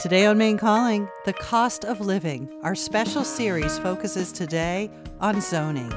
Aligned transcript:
Today 0.00 0.26
on 0.26 0.36
Maine 0.36 0.58
Calling, 0.58 1.08
the 1.24 1.32
cost 1.32 1.84
of 1.84 2.00
living. 2.00 2.50
Our 2.62 2.74
special 2.74 3.24
series 3.24 3.78
focuses 3.78 4.32
today 4.32 4.90
on 5.20 5.40
zoning. 5.40 5.90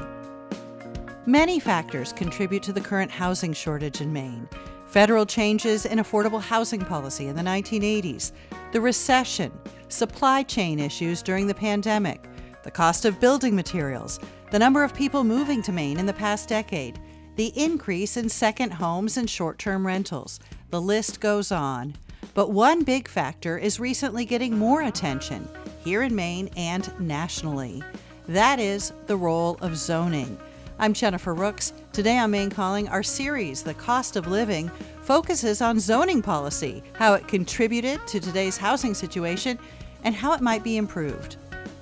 Many 1.26 1.58
factors 1.58 2.12
contribute 2.12 2.62
to 2.62 2.72
the 2.72 2.80
current 2.80 3.10
housing 3.10 3.52
shortage 3.52 4.00
in 4.00 4.12
Maine. 4.12 4.48
Federal 4.86 5.26
changes 5.26 5.84
in 5.84 5.98
affordable 5.98 6.40
housing 6.40 6.80
policy 6.80 7.26
in 7.26 7.36
the 7.36 7.42
1980s, 7.42 8.32
the 8.72 8.80
recession, 8.80 9.52
supply 9.88 10.42
chain 10.42 10.78
issues 10.78 11.20
during 11.20 11.46
the 11.46 11.54
pandemic, 11.54 12.24
the 12.62 12.70
cost 12.70 13.04
of 13.04 13.20
building 13.20 13.54
materials, 13.54 14.20
the 14.52 14.58
number 14.58 14.84
of 14.84 14.94
people 14.94 15.24
moving 15.24 15.60
to 15.62 15.72
Maine 15.72 15.98
in 15.98 16.06
the 16.06 16.14
past 16.14 16.48
decade, 16.48 16.98
the 17.36 17.52
increase 17.60 18.16
in 18.16 18.28
second 18.28 18.72
homes 18.72 19.16
and 19.16 19.28
short 19.28 19.58
term 19.58 19.86
rentals. 19.86 20.40
The 20.70 20.80
list 20.80 21.20
goes 21.20 21.52
on. 21.52 21.94
But 22.34 22.50
one 22.50 22.84
big 22.84 23.08
factor 23.08 23.58
is 23.58 23.80
recently 23.80 24.24
getting 24.24 24.56
more 24.56 24.82
attention 24.82 25.48
here 25.84 26.02
in 26.02 26.14
Maine 26.14 26.50
and 26.56 26.92
nationally. 27.00 27.82
That 28.28 28.60
is 28.60 28.92
the 29.06 29.16
role 29.16 29.58
of 29.60 29.76
zoning. 29.76 30.38
I'm 30.78 30.92
Jennifer 30.92 31.34
Rooks. 31.34 31.72
Today 31.92 32.18
on 32.18 32.30
Maine 32.30 32.50
Calling, 32.50 32.88
our 32.88 33.02
series, 33.02 33.62
The 33.62 33.74
Cost 33.74 34.16
of 34.16 34.28
Living, 34.28 34.70
focuses 35.02 35.60
on 35.60 35.80
zoning 35.80 36.22
policy, 36.22 36.82
how 36.92 37.14
it 37.14 37.26
contributed 37.26 38.06
to 38.06 38.20
today's 38.20 38.56
housing 38.56 38.94
situation, 38.94 39.58
and 40.04 40.14
how 40.14 40.32
it 40.34 40.40
might 40.40 40.62
be 40.62 40.76
improved. 40.76 41.36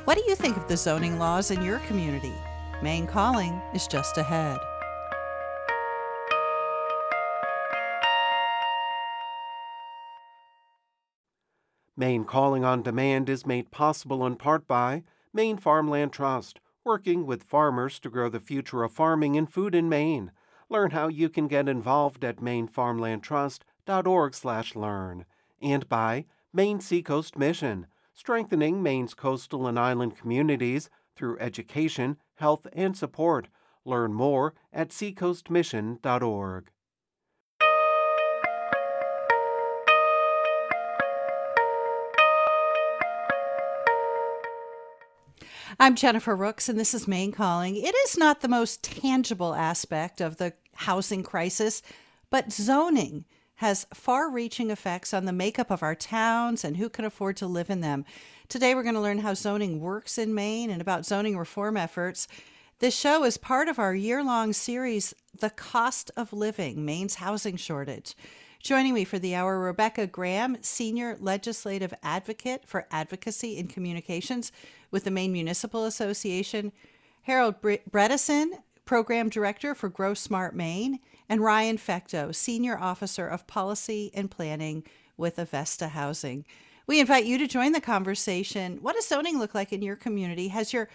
What 0.04 0.16
do 0.16 0.24
you 0.26 0.34
think 0.34 0.56
of 0.56 0.68
the 0.68 0.76
zoning 0.76 1.18
laws 1.18 1.50
in 1.50 1.62
your 1.62 1.80
community? 1.80 2.32
Maine 2.82 3.06
Calling 3.06 3.60
is 3.74 3.86
just 3.86 4.16
ahead. 4.16 4.58
Maine 11.98 12.26
Calling 12.26 12.62
on 12.62 12.82
Demand 12.82 13.30
is 13.30 13.46
made 13.46 13.70
possible 13.70 14.26
in 14.26 14.36
part 14.36 14.68
by 14.68 15.02
Maine 15.32 15.56
Farmland 15.56 16.12
Trust, 16.12 16.60
working 16.84 17.24
with 17.24 17.42
farmers 17.42 17.98
to 18.00 18.10
grow 18.10 18.28
the 18.28 18.38
future 18.38 18.82
of 18.82 18.92
farming 18.92 19.34
and 19.36 19.50
food 19.50 19.74
in 19.74 19.88
Maine. 19.88 20.30
Learn 20.68 20.90
how 20.90 21.08
you 21.08 21.30
can 21.30 21.48
get 21.48 21.70
involved 21.70 22.22
at 22.22 22.36
mainefarmlandtrust.org/learn. 22.36 25.24
And 25.62 25.88
by 25.88 26.26
Maine 26.52 26.80
Seacoast 26.80 27.38
Mission, 27.38 27.86
strengthening 28.12 28.82
Maine's 28.82 29.14
coastal 29.14 29.66
and 29.66 29.78
island 29.78 30.16
communities 30.16 30.90
through 31.14 31.38
education, 31.38 32.18
health, 32.34 32.66
and 32.74 32.94
support. 32.94 33.48
Learn 33.86 34.12
more 34.12 34.52
at 34.70 34.90
seacoastmission.org. 34.90 36.70
I'm 45.78 45.94
Jennifer 45.94 46.34
Rooks, 46.34 46.70
and 46.70 46.80
this 46.80 46.94
is 46.94 47.06
Maine 47.06 47.32
Calling. 47.32 47.76
It 47.76 47.94
is 48.06 48.16
not 48.16 48.40
the 48.40 48.48
most 48.48 48.82
tangible 48.82 49.54
aspect 49.54 50.22
of 50.22 50.38
the 50.38 50.54
housing 50.72 51.22
crisis, 51.22 51.82
but 52.30 52.50
zoning 52.50 53.26
has 53.56 53.86
far 53.92 54.30
reaching 54.30 54.70
effects 54.70 55.12
on 55.12 55.26
the 55.26 55.34
makeup 55.34 55.70
of 55.70 55.82
our 55.82 55.94
towns 55.94 56.64
and 56.64 56.78
who 56.78 56.88
can 56.88 57.04
afford 57.04 57.36
to 57.36 57.46
live 57.46 57.68
in 57.68 57.82
them. 57.82 58.06
Today, 58.48 58.74
we're 58.74 58.84
going 58.84 58.94
to 58.94 59.02
learn 59.02 59.18
how 59.18 59.34
zoning 59.34 59.78
works 59.78 60.16
in 60.16 60.34
Maine 60.34 60.70
and 60.70 60.80
about 60.80 61.04
zoning 61.04 61.36
reform 61.36 61.76
efforts. 61.76 62.26
This 62.78 62.98
show 62.98 63.22
is 63.24 63.36
part 63.36 63.68
of 63.68 63.78
our 63.78 63.94
year 63.94 64.24
long 64.24 64.54
series, 64.54 65.12
The 65.38 65.50
Cost 65.50 66.10
of 66.16 66.32
Living 66.32 66.86
Maine's 66.86 67.16
Housing 67.16 67.58
Shortage. 67.58 68.14
Joining 68.62 68.94
me 68.94 69.04
for 69.04 69.18
the 69.18 69.34
hour, 69.34 69.60
Rebecca 69.60 70.06
Graham, 70.06 70.56
Senior 70.62 71.18
Legislative 71.20 71.92
Advocate 72.02 72.66
for 72.66 72.86
Advocacy 72.90 73.58
and 73.58 73.68
Communications 73.68 74.50
with 74.96 75.04
the 75.04 75.10
Maine 75.10 75.30
Municipal 75.30 75.84
Association, 75.84 76.72
Harold 77.24 77.60
Bredesen, 77.60 78.48
Program 78.86 79.28
Director 79.28 79.74
for 79.74 79.90
Grow 79.90 80.14
Smart 80.14 80.56
Maine, 80.56 81.00
and 81.28 81.42
Ryan 81.42 81.76
Fecteau, 81.76 82.34
Senior 82.34 82.78
Officer 82.78 83.28
of 83.28 83.46
Policy 83.46 84.10
and 84.14 84.30
Planning 84.30 84.84
with 85.18 85.38
Avesta 85.38 85.88
Housing. 85.88 86.46
We 86.86 86.98
invite 86.98 87.26
you 87.26 87.36
to 87.36 87.46
join 87.46 87.72
the 87.72 87.80
conversation. 87.82 88.78
What 88.80 88.94
does 88.94 89.06
zoning 89.06 89.38
look 89.38 89.54
like 89.54 89.70
in 89.70 89.82
your 89.82 89.96
community? 89.96 90.48
Has 90.48 90.72
your 90.72 90.88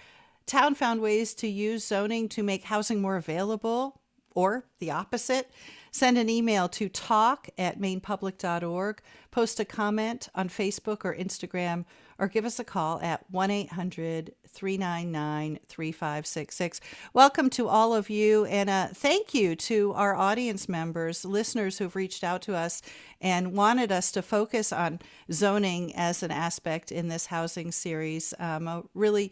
town 0.48 0.74
found 0.74 1.00
ways 1.00 1.36
to 1.36 1.48
use 1.48 1.86
zoning 1.86 2.28
to 2.30 2.42
make 2.42 2.64
housing 2.64 3.04
more 3.04 3.18
available 3.18 4.02
or 4.34 4.66
the 4.80 4.90
opposite? 4.90 5.52
Send 5.92 6.18
an 6.18 6.28
email 6.28 6.68
to 6.70 6.90
talk 6.90 7.50
at 7.56 7.80
mainepublic.org, 7.80 9.00
post 9.30 9.60
a 9.60 9.66
comment 9.66 10.28
on 10.34 10.50
Facebook 10.50 11.06
or 11.06 11.16
Instagram, 11.16 11.86
or 12.22 12.28
give 12.28 12.46
us 12.46 12.60
a 12.60 12.64
call 12.64 13.02
at 13.02 13.26
1 13.32 13.50
800 13.50 14.36
399 14.48 15.60
3566. 15.68 16.80
Welcome 17.14 17.50
to 17.50 17.68
all 17.68 17.96
of 17.96 18.12
you, 18.12 18.46
and 18.46 18.70
uh, 18.70 18.88
thank 18.94 19.34
you 19.34 19.56
to 19.56 19.92
our 19.94 20.16
audience 20.16 20.70
members, 20.70 21.26
listeners 21.26 21.80
who've 21.80 21.96
reached 21.96 22.24
out 22.24 22.44
to 22.44 22.56
us 22.56 22.84
and 23.20 23.54
wanted 23.54 23.92
us 23.92 24.12
to 24.12 24.22
focus 24.22 24.72
on 24.72 25.00
zoning 25.32 25.96
as 25.96 26.22
an 26.22 26.30
aspect 26.30 26.92
in 26.92 27.08
this 27.08 27.26
housing 27.26 27.72
series. 27.72 28.36
Um, 28.38 28.68
a 28.68 28.84
really 28.94 29.32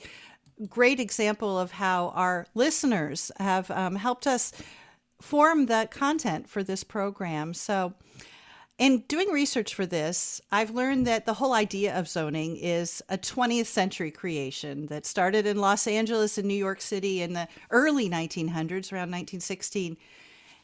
great 0.67 0.99
example 0.99 1.59
of 1.59 1.73
how 1.73 2.09
our 2.15 2.47
listeners 2.55 3.31
have 3.37 3.69
um, 3.69 3.97
helped 3.97 4.25
us 4.25 4.51
form 5.21 5.67
the 5.67 5.87
content 5.91 6.49
for 6.49 6.63
this 6.63 6.83
program. 6.83 7.53
So, 7.53 7.93
in 8.79 8.99
doing 9.09 9.27
research 9.27 9.75
for 9.75 9.85
this, 9.85 10.41
I've 10.51 10.71
learned 10.71 11.05
that 11.05 11.25
the 11.25 11.33
whole 11.33 11.51
idea 11.51 11.99
of 11.99 12.07
zoning 12.07 12.55
is 12.55 13.03
a 13.09 13.17
20th 13.17 13.65
century 13.65 14.09
creation 14.09 14.85
that 14.87 15.05
started 15.05 15.45
in 15.45 15.57
Los 15.57 15.85
Angeles 15.85 16.37
and 16.37 16.47
New 16.47 16.53
York 16.53 16.79
City 16.79 17.21
in 17.21 17.33
the 17.33 17.49
early 17.71 18.09
1900s, 18.09 18.93
around 18.93 19.11
1916. 19.11 19.97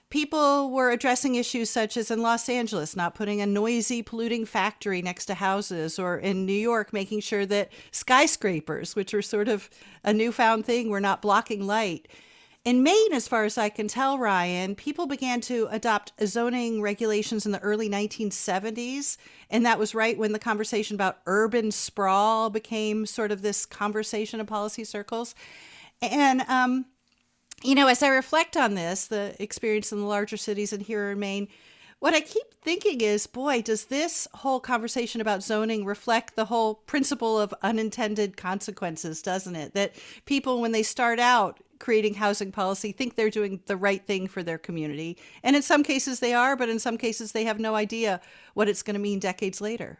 People 0.09 0.71
were 0.71 0.91
addressing 0.91 1.35
issues 1.35 1.69
such 1.69 1.97
as 1.97 2.09
in 2.09 2.21
Los 2.21 2.47
Angeles, 2.47 2.95
not 2.95 3.15
putting 3.15 3.41
a 3.41 3.45
noisy, 3.45 4.01
polluting 4.01 4.45
factory 4.45 5.01
next 5.01 5.25
to 5.25 5.33
houses, 5.33 5.99
or 5.99 6.17
in 6.17 6.45
New 6.45 6.53
York, 6.53 6.93
making 6.93 7.19
sure 7.19 7.45
that 7.47 7.69
skyscrapers, 7.91 8.95
which 8.95 9.13
were 9.13 9.21
sort 9.21 9.49
of 9.49 9.69
a 10.05 10.13
newfound 10.13 10.65
thing, 10.65 10.89
were 10.89 11.01
not 11.01 11.21
blocking 11.21 11.67
light. 11.67 12.07
In 12.65 12.81
Maine, 12.81 13.13
as 13.13 13.27
far 13.27 13.45
as 13.45 13.59
I 13.59 13.69
can 13.69 13.87
tell, 13.87 14.17
Ryan, 14.17 14.73
people 14.73 15.05
began 15.05 15.39
to 15.41 15.67
adopt 15.69 16.13
zoning 16.25 16.81
regulations 16.81 17.45
in 17.45 17.51
the 17.51 17.59
early 17.59 17.87
1970s. 17.87 19.17
And 19.51 19.63
that 19.67 19.77
was 19.77 19.93
right 19.93 20.17
when 20.17 20.31
the 20.31 20.39
conversation 20.39 20.95
about 20.95 21.19
urban 21.27 21.71
sprawl 21.71 22.49
became 22.49 23.05
sort 23.05 23.31
of 23.31 23.43
this 23.43 23.67
conversation 23.67 24.39
in 24.39 24.47
policy 24.47 24.83
circles. 24.83 25.35
And, 26.01 26.41
um, 26.41 26.85
you 27.61 27.75
know, 27.75 27.85
as 27.85 28.01
I 28.01 28.07
reflect 28.07 28.57
on 28.57 28.73
this, 28.73 29.05
the 29.05 29.35
experience 29.39 29.91
in 29.91 29.99
the 29.99 30.07
larger 30.07 30.35
cities 30.35 30.73
and 30.73 30.81
here 30.81 31.11
in 31.11 31.19
Maine, 31.19 31.47
what 31.99 32.15
I 32.15 32.21
keep 32.21 32.55
thinking 32.63 33.01
is, 33.01 33.27
boy, 33.27 33.61
does 33.61 33.85
this 33.85 34.27
whole 34.33 34.59
conversation 34.59 35.21
about 35.21 35.43
zoning 35.43 35.85
reflect 35.85 36.35
the 36.35 36.45
whole 36.45 36.75
principle 36.75 37.39
of 37.39 37.53
unintended 37.61 38.37
consequences, 38.37 39.21
doesn't 39.21 39.55
it? 39.55 39.75
That 39.75 39.93
people, 40.25 40.61
when 40.61 40.71
they 40.71 40.83
start 40.83 41.19
out, 41.19 41.59
creating 41.79 42.13
housing 42.13 42.51
policy 42.51 42.91
think 42.91 43.15
they're 43.15 43.29
doing 43.29 43.61
the 43.65 43.77
right 43.77 44.05
thing 44.05 44.27
for 44.27 44.43
their 44.43 44.57
community. 44.57 45.17
And 45.43 45.55
in 45.55 45.61
some 45.61 45.83
cases 45.83 46.19
they 46.19 46.33
are, 46.33 46.55
but 46.55 46.69
in 46.69 46.79
some 46.79 46.97
cases 46.97 47.31
they 47.31 47.43
have 47.45 47.59
no 47.59 47.75
idea 47.75 48.21
what 48.53 48.67
it's 48.67 48.83
going 48.83 48.95
to 48.95 48.99
mean 48.99 49.19
decades 49.19 49.61
later. 49.61 49.99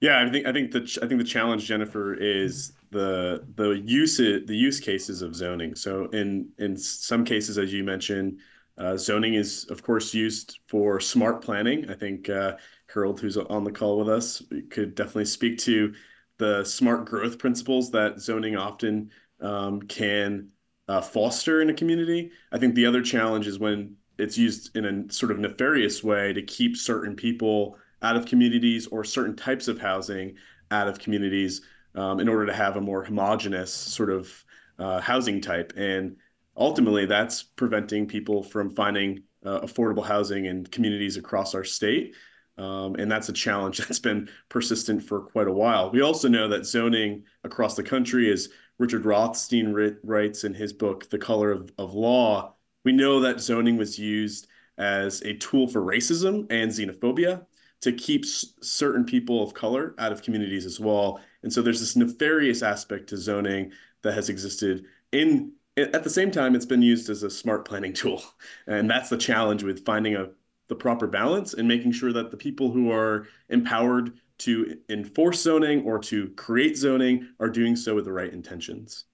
Yeah, 0.00 0.22
I 0.22 0.30
think 0.30 0.46
I 0.46 0.52
think 0.52 0.72
the 0.72 0.98
I 1.02 1.06
think 1.06 1.18
the 1.18 1.26
challenge, 1.26 1.64
Jennifer, 1.64 2.14
is 2.14 2.72
the 2.90 3.46
the 3.54 3.70
use 3.70 4.18
the 4.18 4.44
use 4.48 4.78
cases 4.78 5.22
of 5.22 5.34
zoning. 5.34 5.74
So 5.74 6.06
in 6.10 6.50
in 6.58 6.76
some 6.76 7.24
cases, 7.24 7.56
as 7.56 7.72
you 7.72 7.82
mentioned, 7.82 8.40
uh, 8.76 8.96
zoning 8.98 9.34
is 9.34 9.64
of 9.70 9.82
course 9.82 10.12
used 10.12 10.60
for 10.68 11.00
smart 11.00 11.42
planning. 11.42 11.90
I 11.90 11.94
think 11.94 12.28
uh, 12.28 12.56
Harold, 12.92 13.20
who's 13.20 13.38
on 13.38 13.64
the 13.64 13.72
call 13.72 13.98
with 13.98 14.08
us, 14.10 14.42
could 14.70 14.94
definitely 14.94 15.24
speak 15.24 15.58
to 15.60 15.94
the 16.38 16.64
smart 16.64 17.06
growth 17.06 17.38
principles 17.38 17.90
that 17.92 18.20
zoning 18.20 18.56
often 18.56 19.10
um, 19.40 19.82
can 19.82 20.48
uh, 20.88 21.00
foster 21.00 21.60
in 21.60 21.70
a 21.70 21.74
community. 21.74 22.30
I 22.52 22.58
think 22.58 22.74
the 22.74 22.86
other 22.86 23.02
challenge 23.02 23.46
is 23.46 23.58
when 23.58 23.96
it's 24.18 24.38
used 24.38 24.76
in 24.76 24.84
a 24.84 25.12
sort 25.12 25.32
of 25.32 25.38
nefarious 25.38 26.02
way 26.02 26.32
to 26.32 26.42
keep 26.42 26.76
certain 26.76 27.16
people 27.16 27.76
out 28.02 28.16
of 28.16 28.26
communities 28.26 28.86
or 28.86 29.04
certain 29.04 29.36
types 29.36 29.68
of 29.68 29.78
housing 29.78 30.36
out 30.70 30.88
of 30.88 30.98
communities 30.98 31.62
um, 31.94 32.20
in 32.20 32.28
order 32.28 32.46
to 32.46 32.54
have 32.54 32.76
a 32.76 32.80
more 32.80 33.04
homogenous 33.04 33.72
sort 33.72 34.10
of 34.10 34.44
uh, 34.78 35.00
housing 35.00 35.40
type. 35.40 35.72
And 35.76 36.16
ultimately, 36.56 37.06
that's 37.06 37.42
preventing 37.42 38.06
people 38.06 38.42
from 38.42 38.70
finding 38.70 39.22
uh, 39.44 39.60
affordable 39.60 40.04
housing 40.04 40.46
in 40.46 40.66
communities 40.66 41.16
across 41.16 41.54
our 41.54 41.64
state. 41.64 42.14
Um, 42.58 42.94
and 42.96 43.10
that's 43.10 43.28
a 43.28 43.32
challenge 43.32 43.78
that's 43.78 43.98
been 43.98 44.28
persistent 44.48 45.02
for 45.02 45.20
quite 45.20 45.48
a 45.48 45.52
while. 45.52 45.90
We 45.90 46.02
also 46.02 46.28
know 46.28 46.48
that 46.48 46.66
zoning 46.66 47.24
across 47.44 47.74
the 47.74 47.82
country 47.82 48.30
is 48.30 48.50
Richard 48.78 49.04
Rothstein 49.04 49.74
writes 50.02 50.44
in 50.44 50.54
his 50.54 50.72
book, 50.72 51.08
The 51.08 51.18
Color 51.18 51.52
of, 51.52 51.72
of 51.78 51.94
Law, 51.94 52.54
we 52.84 52.92
know 52.92 53.20
that 53.20 53.40
zoning 53.40 53.76
was 53.76 53.98
used 53.98 54.46
as 54.78 55.22
a 55.22 55.34
tool 55.34 55.66
for 55.66 55.80
racism 55.80 56.46
and 56.50 56.70
xenophobia. 56.70 57.46
to 57.82 57.92
keep 57.92 58.24
certain 58.24 59.04
people 59.04 59.42
of 59.42 59.54
color 59.54 59.94
out 59.98 60.10
of 60.12 60.22
communities 60.22 60.64
as 60.64 60.80
well. 60.80 61.20
And 61.42 61.52
so 61.52 61.62
there's 61.62 61.80
this 61.80 61.94
nefarious 61.94 62.62
aspect 62.62 63.08
to 63.10 63.16
zoning 63.18 63.72
that 64.02 64.14
has 64.14 64.28
existed 64.28 64.86
in 65.12 65.52
at 65.76 66.04
the 66.04 66.10
same 66.10 66.30
time 66.30 66.54
it's 66.54 66.66
been 66.66 66.82
used 66.82 67.10
as 67.10 67.22
a 67.22 67.30
smart 67.30 67.66
planning 67.66 67.92
tool 67.92 68.22
and 68.66 68.90
that's 68.90 69.08
the 69.10 69.16
challenge 69.16 69.62
with 69.62 69.84
finding 69.84 70.16
a 70.16 70.28
the 70.68 70.74
proper 70.74 71.06
balance 71.06 71.54
and 71.54 71.68
making 71.68 71.92
sure 71.92 72.12
that 72.12 72.30
the 72.30 72.36
people 72.36 72.72
who 72.72 72.90
are 72.90 73.28
empowered 73.48 74.18
to 74.38 74.78
enforce 74.88 75.42
zoning 75.42 75.82
or 75.84 75.98
to 75.98 76.28
create 76.30 76.76
zoning 76.76 77.28
are 77.40 77.48
doing 77.48 77.76
so 77.76 77.94
with 77.94 78.04
the 78.04 78.12
right 78.12 78.32
intentions. 78.32 79.04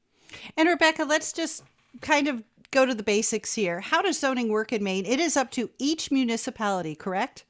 And 0.56 0.69
Rebecca, 0.69 1.04
let's 1.04 1.32
just 1.32 1.62
kind 2.00 2.28
of 2.28 2.42
go 2.70 2.86
to 2.86 2.94
the 2.94 3.02
basics 3.02 3.54
here. 3.54 3.80
How 3.80 4.02
does 4.02 4.19
zoning 4.19 4.48
work 4.48 4.72
in 4.72 4.82
Maine? 4.82 5.06
It 5.06 5.20
is 5.20 5.36
up 5.36 5.50
to 5.52 5.70
each 5.78 6.10
municipality, 6.10 6.94
correct? 6.94 7.44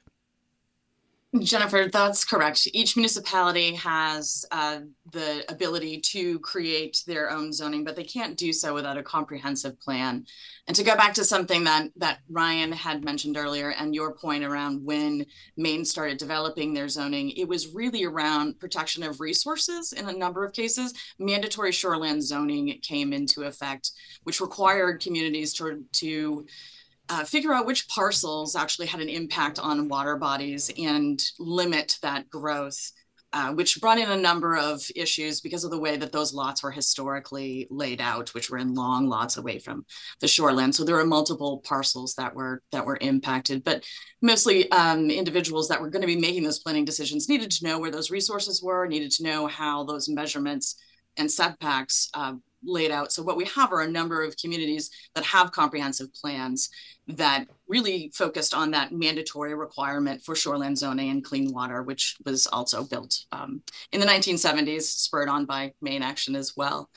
Jennifer, 1.41 1.89
that's 1.91 2.27
correct. 2.27 2.69
Each 2.75 2.95
municipality 2.95 3.75
has 3.77 4.45
uh, 4.51 4.81
the 5.13 5.51
ability 5.51 5.99
to 6.01 6.39
create 6.41 7.03
their 7.07 7.31
own 7.31 7.55
zoning, 7.55 7.85
but 7.85 7.97
they 7.97 8.05
can't 8.05 8.37
do 8.37 8.53
so 8.53 8.75
without 8.75 8.99
a 8.99 9.03
comprehensive 9.03 9.81
plan. 9.81 10.27
And 10.67 10.77
to 10.77 10.85
go 10.85 10.95
back 10.95 11.15
to 11.15 11.25
something 11.25 11.65
that 11.65 11.89
that 11.97 12.19
Ryan 12.29 12.71
had 12.71 13.03
mentioned 13.03 13.39
earlier, 13.39 13.71
and 13.71 13.95
your 13.95 14.15
point 14.15 14.45
around 14.45 14.85
when 14.85 15.25
Maine 15.57 15.87
started 15.87 16.19
developing 16.19 16.75
their 16.75 16.89
zoning, 16.89 17.31
it 17.31 17.49
was 17.49 17.75
really 17.75 18.05
around 18.05 18.61
protection 18.61 19.03
of 19.03 19.19
resources. 19.19 19.95
In 19.95 20.11
a 20.11 20.13
number 20.13 20.45
of 20.45 20.53
cases, 20.53 20.93
mandatory 21.19 21.73
shoreland 21.73 22.21
zoning 22.23 22.79
came 22.83 23.15
into 23.15 23.45
effect, 23.45 23.93
which 24.25 24.43
required 24.43 25.01
communities 25.01 25.55
to 25.55 25.83
to 25.93 26.45
uh, 27.13 27.25
figure 27.25 27.53
out 27.53 27.67
which 27.67 27.87
parcels 27.89 28.57
actually 28.57 28.87
had 28.87 29.01
an 29.01 29.09
impact 29.11 29.59
on 29.59 29.87
water 29.87 30.17
bodies 30.17 30.71
and 30.79 31.23
limit 31.39 31.99
that 32.01 32.31
growth, 32.31 32.91
uh, 33.35 33.53
which 33.53 33.83
brought 33.83 33.99
in 33.99 34.11
a 34.11 34.17
number 34.17 34.57
of 34.57 34.83
issues 34.97 35.43
because 35.43 35.63
of 35.63 35.71
the 35.71 35.79
way 35.79 35.99
that 35.99 36.11
those 36.11 36.33
lots 36.33 36.63
were 36.63 36.71
historically 36.71 37.67
laid 37.69 38.01
out, 38.01 38.33
which 38.33 38.49
were 38.49 38.57
in 38.57 38.73
long 38.73 39.09
lots 39.11 39.37
away 39.37 39.59
from 39.59 39.85
the 40.21 40.29
shoreline. 40.29 40.73
So 40.73 40.85
there 40.85 40.97
were 40.97 41.05
multiple 41.05 41.63
parcels 41.67 42.15
that 42.15 42.35
were 42.35 42.63
that 42.73 42.87
were 42.87 42.97
impacted, 43.03 43.63
but 43.63 43.85
mostly 44.23 44.71
um, 44.71 45.11
individuals 45.11 45.69
that 45.69 45.83
were 45.83 45.91
going 45.91 46.01
to 46.01 46.07
be 46.07 46.17
making 46.17 46.45
those 46.45 46.61
planning 46.61 46.87
decisions 46.87 47.29
needed 47.29 47.51
to 47.51 47.65
know 47.67 47.79
where 47.79 47.91
those 47.91 48.11
resources 48.11 48.63
were, 48.63 48.87
needed 48.87 49.11
to 49.11 49.23
know 49.23 49.47
how 49.47 49.85
those 49.85 50.09
measurements 50.09 50.77
and 51.19 51.31
setbacks 51.31 52.09
uh, 52.15 52.33
laid 52.65 52.91
out. 52.91 53.13
So 53.13 53.23
what 53.23 53.37
we 53.37 53.45
have 53.47 53.73
are 53.73 53.81
a 53.81 53.91
number 53.91 54.23
of 54.23 54.37
communities 54.37 54.91
that 55.15 55.25
have 55.25 55.53
comprehensive 55.53 56.13
plans 56.15 56.69
that 57.09 57.47
really 57.69 58.13
focused 58.15 58.55
on 58.55 58.71
that 58.71 58.93
mandatory 58.93 59.55
requirement 59.55 60.23
for 60.23 60.35
shoreland 60.35 60.77
zoning 60.77 61.11
and 61.11 61.25
clean 61.25 61.53
water, 61.53 61.83
which 61.83 62.17
was 62.25 62.47
also 62.47 62.85
built 62.85 63.25
um, 63.33 63.63
in 63.93 64.01
the 64.01 64.07
1970s, 64.07 64.83
spurred 64.83 65.29
on 65.29 65.45
by 65.45 65.73
Maine 65.81 66.03
action 66.03 66.37
as 66.37 66.55
well. 66.57 66.89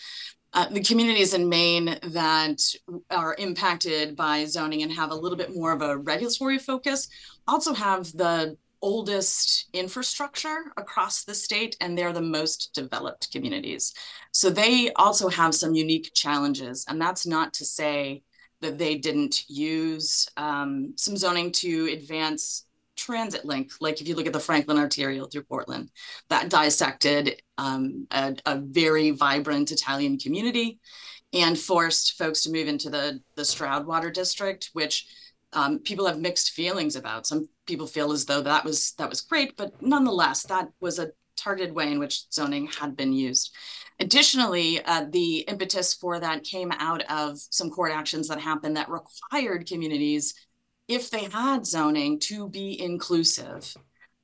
Uh, 0.53 0.69
the 0.69 0.83
communities 0.83 1.33
in 1.33 1.49
Maine 1.49 1.99
that 2.03 2.61
are 3.09 3.35
impacted 3.37 4.15
by 4.15 4.45
zoning 4.45 4.83
and 4.83 4.91
have 4.91 5.11
a 5.11 5.15
little 5.15 5.37
bit 5.37 5.53
more 5.53 5.73
of 5.73 5.81
a 5.81 5.97
regulatory 5.97 6.57
focus 6.57 7.09
also 7.45 7.73
have 7.73 8.05
the 8.13 8.55
oldest 8.85 9.67
infrastructure 9.73 10.71
across 10.77 11.23
the 11.23 11.33
state 11.33 11.75
and 11.81 11.97
they're 11.97 12.13
the 12.13 12.21
most 12.21 12.69
developed 12.75 13.31
communities. 13.31 13.95
So 14.31 14.51
they 14.51 14.91
also 14.95 15.27
have 15.27 15.55
some 15.55 15.73
unique 15.73 16.11
challenges. 16.13 16.85
And 16.87 17.01
that's 17.01 17.25
not 17.25 17.51
to 17.55 17.65
say 17.65 18.21
that 18.61 18.77
they 18.77 18.95
didn't 18.99 19.49
use 19.49 20.27
um, 20.37 20.93
some 20.97 21.17
zoning 21.17 21.51
to 21.53 21.89
advance 21.93 22.67
transit 22.95 23.43
link. 23.43 23.71
Like 23.81 24.01
if 24.01 24.07
you 24.07 24.13
look 24.13 24.27
at 24.27 24.33
the 24.33 24.39
Franklin 24.39 24.77
Arterial 24.77 25.25
through 25.25 25.45
Portland, 25.45 25.89
that 26.29 26.51
dissected 26.51 27.41
um, 27.57 28.05
a, 28.11 28.35
a, 28.45 28.59
very 28.59 29.09
vibrant 29.09 29.71
Italian 29.71 30.19
community 30.19 30.79
and 31.33 31.57
forced 31.57 32.19
folks 32.19 32.43
to 32.43 32.51
move 32.51 32.67
into 32.67 32.91
the, 32.91 33.19
the 33.35 33.41
Stroudwater 33.41 34.13
District, 34.13 34.69
which 34.73 35.07
um, 35.55 35.79
people 35.79 36.05
have 36.05 36.19
mixed 36.19 36.51
feelings 36.51 36.95
about. 36.95 37.25
Some 37.25 37.47
people 37.65 37.87
feel 37.87 38.11
as 38.11 38.25
though 38.25 38.41
that 38.41 38.63
was 38.63 38.93
that 38.93 39.09
was 39.09 39.21
great, 39.21 39.55
but 39.57 39.81
nonetheless, 39.81 40.43
that 40.43 40.69
was 40.79 40.99
a 40.99 41.11
targeted 41.37 41.73
way 41.73 41.91
in 41.91 41.99
which 41.99 42.31
zoning 42.31 42.67
had 42.67 42.95
been 42.95 43.13
used. 43.13 43.53
Additionally, 43.99 44.83
uh, 44.83 45.05
the 45.09 45.39
impetus 45.39 45.93
for 45.93 46.19
that 46.19 46.43
came 46.43 46.71
out 46.73 47.03
of 47.09 47.37
some 47.37 47.69
court 47.69 47.91
actions 47.91 48.27
that 48.27 48.39
happened 48.39 48.75
that 48.75 48.89
required 48.89 49.67
communities, 49.67 50.33
if 50.87 51.09
they 51.09 51.25
had 51.25 51.65
zoning, 51.65 52.19
to 52.19 52.49
be 52.49 52.79
inclusive, 52.79 53.73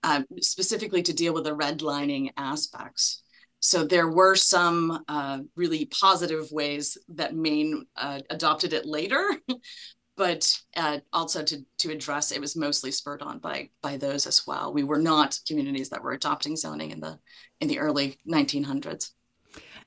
uh, 0.04 0.24
specifically 0.42 1.02
to 1.04 1.14
deal 1.14 1.34
with 1.34 1.46
the 1.46 1.56
redlining 1.56 2.32
aspects. 2.36 3.24
So 3.62 3.86
there 3.86 4.10
were 4.10 4.36
some 4.36 5.04
uh, 5.08 5.40
really 5.56 5.86
positive 5.86 6.52
ways 6.52 6.98
that 7.10 7.36
Maine 7.36 7.86
uh, 7.96 8.22
adopted 8.30 8.74
it 8.74 8.86
later, 8.86 9.24
but 10.22 10.56
uh, 10.78 11.00
also 11.12 11.42
to 11.42 11.66
to 11.80 11.90
address 11.90 12.32
it 12.32 12.40
was 12.40 12.56
mostly 12.56 12.92
spurred 12.92 13.24
on 13.24 13.40
by 13.40 13.68
by 13.82 13.98
those 13.98 14.28
as 14.28 14.46
well. 14.46 14.72
We 14.72 14.84
were 14.84 15.00
not 15.00 15.40
communities 15.48 15.90
that 15.90 16.04
were 16.04 16.12
adopting 16.12 16.56
zoning 16.56 16.92
in 16.92 17.00
the 17.00 17.18
in 17.60 17.68
the 17.68 17.80
early 17.80 18.20
1900s. 18.30 19.14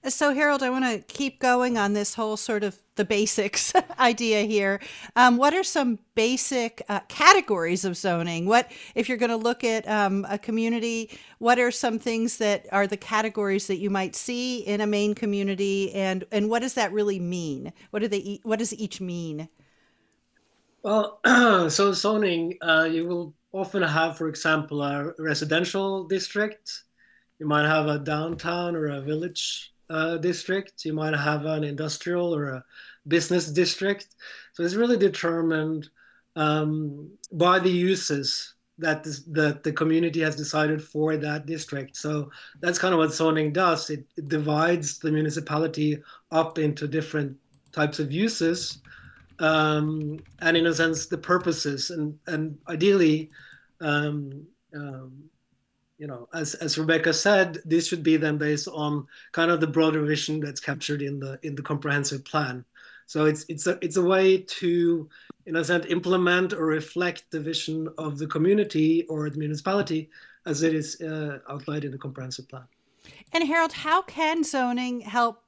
So, 0.08 0.34
Harold, 0.34 0.64
I 0.64 0.70
want 0.70 0.84
to 0.86 0.98
keep 1.06 1.38
going 1.38 1.78
on 1.78 1.92
this 1.92 2.14
whole 2.14 2.36
sort 2.36 2.64
of 2.64 2.76
the 2.96 3.04
basics 3.04 3.72
idea 4.00 4.42
here. 4.42 4.80
Um, 5.14 5.36
what 5.36 5.54
are 5.54 5.62
some 5.62 6.00
basic 6.16 6.82
uh, 6.88 7.00
categories 7.06 7.84
of 7.84 7.96
zoning? 7.96 8.46
What, 8.46 8.72
if 8.96 9.08
you're 9.08 9.18
going 9.18 9.30
to 9.30 9.36
look 9.36 9.62
at 9.62 9.88
um, 9.88 10.26
a 10.28 10.36
community, 10.36 11.16
what 11.38 11.60
are 11.60 11.70
some 11.70 12.00
things 12.00 12.38
that 12.38 12.66
are 12.72 12.88
the 12.88 12.96
categories 12.96 13.68
that 13.68 13.78
you 13.78 13.88
might 13.88 14.16
see 14.16 14.58
in 14.66 14.80
a 14.80 14.86
Maine 14.86 15.14
community, 15.14 15.94
and 15.94 16.24
and 16.32 16.50
what 16.50 16.60
does 16.60 16.74
that 16.74 16.92
really 16.92 17.20
mean? 17.20 17.72
What 17.90 18.00
do 18.00 18.08
they? 18.08 18.40
What 18.42 18.58
does 18.58 18.74
each 18.74 19.00
mean? 19.00 19.48
Well, 20.84 21.18
so 21.70 21.92
zoning, 21.92 22.58
uh, 22.60 22.84
you 22.84 23.06
will 23.06 23.34
often 23.52 23.82
have, 23.82 24.18
for 24.18 24.28
example, 24.28 24.82
a 24.82 25.14
residential 25.18 26.04
district. 26.04 26.82
You 27.38 27.46
might 27.46 27.66
have 27.66 27.86
a 27.86 27.98
downtown 27.98 28.76
or 28.76 28.88
a 28.88 29.00
village 29.00 29.72
uh, 29.88 30.18
district. 30.18 30.84
You 30.84 30.92
might 30.92 31.14
have 31.14 31.46
an 31.46 31.64
industrial 31.64 32.34
or 32.34 32.50
a 32.50 32.64
business 33.08 33.50
district. 33.50 34.08
So 34.52 34.62
it's 34.62 34.74
really 34.74 34.98
determined 34.98 35.88
um, 36.36 37.10
by 37.32 37.60
the 37.60 37.70
uses 37.70 38.54
that 38.76 39.04
this, 39.04 39.20
that 39.28 39.62
the 39.62 39.72
community 39.72 40.20
has 40.20 40.36
decided 40.36 40.84
for 40.84 41.16
that 41.16 41.46
district. 41.46 41.96
So 41.96 42.30
that's 42.60 42.78
kind 42.78 42.92
of 42.92 42.98
what 42.98 43.14
zoning 43.14 43.54
does. 43.54 43.88
It, 43.88 44.04
it 44.18 44.28
divides 44.28 44.98
the 44.98 45.10
municipality 45.10 46.02
up 46.30 46.58
into 46.58 46.86
different 46.86 47.38
types 47.72 48.00
of 48.00 48.12
uses, 48.12 48.82
um, 49.38 50.18
and 50.40 50.56
in 50.56 50.66
a 50.66 50.74
sense, 50.74 51.06
the 51.06 51.18
purposes. 51.18 51.90
And 51.90 52.18
and 52.26 52.58
ideally, 52.68 53.30
um, 53.80 54.46
um 54.74 55.30
you 55.98 56.08
know, 56.08 56.28
as 56.34 56.54
as 56.54 56.76
Rebecca 56.76 57.12
said, 57.12 57.58
this 57.64 57.86
should 57.86 58.02
be 58.02 58.16
then 58.16 58.36
based 58.36 58.68
on 58.68 59.06
kind 59.32 59.50
of 59.50 59.60
the 59.60 59.66
broader 59.66 60.02
vision 60.04 60.40
that's 60.40 60.60
captured 60.60 61.02
in 61.02 61.20
the 61.20 61.38
in 61.42 61.54
the 61.54 61.62
comprehensive 61.62 62.24
plan. 62.24 62.64
So 63.06 63.26
it's 63.26 63.44
it's 63.48 63.66
a 63.66 63.78
it's 63.80 63.96
a 63.96 64.02
way 64.02 64.38
to, 64.38 65.08
in 65.46 65.56
a 65.56 65.64
sense, 65.64 65.86
implement 65.86 66.52
or 66.52 66.66
reflect 66.66 67.30
the 67.30 67.40
vision 67.40 67.88
of 67.98 68.18
the 68.18 68.26
community 68.26 69.04
or 69.08 69.30
the 69.30 69.38
municipality 69.38 70.10
as 70.46 70.62
it 70.62 70.74
is 70.74 71.00
uh, 71.00 71.38
outlined 71.48 71.84
in 71.84 71.92
the 71.92 71.98
comprehensive 71.98 72.48
plan. 72.48 72.64
And 73.32 73.44
Harold, 73.44 73.72
how 73.72 74.02
can 74.02 74.44
zoning 74.44 75.00
help, 75.00 75.43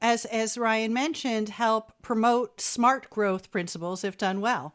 as 0.00 0.24
as 0.26 0.58
Ryan 0.58 0.92
mentioned, 0.92 1.48
help 1.48 1.92
promote 2.02 2.60
smart 2.60 3.10
growth 3.10 3.50
principles 3.50 4.04
if 4.04 4.16
done 4.16 4.40
well? 4.40 4.74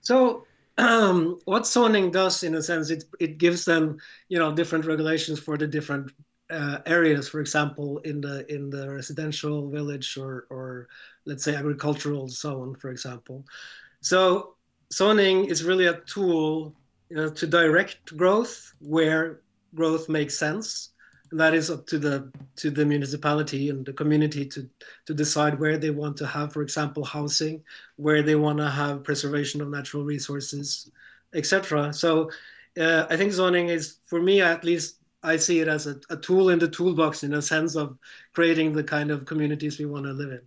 So 0.00 0.44
um, 0.78 1.38
what 1.44 1.66
zoning 1.66 2.10
does, 2.10 2.42
in 2.42 2.54
a 2.54 2.62
sense, 2.62 2.90
it 2.90 3.04
it 3.20 3.38
gives 3.38 3.64
them 3.64 3.98
you 4.28 4.38
know 4.38 4.52
different 4.54 4.84
regulations 4.84 5.38
for 5.40 5.56
the 5.56 5.66
different 5.66 6.12
uh, 6.50 6.78
areas. 6.86 7.28
For 7.28 7.40
example, 7.40 7.98
in 7.98 8.20
the 8.20 8.50
in 8.52 8.70
the 8.70 8.90
residential 8.90 9.68
village 9.70 10.16
or 10.16 10.46
or 10.50 10.88
let's 11.26 11.44
say 11.44 11.54
agricultural 11.54 12.28
zone, 12.28 12.74
for 12.76 12.90
example. 12.90 13.44
So 14.00 14.54
zoning 14.92 15.46
is 15.46 15.64
really 15.64 15.86
a 15.86 16.00
tool 16.06 16.74
you 17.10 17.16
know, 17.16 17.30
to 17.30 17.46
direct 17.46 18.16
growth 18.16 18.72
where 18.80 19.40
growth 19.74 20.08
makes 20.08 20.38
sense 20.38 20.90
that 21.32 21.54
is 21.54 21.70
up 21.70 21.86
to 21.86 21.98
the 21.98 22.30
to 22.56 22.70
the 22.70 22.84
municipality 22.84 23.70
and 23.70 23.84
the 23.84 23.92
community 23.92 24.44
to 24.46 24.68
to 25.06 25.14
decide 25.14 25.58
where 25.58 25.76
they 25.76 25.90
want 25.90 26.16
to 26.16 26.26
have 26.26 26.52
for 26.52 26.62
example 26.62 27.04
housing 27.04 27.62
where 27.96 28.22
they 28.22 28.34
want 28.34 28.58
to 28.58 28.68
have 28.68 29.04
preservation 29.04 29.60
of 29.60 29.68
natural 29.68 30.04
resources 30.04 30.90
etc 31.34 31.92
so 31.92 32.30
uh, 32.80 33.06
i 33.10 33.16
think 33.16 33.32
zoning 33.32 33.68
is 33.68 33.96
for 34.06 34.20
me 34.20 34.40
at 34.40 34.64
least 34.64 34.98
i 35.22 35.36
see 35.36 35.60
it 35.60 35.68
as 35.68 35.86
a, 35.86 36.00
a 36.10 36.16
tool 36.16 36.50
in 36.50 36.58
the 36.58 36.68
toolbox 36.68 37.22
in 37.22 37.34
a 37.34 37.42
sense 37.42 37.76
of 37.76 37.98
creating 38.34 38.72
the 38.72 38.84
kind 38.84 39.10
of 39.10 39.26
communities 39.26 39.78
we 39.78 39.86
want 39.86 40.04
to 40.04 40.12
live 40.12 40.30
in 40.30 40.40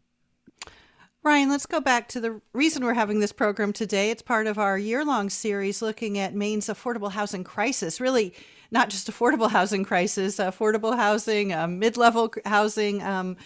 Ryan, 1.24 1.50
let's 1.50 1.68
go 1.68 1.80
back 1.80 2.08
to 2.10 2.20
the 2.20 2.42
reason 2.52 2.84
we're 2.84 2.96
having 2.96 3.20
this 3.20 3.32
program 3.32 3.74
today. 3.74 4.10
It's 4.10 4.24
part 4.24 4.48
of 4.48 4.58
our 4.58 4.76
year 4.76 5.06
long 5.06 5.30
series 5.30 5.80
looking 5.80 6.18
at 6.18 6.34
Maine's 6.34 6.66
affordable 6.66 7.12
housing 7.12 7.44
crisis. 7.44 8.02
Really, 8.02 8.34
not 8.72 8.90
just 8.90 9.12
affordable 9.12 9.50
housing 9.50 9.84
crisis, 9.84 10.38
affordable 10.38 10.96
housing, 10.96 11.54
uh, 11.54 11.68
mid 11.68 11.98
level 11.98 12.34
housing. 12.46 13.04
Um, 13.04 13.38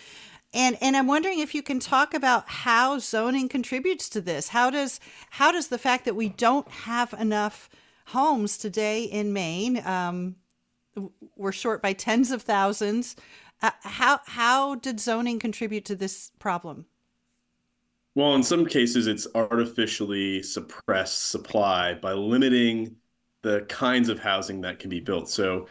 and, 0.54 0.78
and 0.80 0.96
I'm 0.96 1.08
wondering 1.08 1.40
if 1.40 1.54
you 1.54 1.62
can 1.62 1.80
talk 1.80 2.14
about 2.14 2.48
how 2.48 3.00
zoning 3.00 3.50
contributes 3.50 4.08
to 4.10 4.22
this. 4.22 4.50
How 4.50 4.70
does 4.70 5.00
how 5.32 5.52
does 5.52 5.68
the 5.68 5.78
fact 5.78 6.06
that 6.06 6.16
we 6.16 6.30
don't 6.30 6.70
have 6.70 7.14
enough 7.14 7.70
homes 8.08 8.58
today 8.58 9.04
in 9.04 9.34
Maine, 9.34 9.86
um, 9.86 10.36
we're 11.36 11.52
short 11.52 11.82
by 11.82 11.94
tens 11.94 12.32
of 12.32 12.42
thousands. 12.42 13.16
Uh, 13.62 13.72
how 13.82 14.20
how 14.26 14.76
did 14.76 15.00
zoning 15.00 15.40
contribute 15.40 15.86
to 15.86 15.96
this 15.96 16.32
problem? 16.40 16.86
Well, 18.14 18.36
in 18.36 18.44
some 18.44 18.66
cases, 18.66 19.08
it's 19.08 19.28
artificially 19.36 20.42
suppressed 20.42 21.30
supply 21.30 21.96
by 21.96 22.14
limiting 22.14 22.96
the 23.46 23.62
kinds 23.70 24.10
of 24.10 24.18
housing 24.18 24.62
that 24.62 24.80
can 24.80 24.90
be 24.90 25.00
built. 25.00 25.30
So, 25.30 25.68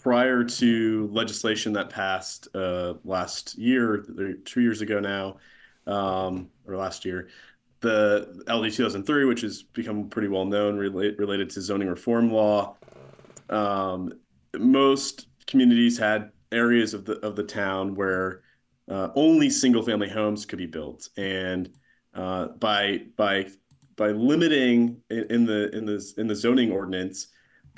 prior 0.00 0.44
to 0.44 1.08
legislation 1.12 1.74
that 1.74 1.90
passed 1.90 2.48
uh, 2.54 2.94
last 3.04 3.58
year, 3.58 4.06
two 4.46 4.62
years 4.62 4.80
ago 4.80 4.98
now, 4.98 5.36
um, 5.86 6.48
or 6.66 6.78
last 6.78 7.04
year, 7.04 7.28
the 7.80 8.42
LD 8.48 8.72
2003, 8.72 9.26
which 9.26 9.42
has 9.42 9.62
become 9.62 10.08
pretty 10.08 10.28
well 10.28 10.46
known 10.46 10.78
relate, 10.78 11.18
related 11.18 11.50
to 11.50 11.60
zoning 11.60 11.88
reform 11.88 12.32
law, 12.32 12.76
um, 13.50 14.10
most 14.56 15.26
communities 15.46 15.98
had 15.98 16.30
areas 16.50 16.94
of 16.94 17.04
the 17.04 17.18
of 17.18 17.36
the 17.36 17.44
town 17.44 17.94
where 17.94 18.40
uh, 18.90 19.08
only 19.14 19.50
single 19.50 19.82
family 19.82 20.08
homes 20.08 20.46
could 20.46 20.58
be 20.58 20.66
built, 20.66 21.10
and 21.18 21.70
uh, 22.14 22.46
by 22.58 23.02
by 23.16 23.48
by 23.98 24.12
limiting 24.12 25.02
in 25.10 25.44
the 25.44 25.68
in 25.76 25.84
the 25.84 26.14
in 26.16 26.26
the 26.26 26.34
zoning 26.34 26.72
ordinance 26.72 27.28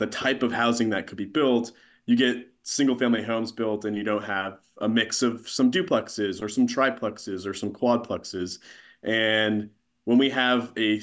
the 0.00 0.06
type 0.06 0.42
of 0.42 0.50
housing 0.50 0.88
that 0.88 1.06
could 1.06 1.18
be 1.18 1.26
built, 1.26 1.72
you 2.06 2.16
get 2.16 2.48
single 2.62 2.96
family 2.96 3.22
homes 3.22 3.52
built 3.52 3.84
and 3.84 3.94
you 3.94 4.02
don't 4.02 4.24
have 4.24 4.58
a 4.80 4.88
mix 4.88 5.22
of 5.22 5.46
some 5.46 5.70
duplexes 5.70 6.42
or 6.42 6.48
some 6.48 6.66
triplexes 6.66 7.46
or 7.46 7.52
some 7.52 7.70
quadplexes. 7.70 8.58
And 9.02 9.68
when 10.04 10.16
we 10.16 10.30
have 10.30 10.72
a 10.78 11.00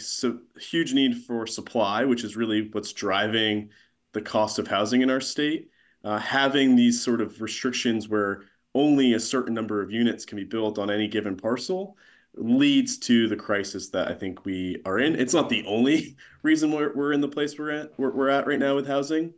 huge 0.59 0.93
need 0.95 1.23
for 1.25 1.45
supply, 1.45 2.05
which 2.05 2.23
is 2.23 2.35
really 2.35 2.69
what's 2.71 2.91
driving 2.91 3.69
the 4.13 4.21
cost 4.21 4.57
of 4.57 4.67
housing 4.67 5.03
in 5.03 5.11
our 5.11 5.21
state, 5.21 5.69
uh, 6.03 6.17
having 6.17 6.75
these 6.75 6.99
sort 6.99 7.21
of 7.21 7.39
restrictions 7.39 8.09
where 8.09 8.45
only 8.73 9.13
a 9.13 9.19
certain 9.19 9.53
number 9.53 9.81
of 9.81 9.91
units 9.91 10.25
can 10.25 10.37
be 10.37 10.43
built 10.43 10.79
on 10.79 10.89
any 10.89 11.07
given 11.07 11.37
parcel 11.37 11.97
leads 12.37 12.97
to 12.97 13.27
the 13.27 13.35
crisis 13.35 13.89
that 13.89 14.07
I 14.07 14.13
think 14.13 14.45
we 14.45 14.81
are 14.85 14.99
in. 14.99 15.15
It's 15.15 15.33
not 15.33 15.49
the 15.49 15.65
only 15.65 16.15
reason 16.43 16.71
we're, 16.71 16.93
we're 16.93 17.13
in 17.13 17.21
the 17.21 17.27
place 17.27 17.57
we're 17.57 17.71
at 17.71 17.91
we're, 17.97 18.11
we're 18.11 18.29
at 18.29 18.47
right 18.47 18.59
now 18.59 18.75
with 18.75 18.87
housing, 18.87 19.33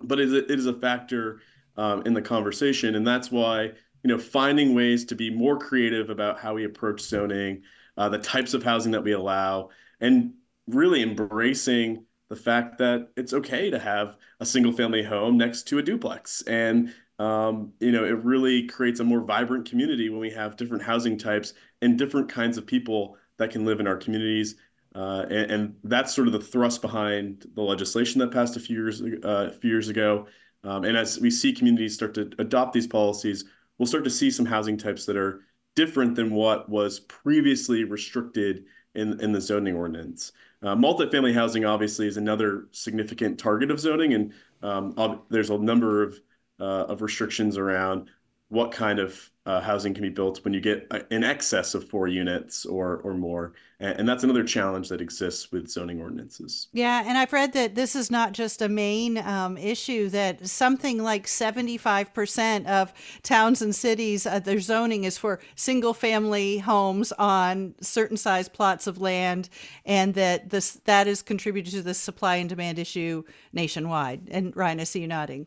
but 0.00 0.20
it 0.20 0.32
it 0.32 0.50
is 0.50 0.66
a 0.66 0.74
factor 0.74 1.40
um, 1.76 2.02
in 2.06 2.14
the 2.14 2.22
conversation, 2.22 2.94
and 2.94 3.06
that's 3.06 3.30
why 3.30 3.64
you 3.64 4.08
know 4.08 4.18
finding 4.18 4.74
ways 4.74 5.04
to 5.06 5.14
be 5.14 5.30
more 5.30 5.58
creative 5.58 6.10
about 6.10 6.38
how 6.38 6.54
we 6.54 6.64
approach 6.64 7.00
zoning, 7.00 7.62
uh, 7.96 8.08
the 8.08 8.18
types 8.18 8.54
of 8.54 8.62
housing 8.62 8.92
that 8.92 9.04
we 9.04 9.12
allow, 9.12 9.70
and 10.00 10.34
really 10.66 11.02
embracing 11.02 12.04
the 12.28 12.36
fact 12.36 12.78
that 12.78 13.08
it's 13.16 13.34
okay 13.34 13.70
to 13.70 13.78
have 13.78 14.16
a 14.40 14.46
single 14.46 14.72
family 14.72 15.02
home 15.02 15.36
next 15.36 15.64
to 15.64 15.78
a 15.78 15.82
duplex 15.82 16.42
and 16.42 16.92
um, 17.22 17.72
you 17.78 17.92
know, 17.92 18.04
it 18.04 18.24
really 18.24 18.66
creates 18.66 18.98
a 18.98 19.04
more 19.04 19.20
vibrant 19.20 19.68
community 19.68 20.08
when 20.08 20.18
we 20.18 20.30
have 20.30 20.56
different 20.56 20.82
housing 20.82 21.16
types 21.16 21.54
and 21.82 21.98
different 21.98 22.28
kinds 22.28 22.56
of 22.56 22.66
people 22.66 23.16
that 23.36 23.50
can 23.50 23.66
live 23.66 23.80
in 23.80 23.86
our 23.86 23.96
communities. 23.96 24.56
Uh, 24.94 25.26
and, 25.30 25.50
and, 25.50 25.76
that's 25.84 26.14
sort 26.14 26.26
of 26.26 26.34
the 26.34 26.40
thrust 26.40 26.82
behind 26.82 27.46
the 27.54 27.62
legislation 27.62 28.18
that 28.18 28.30
passed 28.30 28.56
a 28.56 28.60
few 28.60 28.76
years 28.76 29.00
uh, 29.02 29.48
a 29.50 29.52
few 29.52 29.70
years 29.70 29.88
ago. 29.88 30.26
Um, 30.64 30.84
and 30.84 30.96
as 30.96 31.18
we 31.18 31.30
see 31.30 31.52
communities 31.52 31.94
start 31.94 32.14
to 32.14 32.30
adopt 32.38 32.74
these 32.74 32.86
policies, 32.86 33.46
we'll 33.78 33.86
start 33.86 34.04
to 34.04 34.10
see 34.10 34.30
some 34.30 34.44
housing 34.46 34.76
types 34.76 35.06
that 35.06 35.16
are 35.16 35.40
different 35.74 36.14
than 36.14 36.30
what 36.30 36.68
was 36.68 37.00
previously 37.00 37.84
restricted 37.84 38.66
in 38.94 39.18
in 39.20 39.32
the 39.32 39.40
zoning 39.40 39.74
ordinance. 39.74 40.32
Uh, 40.62 40.76
multifamily 40.76 41.34
housing 41.34 41.64
obviously 41.64 42.06
is 42.06 42.18
another 42.18 42.68
significant 42.70 43.38
target 43.38 43.70
of 43.70 43.80
zoning, 43.80 44.12
and 44.12 44.32
um, 44.62 45.22
there's 45.30 45.50
a 45.50 45.58
number 45.58 46.02
of 46.02 46.20
uh, 46.60 46.84
of 46.84 47.00
restrictions 47.02 47.56
around 47.56 48.10
what 48.52 48.70
kind 48.70 48.98
of 48.98 49.30
uh, 49.46 49.62
housing 49.62 49.94
can 49.94 50.02
be 50.02 50.10
built 50.10 50.44
when 50.44 50.52
you 50.52 50.60
get 50.60 50.86
uh, 50.90 51.00
in 51.10 51.24
excess 51.24 51.74
of 51.74 51.88
four 51.88 52.06
units 52.06 52.66
or 52.66 52.98
or 52.98 53.14
more, 53.14 53.54
and, 53.80 54.00
and, 54.00 54.08
that's 54.08 54.22
another 54.22 54.44
challenge 54.44 54.90
that 54.90 55.00
exists 55.00 55.50
with 55.50 55.68
zoning 55.68 56.00
ordinances. 56.00 56.68
Yeah, 56.72 57.02
and 57.04 57.16
I've 57.16 57.32
read 57.32 57.54
that 57.54 57.74
this 57.74 57.96
is 57.96 58.10
not 58.10 58.32
just 58.32 58.60
a 58.60 58.68
Maine 58.68 59.16
um, 59.18 59.56
issue; 59.56 60.10
that 60.10 60.46
something 60.46 61.02
like 61.02 61.26
seventy-five 61.26 62.12
percent 62.12 62.66
of 62.66 62.92
towns 63.22 63.62
and 63.62 63.74
cities, 63.74 64.26
uh, 64.26 64.38
their 64.38 64.60
zoning 64.60 65.04
is 65.04 65.16
for 65.16 65.40
single-family 65.56 66.58
homes 66.58 67.10
on 67.12 67.74
certain 67.80 68.18
size 68.18 68.50
plots 68.50 68.86
of 68.86 69.00
land, 69.00 69.48
and 69.86 70.12
that 70.14 70.50
this 70.50 70.74
that 70.84 71.08
is 71.08 71.22
contributed 71.22 71.72
to 71.72 71.82
the 71.82 71.94
supply 71.94 72.36
and 72.36 72.50
demand 72.50 72.78
issue 72.78 73.24
nationwide. 73.54 74.28
And 74.30 74.54
Ryan, 74.54 74.80
I 74.80 74.84
see 74.84 75.00
you 75.00 75.08
nodding. 75.08 75.46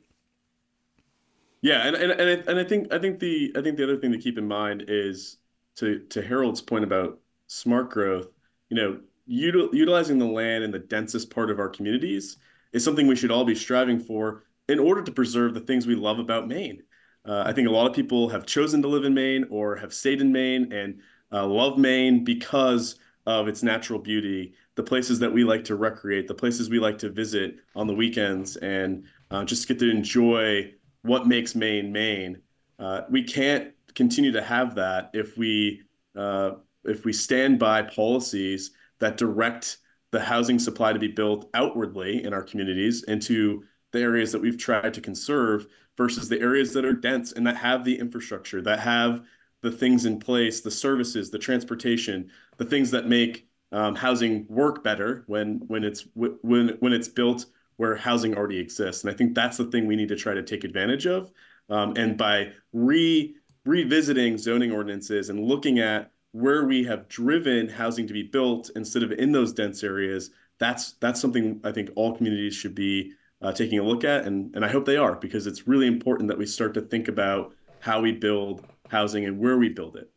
Yeah, 1.65 1.87
and 1.87 1.95
and 1.95 2.11
and 2.11 2.29
I, 2.29 2.51
and 2.51 2.59
I 2.59 2.63
think 2.63 2.93
I 2.93 2.99
think 2.99 3.17
the 3.17 3.51
I 3.57 3.61
think 3.63 3.75
the 3.77 3.83
other 3.83 3.97
thing 3.97 4.11
to 4.11 4.19
keep 4.19 4.37
in 4.37 4.47
mind 4.47 4.85
is 4.87 5.37
to 5.77 5.97
to 6.09 6.21
Harold's 6.21 6.61
point 6.61 6.83
about 6.83 7.17
smart 7.47 7.89
growth. 7.89 8.27
You 8.69 8.77
know, 8.77 8.99
util, 9.27 9.73
utilizing 9.73 10.19
the 10.19 10.27
land 10.27 10.63
in 10.63 10.69
the 10.69 10.77
densest 10.77 11.31
part 11.31 11.49
of 11.49 11.57
our 11.57 11.67
communities 11.67 12.37
is 12.71 12.83
something 12.83 13.07
we 13.07 13.15
should 13.15 13.31
all 13.31 13.45
be 13.45 13.55
striving 13.55 13.99
for 13.99 14.43
in 14.69 14.77
order 14.77 15.01
to 15.01 15.11
preserve 15.11 15.55
the 15.55 15.59
things 15.59 15.87
we 15.87 15.95
love 15.95 16.19
about 16.19 16.47
Maine. 16.47 16.83
Uh, 17.27 17.41
I 17.47 17.51
think 17.51 17.67
a 17.67 17.71
lot 17.71 17.89
of 17.89 17.95
people 17.95 18.29
have 18.29 18.45
chosen 18.45 18.83
to 18.83 18.87
live 18.87 19.03
in 19.03 19.15
Maine 19.15 19.47
or 19.49 19.75
have 19.75 19.91
stayed 19.91 20.21
in 20.21 20.31
Maine 20.31 20.71
and 20.71 21.01
uh, 21.31 21.47
love 21.47 21.79
Maine 21.79 22.23
because 22.23 22.99
of 23.25 23.47
its 23.47 23.63
natural 23.63 23.97
beauty, 23.97 24.53
the 24.75 24.83
places 24.83 25.17
that 25.17 25.33
we 25.33 25.43
like 25.43 25.63
to 25.63 25.75
recreate, 25.75 26.27
the 26.27 26.35
places 26.35 26.69
we 26.69 26.77
like 26.77 26.99
to 26.99 27.09
visit 27.09 27.55
on 27.75 27.87
the 27.87 27.93
weekends, 27.95 28.55
and 28.57 29.05
uh, 29.31 29.43
just 29.43 29.67
get 29.67 29.79
to 29.79 29.89
enjoy 29.89 30.71
what 31.05 31.27
makes 31.27 31.55
Maine 31.55 31.91
Maine. 31.91 32.41
Uh, 32.79 33.01
we 33.09 33.23
can't 33.23 33.71
continue 33.93 34.31
to 34.31 34.41
have 34.41 34.75
that 34.75 35.11
if 35.13 35.37
we 35.37 35.81
uh, 36.15 36.51
if 36.83 37.05
we 37.05 37.13
stand 37.13 37.59
by 37.59 37.81
policies 37.81 38.71
that 38.99 39.17
direct 39.17 39.77
the 40.11 40.19
housing 40.19 40.59
supply 40.59 40.93
to 40.93 40.99
be 40.99 41.07
built 41.07 41.49
outwardly 41.53 42.23
in 42.23 42.33
our 42.33 42.43
communities 42.43 43.03
into 43.03 43.63
the 43.91 43.99
areas 43.99 44.31
that 44.31 44.41
we've 44.41 44.57
tried 44.57 44.93
to 44.93 45.01
conserve 45.01 45.67
versus 45.97 46.29
the 46.29 46.39
areas 46.39 46.73
that 46.73 46.85
are 46.85 46.93
dense 46.93 47.31
and 47.31 47.45
that 47.47 47.57
have 47.57 47.83
the 47.83 47.97
infrastructure 47.97 48.61
that 48.61 48.79
have 48.79 49.23
the 49.61 49.71
things 49.71 50.05
in 50.05 50.19
place 50.19 50.61
the 50.61 50.71
services 50.71 51.31
the 51.31 51.39
transportation 51.39 52.29
the 52.57 52.65
things 52.65 52.91
that 52.91 53.07
make 53.07 53.47
um, 53.71 53.95
housing 53.95 54.45
work 54.47 54.83
better 54.83 55.23
when 55.27 55.61
when 55.67 55.83
it's 55.83 56.07
when 56.13 56.77
when 56.79 56.93
it's 56.93 57.09
built 57.09 57.45
where 57.77 57.95
housing 57.95 58.35
already 58.37 58.59
exists. 58.59 59.03
And 59.03 59.13
I 59.13 59.15
think 59.15 59.35
that's 59.35 59.57
the 59.57 59.65
thing 59.65 59.87
we 59.87 59.95
need 59.95 60.09
to 60.09 60.15
try 60.15 60.33
to 60.33 60.43
take 60.43 60.63
advantage 60.63 61.05
of. 61.05 61.31
Um, 61.69 61.93
and 61.97 62.17
by 62.17 62.51
re 62.73 63.35
revisiting 63.65 64.37
zoning 64.37 64.71
ordinances 64.71 65.29
and 65.29 65.43
looking 65.43 65.79
at 65.79 66.11
where 66.31 66.65
we 66.65 66.83
have 66.83 67.07
driven 67.07 67.67
housing 67.67 68.05
to 68.07 68.13
be 68.13 68.21
built 68.21 68.69
instead 68.75 69.03
of 69.03 69.11
in 69.11 69.31
those 69.31 69.53
dense 69.53 69.83
areas, 69.83 70.31
that's 70.59 70.93
that's 70.93 71.19
something 71.19 71.59
I 71.63 71.71
think 71.71 71.89
all 71.95 72.15
communities 72.15 72.53
should 72.53 72.75
be 72.75 73.13
uh, 73.41 73.51
taking 73.51 73.79
a 73.79 73.83
look 73.83 74.03
at, 74.03 74.25
and 74.25 74.55
and 74.55 74.63
I 74.63 74.69
hope 74.69 74.85
they 74.85 74.97
are 74.97 75.15
because 75.15 75.47
it's 75.47 75.67
really 75.67 75.87
important 75.87 76.29
that 76.29 76.37
we 76.37 76.45
start 76.45 76.73
to 76.75 76.81
think 76.81 77.07
about 77.07 77.53
how 77.79 78.01
we 78.01 78.11
build 78.11 78.65
housing 78.89 79.25
and 79.25 79.39
where 79.39 79.57
we 79.57 79.69
build 79.69 79.95
it. 79.95 80.09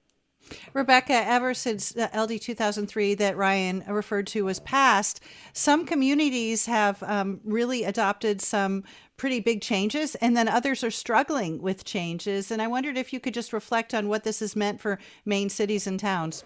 Rebecca, 0.73 1.15
ever 1.15 1.55
since 1.55 1.95
LD 1.97 2.41
2003 2.41 3.15
that 3.15 3.37
Ryan 3.37 3.85
referred 3.89 4.27
to 4.29 4.45
was 4.45 4.61
passed, 4.61 5.21
some 5.53 5.87
communities 5.87 6.67
have 6.67 7.03
um, 7.03 7.41
really 7.45 7.85
adopted 7.85 8.41
some 8.41 8.85
pretty 9.17 9.41
big 9.41 9.61
changes, 9.61 10.15
and 10.17 10.37
then 10.37 10.49
others 10.49 10.85
are 10.85 10.91
struggling 10.91 11.61
with 11.61 11.85
changes. 11.85 12.51
And 12.51 12.63
I 12.63 12.69
wondered 12.69 12.97
if 12.97 13.13
you 13.13 13.21
could 13.21 13.35
just 13.35 13.53
reflect 13.53 13.93
on 13.93 14.09
what 14.09 14.25
this 14.25 14.41
has 14.41 14.55
meant 14.55 14.81
for 14.81 14.99
Maine 15.25 15.51
cities 15.51 15.87
and 15.87 15.99
towns. 15.99 16.45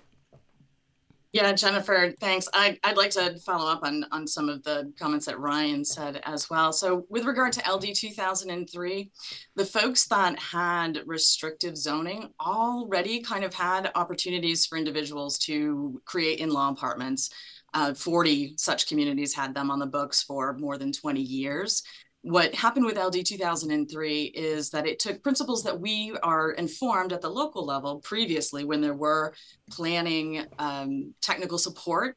Yeah, 1.32 1.50
Jennifer, 1.54 2.12
thanks. 2.20 2.46
I, 2.52 2.78
would 2.86 2.98
like 2.98 3.12
to 3.12 3.38
follow 3.38 3.70
up 3.70 3.80
on, 3.84 4.04
on 4.12 4.26
some 4.26 4.50
of 4.50 4.62
the 4.64 4.92
comments 4.98 5.24
that 5.24 5.40
Ryan 5.40 5.82
said 5.82 6.20
as 6.24 6.50
well. 6.50 6.74
So 6.74 7.06
with 7.08 7.24
regard 7.24 7.54
to 7.54 7.72
LD 7.72 7.94
2003, 7.94 9.10
the 9.56 9.64
folks 9.64 10.06
that 10.08 10.38
had 10.38 11.00
restrictive 11.06 11.78
zoning 11.78 12.28
already 12.38 13.22
kind 13.22 13.44
of 13.44 13.54
had 13.54 13.90
opportunities 13.94 14.66
for 14.66 14.76
individuals 14.76 15.38
to 15.38 16.02
create 16.04 16.38
in-law 16.38 16.68
apartments. 16.68 17.30
Uh, 17.72 17.94
40 17.94 18.52
such 18.58 18.86
communities 18.86 19.34
had 19.34 19.54
them 19.54 19.70
on 19.70 19.78
the 19.78 19.86
books 19.86 20.22
for 20.22 20.52
more 20.58 20.76
than 20.76 20.92
20 20.92 21.22
years. 21.22 21.82
What 22.22 22.54
happened 22.54 22.86
with 22.86 22.96
LD 22.96 23.26
2003 23.26 24.22
is 24.22 24.70
that 24.70 24.86
it 24.86 25.00
took 25.00 25.22
principles 25.22 25.64
that 25.64 25.80
we 25.80 26.16
are 26.22 26.52
informed 26.52 27.12
at 27.12 27.20
the 27.20 27.28
local 27.28 27.66
level 27.66 27.98
previously 28.00 28.64
when 28.64 28.80
there 28.80 28.94
were 28.94 29.34
planning 29.70 30.46
um, 30.58 31.12
technical 31.20 31.58
support 31.58 32.16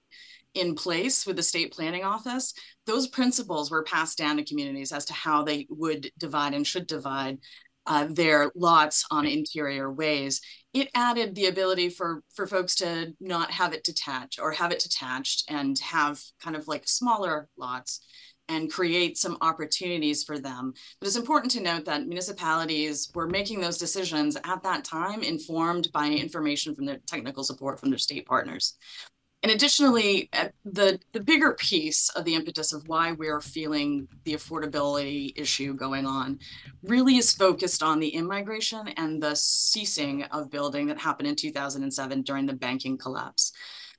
in 0.54 0.76
place 0.76 1.26
with 1.26 1.36
the 1.36 1.44
state 1.44 1.74
planning 1.74 2.04
office. 2.04 2.54
Those 2.86 3.08
principles 3.08 3.72
were 3.72 3.84
passed 3.84 4.18
down 4.18 4.38
to 4.38 4.46
communities 4.46 4.92
as 4.92 5.06
to 5.06 5.14
how 5.14 5.44
they 5.44 5.66
would 5.70 6.12
divide 6.20 6.54
and 6.54 6.66
should 6.66 6.86
divide 6.86 7.40
uh, 7.88 8.08
their 8.10 8.52
lots 8.56 9.06
on 9.10 9.26
interior 9.26 9.92
ways. 9.92 10.40
It 10.74 10.90
added 10.94 11.34
the 11.34 11.48
ability 11.48 11.90
for 11.90 12.22
for 12.36 12.46
folks 12.46 12.76
to 12.76 13.14
not 13.20 13.52
have 13.52 13.74
it 13.74 13.84
detached 13.84 14.40
or 14.40 14.52
have 14.52 14.72
it 14.72 14.80
detached 14.80 15.46
and 15.50 15.78
have 15.80 16.22
kind 16.42 16.56
of 16.56 16.68
like 16.68 16.88
smaller 16.88 17.48
lots 17.58 18.02
and 18.50 18.72
create 18.72 19.18
some 19.18 19.38
opportunities 19.42 20.24
for 20.24 20.40
them. 20.40 20.74
But 21.00 21.08
it's 21.08 21.16
important 21.16 21.52
to 21.52 21.62
note 21.62 21.86
that 21.86 22.08
municipalities 22.08 23.12
were 23.14 23.28
making 23.28 23.62
those 23.62 23.78
decisions 23.78 24.38
at 24.44 24.64
that 24.64 24.84
time 24.84 25.24
informed 25.24 25.92
by 25.92 26.08
information 26.08 26.76
from 26.76 26.86
their 26.86 27.00
technical 27.08 27.44
support 27.44 27.80
from 27.80 27.90
their 27.90 28.00
state 28.00 28.26
partners. 28.26 28.78
And 29.46 29.52
additionally, 29.52 30.28
uh, 30.34 30.48
the, 30.64 31.00
the 31.14 31.20
bigger 31.20 31.54
piece 31.54 32.10
of 32.10 32.26
the 32.26 32.34
impetus 32.34 32.74
of 32.74 32.88
why 32.88 33.12
we're 33.12 33.42
feeling 33.42 34.08
the 34.24 34.34
affordability 34.34 35.34
issue 35.36 35.76
going 35.76 36.08
on 36.08 36.40
really 36.82 37.18
is 37.18 37.32
focused 37.32 37.84
on 37.84 38.00
the 38.00 38.10
immigration 38.10 38.88
and 38.98 39.22
the 39.22 39.36
ceasing 39.36 40.24
of 40.24 40.50
building 40.50 40.88
that 40.88 40.98
happened 40.98 41.28
in 41.28 41.36
2007 41.36 42.24
during 42.24 42.48
the 42.48 42.54
banking 42.54 42.98
collapse 42.98 43.52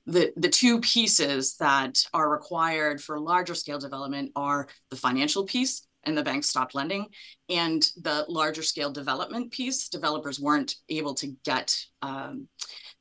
the, 0.07 0.31
the 0.37 0.49
two 0.49 0.79
pieces 0.79 1.55
that 1.57 1.99
are 2.13 2.29
required 2.29 3.01
for 3.01 3.19
larger 3.19 3.53
scale 3.53 3.77
development 3.77 4.31
are 4.35 4.67
the 4.89 4.95
financial 4.95 5.45
piece 5.45 5.85
and 6.05 6.17
the 6.17 6.23
banks 6.23 6.49
stopped 6.49 6.73
lending 6.73 7.07
and 7.49 7.91
the 8.01 8.25
larger 8.29 8.63
scale 8.63 8.89
development 8.89 9.51
piece. 9.51 9.89
Developers 9.89 10.39
weren't 10.39 10.75
able 10.87 11.13
to 11.15 11.35
get 11.43 11.75
um, 12.01 12.47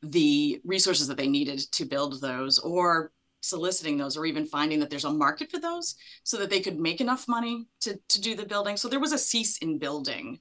the 0.02 0.60
resources 0.64 1.06
that 1.06 1.16
they 1.16 1.28
needed 1.28 1.60
to 1.72 1.84
build 1.84 2.20
those 2.20 2.58
or 2.58 3.12
soliciting 3.40 3.96
those 3.96 4.16
or 4.16 4.26
even 4.26 4.44
finding 4.44 4.80
that 4.80 4.90
there's 4.90 5.04
a 5.04 5.10
market 5.10 5.48
for 5.48 5.60
those 5.60 5.94
so 6.24 6.36
that 6.36 6.50
they 6.50 6.58
could 6.58 6.80
make 6.80 7.00
enough 7.00 7.28
money 7.28 7.68
to, 7.80 7.96
to 8.08 8.20
do 8.20 8.34
the 8.34 8.44
building. 8.44 8.76
So 8.76 8.88
there 8.88 8.98
was 8.98 9.12
a 9.12 9.18
cease 9.18 9.58
in 9.58 9.78
building 9.78 10.40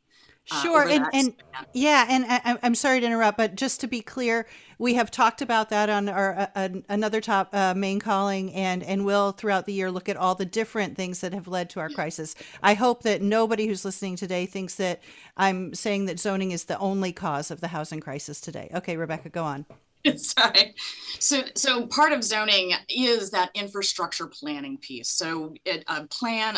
uh, 0.52 0.62
sure, 0.62 0.88
and 0.88 1.06
and 1.12 1.34
yeah, 1.74 2.06
and 2.08 2.25
I, 2.28 2.58
am 2.62 2.75
sorry 2.75 3.00
to 3.00 3.06
interrupt, 3.06 3.38
but 3.38 3.56
just 3.56 3.82
to 3.82 3.88
be 3.88 4.02
clear, 4.02 4.46
we 4.78 4.94
have 4.94 5.10
talked 5.10 5.42
about 5.42 5.70
that 5.70 5.90
on 5.90 6.08
our 6.08 6.50
uh, 6.56 6.70
another 6.88 7.20
top 7.20 7.50
uh, 7.54 7.74
Maine 7.75 8.00
calling, 8.00 8.54
and 8.54 8.84
and 8.84 9.06
will 9.06 9.32
throughout 9.32 9.66
the 9.66 9.74
year 9.74 9.90
look 9.90 10.08
at 10.08 10.18
all 10.18 10.36
the 10.36 10.46
different 10.46 10.96
things 10.96 11.22
that 11.22 11.34
have 11.34 11.48
led 11.48 11.70
to 11.72 11.80
our 11.80 11.90
crisis. 11.90 12.36
I 12.62 12.75
hope 12.75 13.02
that 13.04 13.24
nobody 13.24 13.66
who's 13.66 13.84
listening 13.84 14.18
today 14.18 14.46
thinks 14.46 14.75
that 14.75 15.02
I'm 15.36 15.74
saying 15.74 16.06
that 16.06 16.20
zoning 16.20 16.52
is 16.52 16.66
the 16.66 16.78
only 16.78 17.12
cause 17.12 17.50
of 17.50 17.62
the 17.62 17.70
housing 17.70 18.00
crisis 18.00 18.40
today. 18.40 18.70
Okay, 18.74 18.98
Rebecca, 18.98 19.30
go 19.30 19.44
on. 19.44 19.66
Sorry. 20.18 20.76
So, 21.20 21.44
so 21.56 21.88
part 21.88 22.12
of 22.12 22.24
zoning 22.24 22.74
is 22.90 23.32
that 23.32 23.50
infrastructure 23.54 24.28
planning 24.28 24.78
piece. 24.78 25.10
So, 25.10 25.54
it, 25.66 25.84
a 25.88 26.06
plan 26.08 26.58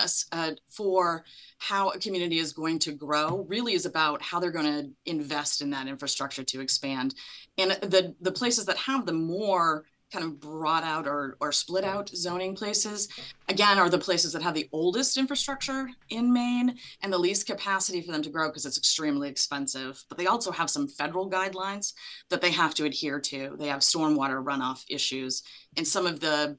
for 0.70 1.24
how 1.60 1.90
a 1.90 2.00
community 2.00 2.40
is 2.40 2.54
going 2.54 2.80
to 2.80 2.92
grow 2.92 3.46
really 3.48 3.74
is 3.74 3.86
about 3.86 4.22
how 4.22 4.40
they're 4.40 4.52
going 4.52 4.66
to 4.66 5.12
invest 5.12 5.62
in 5.62 5.70
that 5.72 5.88
infrastructure 5.88 6.44
to 6.44 6.62
expand. 6.62 7.16
And 7.58 7.72
the 7.72 8.16
the 8.22 8.32
places 8.32 8.66
that 8.66 8.78
have 8.78 9.06
the 9.06 9.14
more 9.14 9.86
kind 10.12 10.24
of 10.24 10.40
brought 10.40 10.84
out 10.84 11.08
or, 11.08 11.38
or 11.40 11.52
split 11.52 11.84
out 11.84 12.10
zoning 12.10 12.56
places, 12.56 13.10
again, 13.50 13.78
are 13.78 13.90
the 13.90 13.98
places 13.98 14.34
that 14.34 14.42
have 14.42 14.54
the 14.54 14.70
oldest 14.72 15.18
infrastructure 15.18 15.90
in 16.10 16.32
Maine 16.32 16.78
and 17.02 17.12
the 17.12 17.18
least 17.18 17.46
capacity 17.46 18.02
for 18.02 18.12
them 18.12 18.22
to 18.22 18.30
grow 18.30 18.50
because 18.50 18.66
it's 18.66 18.78
extremely 18.78 19.30
expensive. 19.30 20.02
But 20.10 20.18
they 20.18 20.28
also 20.28 20.52
have 20.52 20.70
some 20.70 20.88
federal 20.88 21.30
guidelines 21.30 21.94
that 22.30 22.42
they 22.42 22.52
have 22.52 22.74
to 22.76 22.86
adhere 22.86 23.20
to. 23.20 23.56
They 23.60 23.68
have 23.68 23.82
stormwater 23.82 24.44
runoff 24.44 24.84
issues. 24.90 25.44
And 25.76 25.88
some 25.88 26.06
of 26.06 26.20
the 26.20 26.58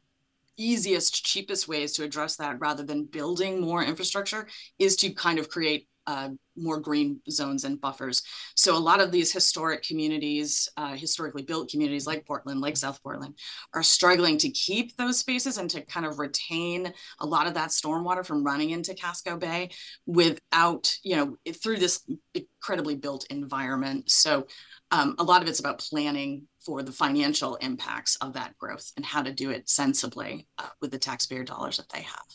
easiest, 0.59 1.25
cheapest 1.25 1.69
ways 1.69 1.93
to 1.93 2.05
address 2.05 2.37
that 2.37 2.61
rather 2.61 2.83
than 2.83 3.05
building 3.05 3.61
more 3.61 3.83
infrastructure 3.83 4.47
is 4.78 4.97
to 4.97 5.11
kind 5.11 5.38
of 5.38 5.49
create 5.49 5.88
uh, 6.08 6.30
more 6.56 6.80
green 6.80 7.20
zones 7.30 7.64
and 7.64 7.80
buffers. 7.80 8.22
So 8.56 8.74
a 8.74 8.78
lot 8.78 9.00
of 9.00 9.12
these 9.12 9.30
historic 9.30 9.82
communities, 9.82 10.66
uh, 10.78 10.97
historically 10.97 11.42
built 11.42 11.71
communities 11.71 12.06
like 12.06 12.26
Portland, 12.26 12.62
like 12.62 12.78
South 12.78 13.00
Portland, 13.02 13.34
are 13.75 13.82
struggling 13.82 14.38
to 14.38 14.49
keep 14.49 14.97
those 14.97 15.18
spaces 15.18 15.58
and 15.58 15.68
to 15.68 15.82
kind 15.82 16.06
of 16.06 16.18
retain 16.18 16.92
a 17.21 17.26
lot 17.26 17.47
of 17.47 17.54
that 17.54 17.68
stormwater 17.68 18.25
from 18.25 18.42
running 18.42 18.71
into 18.71 18.94
Casco 18.94 19.36
Bay 19.36 19.68
without, 20.06 20.97
you 21.04 21.14
know, 21.14 21.36
through 21.52 21.76
this 21.76 22.08
incredibly 22.34 22.97
built 22.97 23.26
environment. 23.28 24.10
So 24.10 24.47
um, 24.90 25.14
a 25.18 25.25
lot 25.25 25.42
of 25.42 25.49
it's 25.49 25.60
about 25.60 25.78
planning 25.78 26.49
for 26.64 26.82
the 26.82 26.92
financial 26.92 27.56
impacts 27.56 28.16
of 28.16 28.32
that 28.32 28.56
growth 28.56 28.92
and 28.97 29.04
how 29.04 29.23
to 29.23 29.32
do 29.32 29.50
it 29.50 29.68
sensibly 29.68 30.49
uh, 30.56 30.68
with 30.80 30.90
the 30.90 30.99
taxpayer 30.99 31.44
dollars 31.44 31.76
that 31.76 31.90
they 31.90 32.00
have. 32.02 32.26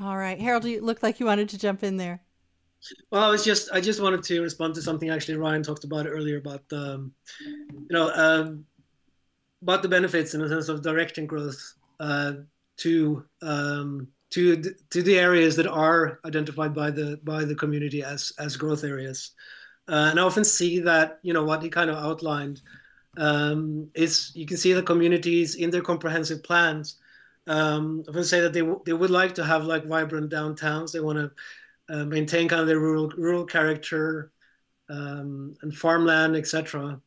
All 0.00 0.16
right, 0.16 0.40
Harold, 0.40 0.64
you 0.64 0.82
look 0.82 1.04
like 1.04 1.20
you 1.20 1.26
wanted 1.26 1.48
to 1.50 1.58
jump 1.58 1.84
in 1.84 1.96
there. 1.96 2.25
Well, 3.10 3.24
I 3.24 3.30
was 3.30 3.44
just 3.44 3.70
I 3.72 3.80
just 3.80 4.00
wanted 4.00 4.22
to 4.24 4.42
respond 4.42 4.74
to 4.74 4.82
something 4.82 5.10
actually 5.10 5.36
Ryan 5.36 5.62
talked 5.62 5.84
about 5.84 6.06
earlier 6.06 6.38
about 6.38 6.62
um, 6.72 7.12
you 7.40 7.88
know 7.90 8.10
um, 8.14 8.64
about 9.62 9.82
the 9.82 9.88
benefits 9.88 10.34
in 10.34 10.40
the 10.40 10.48
sense 10.48 10.68
of 10.68 10.82
directing 10.82 11.26
growth 11.26 11.74
uh, 12.00 12.32
to 12.78 13.24
um, 13.42 14.08
to 14.30 14.62
to 14.90 15.02
the 15.02 15.18
areas 15.18 15.56
that 15.56 15.66
are 15.66 16.20
identified 16.24 16.74
by 16.74 16.90
the 16.90 17.18
by 17.24 17.44
the 17.44 17.54
community 17.54 18.02
as 18.02 18.32
as 18.38 18.56
growth 18.56 18.84
areas, 18.84 19.32
uh, 19.88 20.08
and 20.10 20.20
I 20.20 20.22
often 20.22 20.44
see 20.44 20.80
that 20.80 21.18
you 21.22 21.32
know 21.32 21.44
what 21.44 21.62
he 21.62 21.68
kind 21.68 21.90
of 21.90 21.96
outlined 21.96 22.60
um, 23.16 23.88
is 23.94 24.32
you 24.34 24.46
can 24.46 24.56
see 24.56 24.72
the 24.72 24.82
communities 24.82 25.54
in 25.54 25.70
their 25.70 25.82
comprehensive 25.82 26.42
plans. 26.42 26.96
Um, 27.48 28.04
I 28.08 28.10
would 28.10 28.26
say 28.26 28.40
that 28.40 28.52
they 28.52 28.62
they 28.84 28.92
would 28.92 29.10
like 29.10 29.34
to 29.36 29.44
have 29.44 29.64
like 29.64 29.86
vibrant 29.86 30.30
downtowns. 30.32 30.92
They 30.92 31.00
want 31.00 31.18
to 31.18 31.30
uh, 31.88 32.04
maintain 32.04 32.48
kind 32.48 32.60
of 32.60 32.66
their 32.66 32.80
rural 32.80 33.08
rural 33.10 33.44
character 33.44 34.32
um, 34.88 35.54
and 35.62 35.74
farmland, 35.74 36.36
etc. 36.36 37.00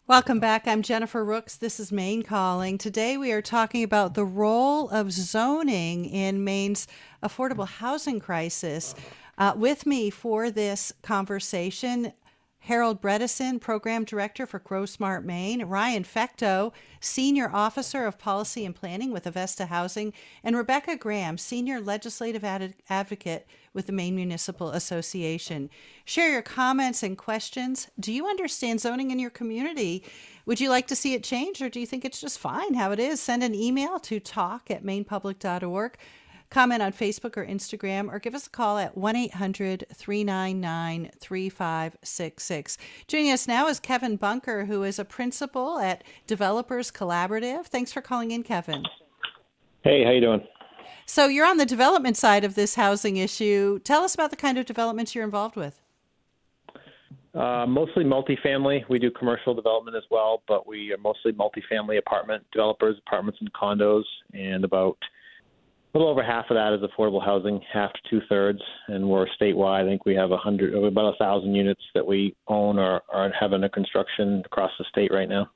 Welcome 0.07 0.41
back. 0.41 0.67
I'm 0.67 0.81
Jennifer 0.81 1.23
Rooks. 1.23 1.59
This 1.59 1.79
is 1.79 1.93
Maine 1.93 2.23
Calling. 2.23 2.79
Today 2.79 3.19
we 3.19 3.33
are 3.33 3.43
talking 3.43 3.85
about 3.85 4.15
the 4.15 4.25
role 4.25 4.89
of 4.89 5.13
zoning 5.13 6.07
in 6.07 6.43
Maine's 6.43 6.89
affordable 7.23 7.69
housing 7.69 8.19
crisis. 8.19 8.95
Uh, 9.41 9.55
with 9.57 9.87
me 9.87 10.11
for 10.11 10.51
this 10.51 10.93
conversation, 11.01 12.13
Harold 12.59 13.01
Bredesen, 13.01 13.59
Program 13.59 14.05
Director 14.05 14.45
for 14.45 14.59
Grow 14.59 14.85
Smart 14.85 15.25
Maine, 15.25 15.65
Ryan 15.65 16.05
Fecteau, 16.05 16.75
Senior 17.01 17.51
Officer 17.51 18.05
of 18.05 18.19
Policy 18.19 18.67
and 18.67 18.77
Planning 18.77 19.13
with 19.13 19.27
Avesta 19.27 19.65
Housing, 19.65 20.13
and 20.45 20.59
Rebecca 20.59 20.95
Graham, 20.95 21.39
Senior 21.39 21.81
Legislative 21.81 22.45
Ad- 22.45 22.75
Advocate 22.91 23.47
with 23.73 23.87
the 23.87 23.95
Maine 23.95 24.15
Municipal 24.15 24.73
Association. 24.73 25.71
Share 26.05 26.31
your 26.31 26.43
comments 26.43 27.03
and 27.03 27.17
questions. 27.17 27.89
Do 27.99 28.13
you 28.13 28.29
understand 28.29 28.83
zoning 28.83 29.11
in 29.11 29.19
your 29.19 29.31
community? 29.31 30.05
Would 30.45 30.61
you 30.61 30.69
like 30.69 30.87
to 30.89 30.97
see 30.97 31.15
it 31.15 31.25
change, 31.25 31.63
or 31.63 31.71
do 31.71 31.81
you 31.81 31.87
think 31.87 32.05
it's 32.05 32.21
just 32.21 32.39
fine 32.39 32.75
how 32.75 32.93
it 32.93 32.99
is? 32.99 33.23
Send 33.23 33.43
an 33.43 33.55
email 33.55 33.99
to 34.01 34.21
talk 34.21 34.71
at 34.71 34.85
mainepublic.org 34.85 35.97
comment 36.51 36.83
on 36.83 36.93
Facebook 36.93 37.37
or 37.37 37.47
Instagram, 37.47 38.13
or 38.13 38.19
give 38.19 38.35
us 38.35 38.47
a 38.47 38.51
call 38.51 38.79
at 38.79 38.97
1 38.97 39.17
800 39.17 39.87
399 39.95 41.11
3566. 41.19 42.79
Joining 43.07 43.33
us 43.33 43.49
now 43.49 43.69
is 43.69 43.81
Kevin 43.81 44.17
Bunker, 44.17 44.67
who 44.67 44.83
is 44.83 44.99
a 44.99 45.05
principal 45.05 45.79
at 45.79 46.05
Developers 46.27 46.91
Collaborative. 46.91 47.67
Thanks 47.67 47.93
for 47.93 48.01
calling 48.01 48.33
in, 48.33 48.43
Kevin. 48.43 48.85
Hey, 49.83 50.05
how 50.05 50.11
you 50.11 50.21
doing? 50.21 50.47
So 51.07 51.27
you're 51.27 51.47
on 51.47 51.57
the 51.57 51.67
development 51.67 52.17
side 52.17 52.45
of 52.45 52.55
this 52.55 52.75
housing 52.75 53.17
issue. 53.17 53.79
Tell 53.81 54.03
us 54.03 54.15
about 54.15 54.31
the 54.31 54.37
kind 54.37 54.59
of 54.59 54.67
developments 54.67 55.15
you're 55.15 55.25
involved 55.25 55.57
with. 55.57 55.81
Uh, 57.35 57.65
mostly 57.67 58.05
multifamily. 58.05 58.89
We 58.89 58.99
do 58.99 59.11
commercial 59.11 59.55
development 59.55 59.97
as 59.97 60.03
well, 60.11 60.43
but 60.49 60.67
we 60.67 60.93
are 60.93 60.99
mostly 60.99 61.33
multifamily 61.33 61.99
apartment 61.99 62.45
developers, 62.53 62.97
apartments 63.07 63.39
and 63.41 63.53
condos, 63.53 64.03
and 64.35 64.65
about 64.65 64.99
a 65.93 65.99
little 65.99 66.11
over 66.11 66.23
half 66.23 66.47
of 66.51 66.55
that 66.55 66.73
is 66.73 66.81
affordable 66.89 67.25
housing, 67.25 67.61
half 67.73 67.93
to 67.93 68.01
two 68.09 68.21
thirds, 68.29 68.61
and 68.87 69.09
we're 69.09 69.27
statewide. 69.41 69.83
I 69.83 69.85
think 69.85 70.07
we 70.07 70.15
have 70.15 70.31
a 70.31 70.37
hundred, 70.37 70.75
about 70.75 71.15
a 71.15 71.17
thousand 71.17 71.55
units 71.55 71.83
that 71.95 72.07
we 72.07 72.37
own 72.47 72.79
or, 72.79 73.03
or 73.13 73.33
have 73.39 73.53
under 73.53 73.69
construction 73.69 74.43
across 74.45 74.71
the 74.79 74.85
state 74.89 75.13
right 75.13 75.29
now. 75.29 75.51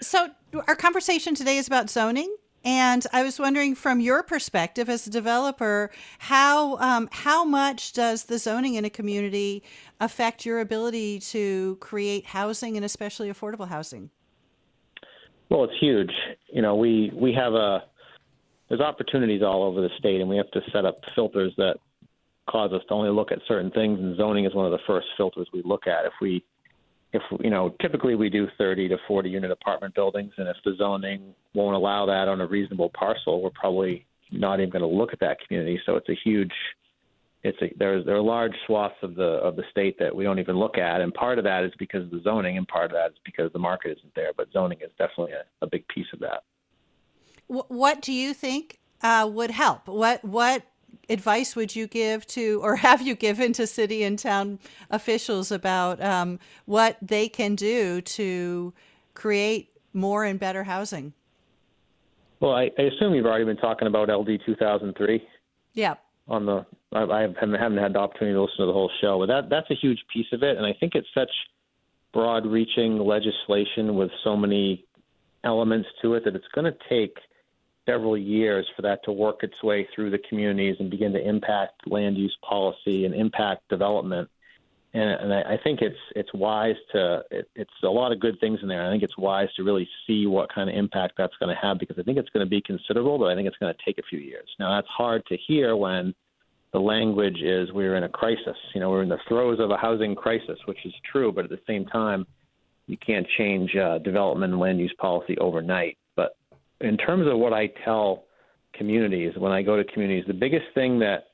So, 0.00 0.30
our 0.66 0.74
conversation 0.74 1.34
today 1.34 1.58
is 1.58 1.68
about 1.68 1.88
zoning. 1.88 2.34
And 2.62 3.06
I 3.12 3.22
was 3.22 3.38
wondering, 3.38 3.74
from 3.74 4.00
your 4.00 4.22
perspective 4.22 4.90
as 4.90 5.06
a 5.06 5.10
developer, 5.10 5.90
how 6.18 6.76
um, 6.76 7.08
how 7.10 7.42
much 7.44 7.94
does 7.94 8.24
the 8.24 8.38
zoning 8.38 8.74
in 8.74 8.84
a 8.84 8.90
community 8.90 9.62
affect 9.98 10.44
your 10.44 10.60
ability 10.60 11.20
to 11.20 11.76
create 11.80 12.26
housing 12.26 12.76
and 12.76 12.84
especially 12.84 13.30
affordable 13.30 13.68
housing? 13.68 14.10
Well, 15.48 15.64
it's 15.64 15.78
huge. 15.80 16.12
You 16.52 16.60
know, 16.60 16.74
we 16.74 17.10
we 17.14 17.32
have 17.32 17.54
a 17.54 17.84
there's 18.70 18.80
opportunities 18.80 19.42
all 19.42 19.64
over 19.64 19.82
the 19.82 19.90
state, 19.98 20.20
and 20.20 20.30
we 20.30 20.36
have 20.36 20.50
to 20.52 20.62
set 20.72 20.86
up 20.86 21.00
filters 21.14 21.52
that 21.58 21.76
cause 22.48 22.72
us 22.72 22.82
to 22.88 22.94
only 22.94 23.10
look 23.10 23.32
at 23.32 23.40
certain 23.46 23.70
things. 23.72 23.98
And 23.98 24.16
zoning 24.16 24.44
is 24.44 24.54
one 24.54 24.64
of 24.64 24.72
the 24.72 24.78
first 24.86 25.08
filters 25.16 25.48
we 25.52 25.60
look 25.62 25.86
at. 25.86 26.06
If 26.06 26.12
we 26.22 26.42
if 27.12 27.22
you 27.40 27.50
know, 27.50 27.74
typically 27.80 28.14
we 28.14 28.30
do 28.30 28.46
30 28.56 28.88
to 28.88 28.96
40 29.08 29.28
unit 29.28 29.50
apartment 29.50 29.96
buildings, 29.96 30.32
and 30.38 30.46
if 30.46 30.56
the 30.64 30.76
zoning 30.78 31.34
won't 31.54 31.74
allow 31.74 32.06
that 32.06 32.28
on 32.28 32.40
a 32.40 32.46
reasonable 32.46 32.90
parcel, 32.90 33.42
we're 33.42 33.50
probably 33.50 34.06
not 34.30 34.60
even 34.60 34.70
going 34.70 34.82
to 34.82 34.86
look 34.86 35.12
at 35.12 35.18
that 35.18 35.38
community. 35.44 35.80
So 35.84 35.96
it's 35.96 36.08
a 36.08 36.14
huge, 36.24 36.52
it's 37.42 37.60
a 37.62 37.72
there's 37.76 38.06
there 38.06 38.14
are 38.14 38.22
large 38.22 38.54
swaths 38.66 38.94
of 39.02 39.16
the 39.16 39.24
of 39.24 39.56
the 39.56 39.64
state 39.72 39.98
that 39.98 40.14
we 40.14 40.22
don't 40.22 40.38
even 40.38 40.56
look 40.56 40.78
at, 40.78 41.00
and 41.00 41.12
part 41.12 41.38
of 41.38 41.44
that 41.44 41.64
is 41.64 41.72
because 41.80 42.04
of 42.04 42.10
the 42.10 42.20
zoning, 42.22 42.56
and 42.56 42.68
part 42.68 42.84
of 42.84 42.92
that 42.92 43.10
is 43.10 43.18
because 43.24 43.52
the 43.52 43.58
market 43.58 43.98
isn't 43.98 44.14
there. 44.14 44.30
But 44.36 44.52
zoning 44.52 44.78
is 44.80 44.92
definitely 44.96 45.32
a, 45.32 45.64
a 45.64 45.66
big 45.66 45.88
piece 45.88 46.06
of 46.12 46.20
that. 46.20 46.44
What 47.50 48.00
do 48.00 48.12
you 48.12 48.32
think 48.32 48.78
uh, 49.02 49.28
would 49.32 49.50
help? 49.50 49.88
What 49.88 50.24
what 50.24 50.62
advice 51.08 51.56
would 51.56 51.74
you 51.74 51.86
give 51.86 52.26
to, 52.28 52.60
or 52.62 52.76
have 52.88 53.02
you 53.02 53.14
given 53.14 53.52
to 53.54 53.66
city 53.66 54.04
and 54.04 54.18
town 54.18 54.58
officials 54.90 55.50
about 55.50 56.02
um, 56.02 56.38
what 56.66 56.96
they 57.02 57.28
can 57.28 57.54
do 57.54 58.00
to 58.02 58.72
create 59.14 59.70
more 59.92 60.24
and 60.24 60.38
better 60.38 60.64
housing? 60.64 61.12
Well, 62.38 62.52
I, 62.52 62.70
I 62.78 62.82
assume 62.82 63.14
you've 63.14 63.26
already 63.26 63.44
been 63.44 63.56
talking 63.56 63.86
about 63.86 64.08
LD 64.08 64.40
2003. 64.46 65.22
Yeah. 65.74 65.94
On 66.28 66.46
the, 66.46 66.64
I, 66.92 67.02
I 67.02 67.20
haven't, 67.22 67.54
haven't 67.54 67.78
had 67.78 67.92
the 67.92 67.98
opportunity 67.98 68.34
to 68.34 68.42
listen 68.42 68.58
to 68.60 68.66
the 68.66 68.72
whole 68.72 68.90
show, 69.00 69.18
but 69.18 69.26
that 69.26 69.50
that's 69.50 69.70
a 69.70 69.74
huge 69.74 69.98
piece 70.12 70.26
of 70.32 70.42
it, 70.42 70.56
and 70.56 70.64
I 70.64 70.72
think 70.78 70.94
it's 70.94 71.08
such 71.12 71.30
broad-reaching 72.12 72.98
legislation 72.98 73.94
with 73.96 74.10
so 74.24 74.36
many 74.36 74.84
elements 75.44 75.88
to 76.02 76.14
it 76.14 76.24
that 76.24 76.34
it's 76.34 76.46
going 76.54 76.64
to 76.64 76.76
take 76.88 77.16
several 77.90 78.16
years 78.16 78.66
for 78.76 78.82
that 78.82 79.02
to 79.04 79.12
work 79.12 79.42
its 79.42 79.62
way 79.62 79.86
through 79.94 80.10
the 80.10 80.20
communities 80.28 80.76
and 80.78 80.90
begin 80.90 81.12
to 81.12 81.28
impact 81.28 81.90
land 81.90 82.16
use 82.16 82.36
policy 82.48 83.04
and 83.04 83.14
impact 83.14 83.68
development. 83.68 84.28
And, 84.92 85.10
and 85.10 85.34
I, 85.34 85.54
I 85.54 85.58
think 85.62 85.80
it's 85.82 85.98
it's 86.16 86.32
wise 86.34 86.74
to 86.92 87.22
it, 87.30 87.48
it's 87.54 87.70
a 87.84 87.88
lot 87.88 88.12
of 88.12 88.20
good 88.20 88.38
things 88.40 88.58
in 88.62 88.68
there. 88.68 88.84
I 88.84 88.90
think 88.90 89.02
it's 89.02 89.16
wise 89.16 89.48
to 89.56 89.62
really 89.62 89.88
see 90.06 90.26
what 90.26 90.52
kind 90.52 90.68
of 90.68 90.76
impact 90.76 91.14
that's 91.16 91.36
going 91.38 91.54
to 91.54 91.60
have 91.60 91.78
because 91.78 91.98
I 91.98 92.02
think 92.02 92.18
it's 92.18 92.30
going 92.30 92.44
to 92.44 92.50
be 92.50 92.60
considerable, 92.60 93.18
but 93.18 93.26
I 93.26 93.34
think 93.34 93.46
it's 93.46 93.56
going 93.58 93.72
to 93.72 93.80
take 93.84 93.98
a 93.98 94.08
few 94.08 94.18
years. 94.18 94.48
Now 94.58 94.76
that's 94.76 94.88
hard 94.88 95.24
to 95.26 95.36
hear 95.36 95.76
when 95.76 96.14
the 96.72 96.80
language 96.80 97.40
is 97.42 97.72
we're 97.72 97.96
in 97.96 98.04
a 98.04 98.08
crisis. 98.08 98.56
You 98.74 98.80
know, 98.80 98.90
we're 98.90 99.02
in 99.02 99.08
the 99.08 99.18
throes 99.28 99.58
of 99.60 99.70
a 99.70 99.76
housing 99.76 100.14
crisis, 100.14 100.58
which 100.66 100.84
is 100.84 100.92
true, 101.10 101.32
but 101.32 101.44
at 101.44 101.50
the 101.50 101.60
same 101.66 101.86
time, 101.86 102.26
you 102.86 102.96
can't 102.96 103.26
change 103.38 103.74
uh, 103.76 103.98
development 103.98 104.52
and 104.52 104.60
land 104.60 104.80
use 104.80 104.94
policy 104.98 105.38
overnight 105.38 105.96
in 106.80 106.96
terms 106.96 107.26
of 107.26 107.38
what 107.38 107.52
I 107.52 107.68
tell 107.84 108.24
communities 108.74 109.32
when 109.36 109.52
I 109.52 109.62
go 109.62 109.76
to 109.76 109.84
communities, 109.84 110.24
the 110.26 110.34
biggest 110.34 110.66
thing 110.74 110.98
that 111.00 111.24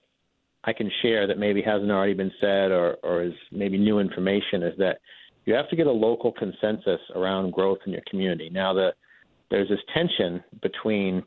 I 0.64 0.72
can 0.72 0.90
share 1.02 1.26
that 1.26 1.38
maybe 1.38 1.62
hasn't 1.62 1.90
already 1.90 2.14
been 2.14 2.32
said 2.40 2.72
or, 2.72 2.96
or 3.02 3.22
is 3.22 3.32
maybe 3.52 3.78
new 3.78 4.00
information 4.00 4.62
is 4.62 4.76
that 4.78 4.98
you 5.44 5.54
have 5.54 5.68
to 5.70 5.76
get 5.76 5.86
a 5.86 5.92
local 5.92 6.32
consensus 6.32 7.00
around 7.14 7.52
growth 7.52 7.78
in 7.86 7.92
your 7.92 8.02
community. 8.10 8.50
Now, 8.50 8.72
the, 8.72 8.90
there's 9.50 9.68
this 9.68 9.78
tension 9.94 10.42
between 10.60 11.22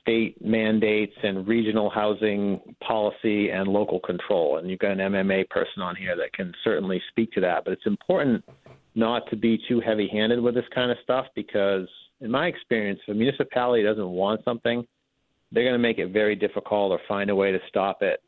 state 0.00 0.44
mandates 0.44 1.14
and 1.22 1.46
regional 1.46 1.88
housing 1.88 2.60
policy 2.86 3.50
and 3.50 3.68
local 3.68 4.00
control. 4.00 4.58
And 4.58 4.68
you've 4.68 4.80
got 4.80 4.92
an 4.92 4.98
MMA 4.98 5.48
person 5.50 5.82
on 5.82 5.94
here 5.94 6.16
that 6.16 6.32
can 6.32 6.52
certainly 6.64 7.00
speak 7.10 7.32
to 7.32 7.40
that. 7.42 7.64
But 7.64 7.74
it's 7.74 7.86
important 7.86 8.44
not 8.94 9.28
to 9.30 9.36
be 9.36 9.60
too 9.68 9.80
heavy 9.80 10.08
handed 10.12 10.40
with 10.40 10.54
this 10.54 10.64
kind 10.74 10.90
of 10.90 10.96
stuff 11.04 11.26
because 11.36 11.88
in 12.20 12.30
my 12.30 12.46
experience, 12.46 13.00
if 13.06 13.12
a 13.12 13.16
municipality 13.16 13.82
doesn't 13.82 14.08
want 14.08 14.44
something, 14.44 14.86
they're 15.52 15.64
going 15.64 15.74
to 15.74 15.78
make 15.78 15.98
it 15.98 16.08
very 16.08 16.36
difficult 16.36 16.92
or 16.92 17.00
find 17.08 17.30
a 17.30 17.34
way 17.34 17.50
to 17.50 17.58
stop 17.68 18.02
it 18.02 18.22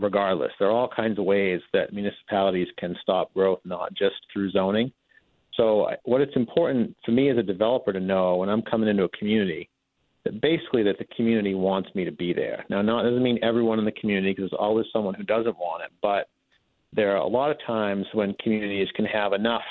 regardless. 0.00 0.52
There 0.58 0.68
are 0.68 0.72
all 0.72 0.88
kinds 0.88 1.18
of 1.18 1.24
ways 1.24 1.60
that 1.72 1.92
municipalities 1.92 2.68
can 2.78 2.96
stop 3.00 3.32
growth, 3.32 3.60
not 3.64 3.94
just 3.94 4.16
through 4.32 4.50
zoning. 4.50 4.92
So, 5.54 5.88
what 6.04 6.20
it's 6.20 6.36
important 6.36 6.96
for 7.04 7.10
me 7.10 7.30
as 7.30 7.38
a 7.38 7.42
developer 7.42 7.92
to 7.92 8.00
know 8.00 8.36
when 8.36 8.48
I'm 8.48 8.62
coming 8.62 8.88
into 8.88 9.04
a 9.04 9.08
community 9.10 9.68
that 10.24 10.40
basically 10.40 10.82
that 10.84 10.98
the 10.98 11.06
community 11.16 11.54
wants 11.54 11.88
me 11.94 12.04
to 12.04 12.12
be 12.12 12.32
there. 12.32 12.64
Now, 12.68 12.82
not 12.82 13.02
doesn't 13.02 13.22
mean 13.22 13.38
everyone 13.42 13.78
in 13.78 13.84
the 13.84 13.92
community 13.92 14.32
because 14.32 14.50
there's 14.50 14.60
always 14.60 14.86
someone 14.92 15.14
who 15.14 15.22
doesn't 15.22 15.56
want 15.58 15.82
it, 15.84 15.90
but 16.02 16.28
there 16.92 17.12
are 17.12 17.18
a 17.22 17.26
lot 17.26 17.50
of 17.50 17.56
times 17.66 18.06
when 18.12 18.34
communities 18.42 18.88
can 18.94 19.04
have 19.04 19.32
enough 19.32 19.62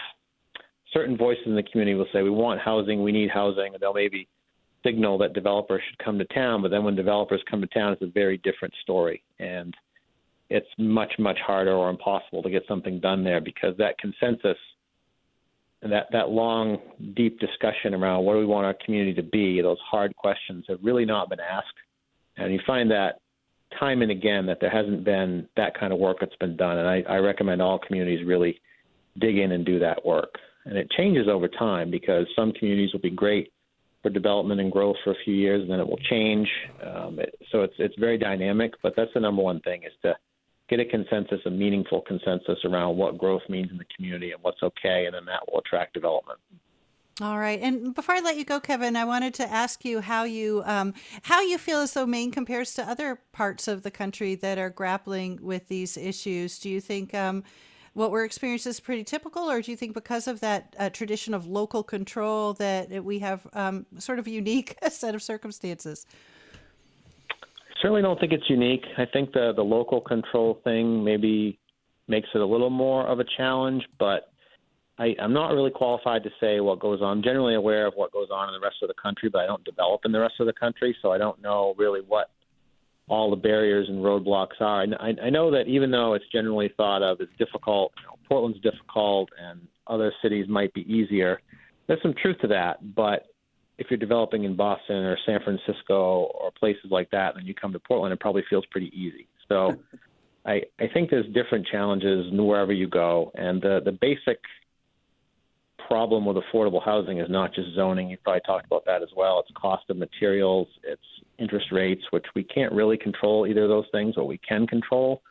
certain 0.98 1.16
voices 1.16 1.44
in 1.46 1.56
the 1.56 1.64
community 1.64 1.96
will 1.96 2.08
say, 2.12 2.24
we 2.24 2.30
want 2.32 2.60
housing, 2.60 3.04
we 3.04 3.12
need 3.12 3.30
housing, 3.30 3.74
and 3.74 3.80
they'll 3.80 3.94
maybe 3.94 4.28
signal 4.84 5.18
that 5.20 5.34
developers 5.34 5.82
should 5.88 6.04
come 6.04 6.18
to 6.18 6.26
town. 6.26 6.64
But 6.64 6.72
then 6.72 6.84
when 6.84 6.96
developers 6.96 7.42
come 7.50 7.62
to 7.62 7.68
town, 7.68 7.94
it's 7.94 8.02
a 8.02 8.08
very 8.08 8.38
different 8.38 8.74
story. 8.82 9.22
And 9.38 9.76
it's 10.50 10.68
much, 10.80 11.14
much 11.20 11.38
harder 11.46 11.74
or 11.74 11.92
impossible 11.92 12.42
to 12.42 12.50
get 12.50 12.64
something 12.68 13.00
done 13.00 13.24
there 13.24 13.40
because 13.42 13.78
that 13.78 14.00
consensus 14.00 14.58
and 15.84 15.92
that, 15.92 16.08
that 16.12 16.30
long, 16.30 16.80
deep 17.16 17.40
discussion 17.40 17.94
around 17.94 18.24
what 18.24 18.34
do 18.34 18.40
we 18.40 18.46
want 18.46 18.66
our 18.66 18.76
community 18.84 19.14
to 19.14 19.24
be, 19.24 19.62
those 19.62 19.78
hard 19.80 20.16
questions 20.16 20.66
have 20.68 20.80
really 20.82 21.06
not 21.06 21.30
been 21.30 21.40
asked. 21.40 21.68
And 22.38 22.52
you 22.52 22.60
find 22.66 22.90
that 22.90 23.20
time 23.80 24.02
and 24.02 24.10
again 24.10 24.48
that 24.48 24.58
there 24.60 24.72
hasn't 24.72 25.04
been 25.04 25.48
that 25.58 25.80
kind 25.80 25.94
of 25.94 26.00
work 26.00 26.18
that's 26.20 26.36
been 26.38 26.58
done. 26.58 26.80
And 26.80 26.88
I, 26.88 27.04
I 27.08 27.18
recommend 27.18 27.62
all 27.62 27.78
communities 27.78 28.26
really 28.26 28.60
dig 29.20 29.38
in 29.38 29.52
and 29.52 29.64
do 29.64 29.78
that 29.78 30.04
work 30.04 30.34
and 30.68 30.78
it 30.78 30.90
changes 30.92 31.28
over 31.28 31.48
time 31.48 31.90
because 31.90 32.28
some 32.36 32.52
communities 32.52 32.92
will 32.94 33.00
be 33.00 33.10
great 33.10 33.52
for 34.04 34.10
development 34.10 34.62
and 34.62 34.72
growth 34.72 34.98
for 35.04 35.12
a 35.12 35.16
few 35.24 35.34
years, 35.34 35.62
and 35.62 35.72
then 35.72 35.80
it 35.80 35.88
will 35.88 36.00
change. 36.10 36.48
Um, 36.84 37.20
it, 37.20 37.36
so 37.52 37.62
it's 37.62 37.74
it's 37.80 37.96
very 37.98 38.18
dynamic, 38.18 38.74
but 38.84 38.94
that's 38.96 39.12
the 39.14 39.20
number 39.20 39.42
one 39.42 39.60
thing 39.62 39.84
is 39.84 39.94
to 40.04 40.16
get 40.70 40.80
a 40.80 40.86
consensus, 40.86 41.40
a 41.46 41.50
meaningful 41.50 42.02
consensus 42.02 42.60
around 42.66 42.98
what 42.98 43.18
growth 43.18 43.42
means 43.50 43.72
in 43.72 43.78
the 43.78 43.86
community 43.96 44.32
and 44.32 44.44
what's 44.44 44.62
okay, 44.62 45.06
and 45.06 45.16
then 45.16 45.26
that 45.26 45.42
will 45.50 45.60
attract 45.60 45.94
development. 45.94 46.40
All 47.20 47.40
right, 47.40 47.60
and 47.60 47.96
before 47.96 48.14
I 48.14 48.20
let 48.20 48.38
you 48.38 48.46
go, 48.46 48.60
Kevin, 48.60 48.96
I 48.96 49.04
wanted 49.04 49.34
to 49.36 49.50
ask 49.50 49.84
you 49.84 50.02
how 50.02 50.26
you 50.26 50.62
um, 50.66 50.94
how 51.24 51.42
you 51.42 51.58
feel 51.58 51.80
as 51.80 51.94
though 51.94 52.06
Maine 52.06 52.32
compares 52.32 52.76
to 52.76 52.84
other 52.88 53.20
parts 53.32 53.68
of 53.68 53.82
the 53.82 53.90
country 53.90 54.36
that 54.36 54.60
are 54.60 54.70
grappling 54.70 55.40
with 55.42 55.68
these 55.68 55.98
issues. 55.98 56.60
Do 56.60 56.70
you 56.70 56.80
think 56.80 57.16
um, 57.16 57.44
what 57.98 58.12
we're 58.12 58.26
experiencing 58.26 58.70
is 58.70 58.80
pretty 58.80 59.04
typical, 59.04 59.50
or 59.50 59.60
do 59.60 59.72
you 59.72 59.76
think 59.76 59.96
because 59.96 60.28
of 60.28 60.40
that 60.42 60.76
uh, 60.78 60.88
tradition 60.88 61.34
of 61.34 61.48
local 61.48 61.82
control 61.82 62.54
that 62.54 63.04
we 63.04 63.18
have 63.20 63.48
um, 63.54 63.88
sort 63.98 64.20
of 64.20 64.28
a 64.28 64.30
unique 64.30 64.78
set 64.92 65.16
of 65.16 65.24
circumstances? 65.24 66.06
Certainly 67.82 68.04
don't 68.04 68.20
think 68.20 68.34
it's 68.34 68.50
unique. 68.50 68.86
I 68.98 69.06
think 69.06 69.34
the 69.34 69.52
the 69.56 69.64
local 69.64 70.00
control 70.00 70.60
thing 70.64 71.04
maybe 71.04 71.60
makes 72.08 72.30
it 72.36 72.42
a 72.42 72.46
little 72.46 72.70
more 72.70 73.06
of 73.08 73.20
a 73.20 73.26
challenge, 73.36 73.84
but 74.00 74.32
I, 75.00 75.16
I'm 75.20 75.34
not 75.34 75.54
really 75.54 75.72
qualified 75.72 76.24
to 76.24 76.30
say 76.40 76.60
what 76.60 76.80
goes 76.80 77.02
on. 77.02 77.18
I'm 77.18 77.24
generally 77.24 77.56
aware 77.56 77.88
of 77.88 77.96
what 77.96 78.12
goes 78.12 78.30
on 78.32 78.48
in 78.48 78.54
the 78.54 78.64
rest 78.64 78.78
of 78.84 78.90
the 78.90 78.96
country, 79.02 79.30
but 79.30 79.40
I 79.40 79.48
don't 79.48 79.64
develop 79.64 80.02
in 80.06 80.12
the 80.12 80.20
rest 80.20 80.36
of 80.40 80.46
the 80.46 80.54
country, 80.54 80.96
so 81.02 81.12
I 81.12 81.18
don't 81.18 81.42
know 81.42 81.74
really 81.78 82.02
what 82.02 82.30
all 83.08 83.30
the 83.30 83.36
barriers 83.36 83.88
and 83.90 84.04
roadblocks 84.04 84.60
are. 84.60 84.86
I, 85.00 85.14
I 85.24 85.30
know 85.30 85.50
that 85.52 85.68
even 85.68 85.92
though 85.92 86.14
it's 86.14 86.26
generally 86.32 86.72
thought 86.76 87.02
of 87.02 87.22
as 87.22 87.28
difficult, 87.38 87.94
you 87.98 88.04
know, 88.04 88.18
Portland's 88.28 88.60
difficult 88.62 89.30
and 89.42 89.62
other 89.88 90.12
cities 90.22 90.48
might 90.50 90.74
be 90.74 90.82
easier. 90.82 91.42
There's 91.88 92.02
some 92.02 92.14
truth 92.22 92.38
to 92.42 92.48
that, 92.48 92.96
but 92.96 93.28
if 93.78 93.88
you're 93.90 93.98
developing 93.98 94.44
in 94.44 94.56
Boston 94.56 94.98
or 94.98 95.18
San 95.26 95.40
Francisco 95.44 96.32
or 96.34 96.52
places 96.60 96.88
like 96.90 97.10
that, 97.12 97.36
then 97.36 97.46
you 97.46 97.54
come 97.54 97.72
to 97.74 97.80
Portland, 97.80 98.12
it 98.12 98.20
probably 98.20 98.44
feels 98.50 98.66
pretty 98.72 98.92
easy. 98.94 99.28
So 99.48 99.76
I, 100.46 100.62
I 100.80 100.88
think 100.94 101.10
there's 101.10 101.32
different 101.34 101.68
challenges 101.68 102.26
wherever 102.34 102.74
you 102.74 102.88
go, 102.88 103.32
and 103.36 103.62
the 103.62 103.82
the 103.84 103.92
basic 103.92 104.40
problem 105.88 106.26
with 106.26 106.38
affordable 106.38 106.84
housing 106.84 107.20
is 107.20 107.30
not 107.30 107.54
just 107.54 107.74
zoning. 107.76 108.10
You 108.10 108.18
probably 108.24 108.42
talked 108.46 108.66
about 108.66 108.86
that 108.86 109.02
as 109.02 109.10
well. 109.16 109.40
It's 109.40 109.50
cost 109.56 109.90
of 109.90 109.98
materials, 109.98 110.68
it's 110.84 111.02
interest 111.40 111.68
rates, 111.72 112.04
which 112.12 112.26
we 112.36 112.44
can't 112.44 112.74
really 112.74 112.98
control 112.98 113.48
either 113.48 113.64
of 113.64 113.70
those 113.70 113.86
things. 113.92 114.16
but 114.16 114.26
we 114.26 114.40
can 114.40 114.68
control 114.68 115.22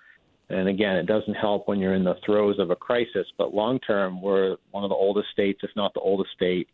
And 0.48 0.68
again, 0.68 0.96
it 0.96 1.06
doesn't 1.06 1.34
help 1.34 1.66
when 1.66 1.80
you're 1.80 1.94
in 1.94 2.04
the 2.04 2.16
throes 2.24 2.58
of 2.58 2.70
a 2.70 2.76
crisis, 2.76 3.26
but 3.36 3.52
long 3.52 3.80
term, 3.80 4.22
we're 4.22 4.56
one 4.70 4.84
of 4.84 4.90
the 4.90 4.94
oldest 4.94 5.28
states, 5.32 5.60
if 5.62 5.70
not 5.74 5.92
the 5.94 6.00
oldest 6.00 6.30
state. 6.34 6.68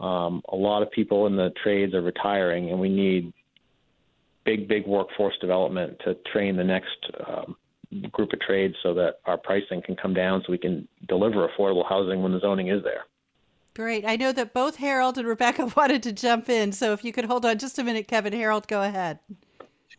Um, 0.00 0.42
a 0.48 0.56
lot 0.56 0.82
of 0.82 0.90
people 0.90 1.26
in 1.28 1.36
the 1.36 1.50
trades 1.62 1.94
are 1.94 2.02
retiring, 2.02 2.70
and 2.70 2.80
we 2.80 2.88
need 2.88 3.32
big, 4.44 4.66
big 4.68 4.86
workforce 4.86 5.34
development 5.40 5.96
to 6.04 6.16
train 6.32 6.56
the 6.56 6.64
next 6.64 6.98
um, 7.26 7.56
group 8.10 8.32
of 8.32 8.40
trades 8.40 8.74
so 8.82 8.92
that 8.94 9.20
our 9.26 9.38
pricing 9.38 9.80
can 9.80 9.94
come 9.94 10.14
down 10.14 10.42
so 10.44 10.50
we 10.50 10.58
can 10.58 10.88
deliver 11.08 11.48
affordable 11.48 11.88
housing 11.88 12.22
when 12.22 12.32
the 12.32 12.40
zoning 12.40 12.68
is 12.68 12.82
there. 12.82 13.04
Great. 13.74 14.04
I 14.06 14.14
know 14.14 14.30
that 14.30 14.54
both 14.54 14.76
Harold 14.76 15.18
and 15.18 15.26
Rebecca 15.26 15.66
wanted 15.76 16.02
to 16.04 16.12
jump 16.12 16.48
in. 16.48 16.72
So 16.72 16.92
if 16.92 17.04
you 17.04 17.12
could 17.12 17.24
hold 17.24 17.44
on 17.44 17.58
just 17.58 17.78
a 17.78 17.84
minute, 17.84 18.08
Kevin. 18.08 18.32
Harold, 18.32 18.68
go 18.68 18.82
ahead. 18.82 19.18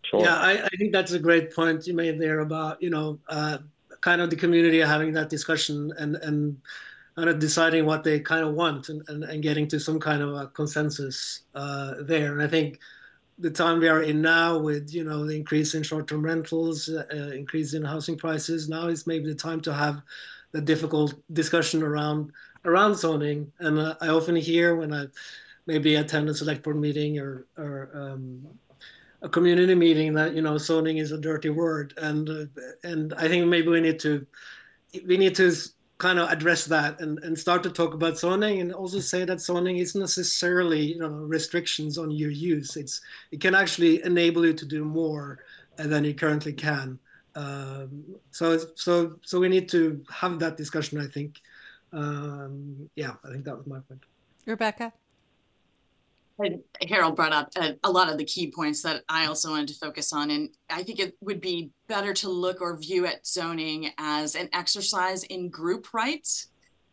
Sure. 0.04 0.22
Yeah, 0.22 0.38
I, 0.38 0.64
I 0.64 0.70
think 0.78 0.92
that's 0.92 1.12
a 1.12 1.20
great 1.20 1.54
point 1.54 1.86
you 1.88 1.94
made 1.94 2.20
there 2.20 2.40
about, 2.40 2.82
you 2.82 2.90
know, 2.90 3.20
uh, 3.28 3.58
kind 4.02 4.22
of 4.22 4.30
the 4.30 4.36
community 4.36 4.80
having 4.80 5.14
that 5.14 5.30
discussion 5.30 5.92
and, 5.98 6.16
and 6.18 6.58
kind 7.16 7.30
of 7.30 7.40
deciding 7.40 7.86
what 7.86 8.04
they 8.04 8.20
kind 8.20 8.46
of 8.46 8.54
want 8.54 8.90
and, 8.90 9.02
and, 9.10 9.24
and 9.24 9.42
getting 9.42 9.68
to 9.70 9.80
some 9.80 10.00
kind 10.00 10.22
of 10.22 10.34
a 10.36 10.48
consensus 10.48 11.42
uh, 11.56 11.96
there. 12.02 12.34
And 12.34 12.42
I 12.42 12.48
think 12.48 12.80
the 13.40 13.50
time 13.50 13.80
we 13.80 13.90
are 13.90 14.04
in 14.04 14.22
now 14.22 14.58
with, 14.58 14.94
you 14.94 15.04
know, 15.04 15.26
the 15.26 15.36
increase 15.36 15.74
in 15.74 15.84
short-term 15.84 16.24
rentals, 16.24 16.88
uh, 16.88 17.32
increase 17.34 17.74
in 17.74 17.84
housing 17.84 18.18
prices, 18.18 18.70
now 18.70 18.88
is 18.88 19.08
maybe 19.08 19.28
the 19.28 19.36
time 19.36 19.60
to 19.62 19.74
have 19.74 20.02
the 20.56 20.62
difficult 20.62 21.14
discussion 21.34 21.84
around 21.84 22.32
around 22.64 22.96
zoning. 22.96 23.52
And 23.60 23.78
uh, 23.78 23.96
I 24.00 24.08
often 24.08 24.38
hear 24.38 24.78
when 24.78 24.94
I 24.94 25.08
maybe 25.68 25.96
attend 25.96 26.30
a 26.30 26.34
select 26.34 26.64
board 26.64 26.78
meeting 26.78 27.20
or, 27.20 27.46
or 27.58 27.90
um, 27.94 28.48
a 29.22 29.28
community 29.28 29.76
meeting 29.76 30.14
that 30.14 30.34
you 30.34 30.42
know 30.42 30.58
zoning 30.58 30.98
is 30.98 31.12
a 31.12 31.18
dirty 31.18 31.50
word, 31.50 31.94
and 31.98 32.30
uh, 32.30 32.46
and 32.84 33.14
I 33.16 33.28
think 33.28 33.46
maybe 33.48 33.68
we 33.68 33.82
need 33.82 34.00
to 34.00 34.26
we 35.06 35.18
need 35.18 35.36
to 35.36 35.52
kind 35.98 36.20
of 36.20 36.30
address 36.30 36.66
that 36.66 37.02
and, 37.02 37.20
and 37.20 37.38
start 37.38 37.64
to 37.64 37.70
talk 37.70 37.94
about 37.94 38.18
zoning 38.18 38.60
and 38.60 38.74
also 38.74 39.00
say 39.00 39.24
that 39.24 39.40
zoning 39.40 39.78
isn't 39.78 40.00
necessarily 40.00 40.94
you 40.94 41.00
know 41.00 41.10
restrictions 41.10 41.98
on 41.98 42.12
your 42.12 42.32
use. 42.32 42.78
It's 42.78 43.02
it 43.32 43.42
can 43.42 43.56
actually 43.56 44.04
enable 44.06 44.46
you 44.46 44.54
to 44.54 44.66
do 44.66 44.86
more 44.86 45.40
than 45.76 46.06
you 46.06 46.14
currently 46.14 46.54
can 46.54 46.98
um, 47.36 48.04
so 48.32 48.58
so 48.76 49.18
so 49.24 49.40
we 49.40 49.50
need 49.50 49.68
to 49.70 50.04
have 50.10 50.40
that 50.40 50.58
discussion 50.58 51.00
i 51.00 51.08
think. 51.08 51.40
Um, 51.94 52.90
yeah 52.96 53.14
i 53.24 53.30
think 53.32 53.46
that 53.46 53.58
was 53.58 53.68
my 53.68 53.80
point. 53.80 54.02
Rebecca? 54.46 54.94
Harold 56.88 57.16
brought 57.16 57.32
up 57.32 57.50
a, 57.56 57.76
a, 57.84 57.90
lot 57.90 58.10
of 58.10 58.18
the 58.18 58.26
key 58.26 58.52
points 58.52 58.82
that 58.82 59.04
I 59.08 59.26
also 59.26 59.52
wanted 59.52 59.70
to 59.70 59.76
focus 59.76 60.12
on. 60.12 60.32
And 60.32 60.50
I 60.70 60.84
think 60.84 61.00
it 61.00 61.16
would 61.22 61.40
be 61.40 61.72
better 61.88 62.14
to 62.16 62.30
look 62.30 62.62
or 62.62 62.76
view 62.76 63.06
at 63.06 63.26
zoning 63.26 63.92
as 63.98 64.36
an 64.36 64.50
exercise 64.52 65.24
in 65.24 65.50
group 65.50 65.94
rights 65.94 66.48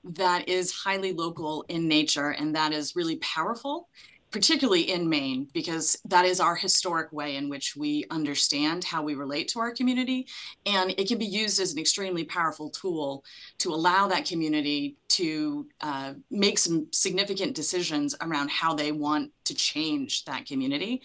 that 0.04 0.48
is 0.48 0.72
highly 0.72 1.12
local 1.12 1.64
in 1.68 1.88
nature 1.88 2.30
and 2.30 2.54
that 2.54 2.72
is 2.72 2.96
really 2.96 3.16
powerful 3.16 3.88
particularly 4.32 4.90
in 4.90 5.08
Maine, 5.08 5.46
because 5.52 5.96
that 6.06 6.24
is 6.24 6.40
our 6.40 6.56
historic 6.56 7.12
way 7.12 7.36
in 7.36 7.48
which 7.48 7.76
we 7.76 8.04
understand 8.10 8.82
how 8.82 9.02
we 9.02 9.14
relate 9.14 9.48
to 9.48 9.60
our 9.60 9.72
community. 9.72 10.26
And 10.64 10.94
it 10.98 11.06
can 11.06 11.18
be 11.18 11.26
used 11.26 11.60
as 11.60 11.72
an 11.72 11.78
extremely 11.78 12.24
powerful 12.24 12.70
tool 12.70 13.24
to 13.58 13.72
allow 13.74 14.08
that 14.08 14.24
community 14.24 14.96
to 15.10 15.68
uh, 15.82 16.14
make 16.30 16.58
some 16.58 16.88
significant 16.92 17.54
decisions 17.54 18.14
around 18.22 18.50
how 18.50 18.74
they 18.74 18.90
want 18.90 19.30
to 19.44 19.54
change 19.54 20.24
that 20.24 20.46
community 20.46 21.02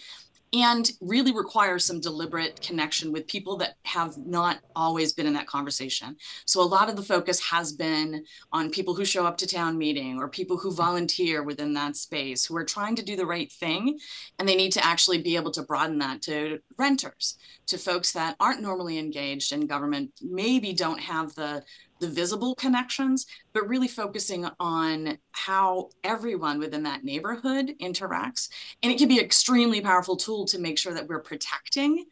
and 0.54 0.92
really 1.02 1.34
requires 1.34 1.84
some 1.84 2.00
deliberate 2.00 2.62
connection 2.62 3.12
with 3.12 3.28
people 3.28 3.58
that 3.58 3.76
have 3.84 4.18
not 4.18 4.60
always 4.76 5.12
been 5.12 5.28
in 5.28 5.34
that 5.34 5.48
conversation. 5.48 6.16
So 6.46 6.62
a 6.62 6.64
lot 6.64 6.90
of 6.90 6.96
the 6.96 7.04
focus 7.04 7.40
has 7.42 7.74
been 7.74 8.24
on 8.54 8.70
people 8.70 8.94
who 8.94 9.04
show 9.04 9.26
up 9.26 9.38
to 9.38 9.48
town 9.48 9.78
meeting 9.78 10.18
or 10.18 10.30
people 10.30 10.58
who 10.58 10.74
volunteer 10.74 11.44
within 11.44 11.74
that 11.74 11.96
space 11.98 12.46
who 12.46 12.56
are 12.56 12.64
trying 12.64 12.96
to 12.96 13.04
do 13.04 13.16
the 13.16 13.26
right 13.26 13.52
thing 13.52 14.00
and 14.40 14.48
they 14.48 14.56
need 14.56 14.72
to 14.72 14.86
actually 14.86 15.22
be 15.22 15.36
able 15.36 15.52
to 15.52 15.64
broaden 15.64 15.98
that 16.00 16.22
to 16.24 16.60
renters, 16.78 17.38
to 17.68 17.78
folks 17.78 18.14
that 18.14 18.36
aren't 18.40 18.62
normally 18.62 18.98
engaged 18.98 19.52
in 19.52 19.68
government, 19.68 20.12
maybe 20.22 20.72
don't 20.72 21.00
have 21.00 21.36
the 21.36 21.64
the 22.00 22.08
visible 22.08 22.56
connections, 22.56 23.26
but 23.54 23.68
really 23.68 23.88
focusing 23.88 24.48
on 24.60 25.18
how 25.32 25.90
everyone 26.04 26.60
within 26.60 26.84
that 26.84 27.04
neighborhood 27.04 27.74
interacts. 27.82 28.50
And 28.84 28.92
it 28.92 28.98
can 28.98 29.08
be 29.08 29.20
an 29.20 29.26
extremely 29.26 29.82
powerful 29.82 30.18
tool 30.18 30.46
to 30.46 30.60
make 30.60 30.78
sure 30.78 30.94
that 30.94 31.08
we're 31.08 31.20
protecting 31.20 32.06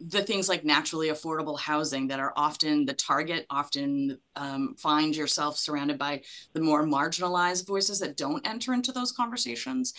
the 0.00 0.22
things 0.22 0.48
like 0.48 0.64
naturally 0.64 1.08
affordable 1.08 1.58
housing 1.58 2.06
that 2.06 2.20
are 2.20 2.32
often 2.36 2.84
the 2.84 2.94
target, 2.94 3.46
often 3.50 4.18
um, 4.36 4.76
find 4.78 5.16
yourself 5.16 5.58
surrounded 5.58 5.98
by 5.98 6.22
the 6.52 6.60
more 6.60 6.84
marginalized 6.84 7.66
voices 7.66 7.98
that 7.98 8.16
don't 8.16 8.46
enter 8.46 8.72
into 8.72 8.92
those 8.92 9.10
conversations. 9.10 9.94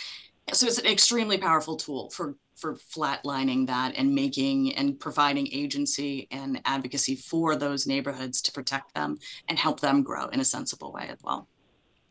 So 0.54 0.68
it's 0.68 0.78
an 0.80 0.86
extremely 0.86 1.38
powerful 1.38 1.76
tool 1.76 2.10
for 2.10 2.36
for 2.56 2.76
flatlining 2.76 3.68
that 3.68 3.96
and 3.96 4.14
making 4.14 4.76
and 4.76 5.00
providing 5.00 5.48
agency 5.54 6.28
and 6.30 6.62
advocacy 6.66 7.16
for 7.16 7.56
those 7.56 7.88
neighborhoods 7.88 8.42
to 8.42 8.52
protect 8.52 8.94
them 8.94 9.18
and 9.48 9.58
help 9.58 9.80
them 9.80 10.04
grow 10.04 10.28
in 10.28 10.42
a 10.42 10.46
sensible 10.46 10.92
way 10.92 11.08
as 11.10 11.20
well. 11.24 11.48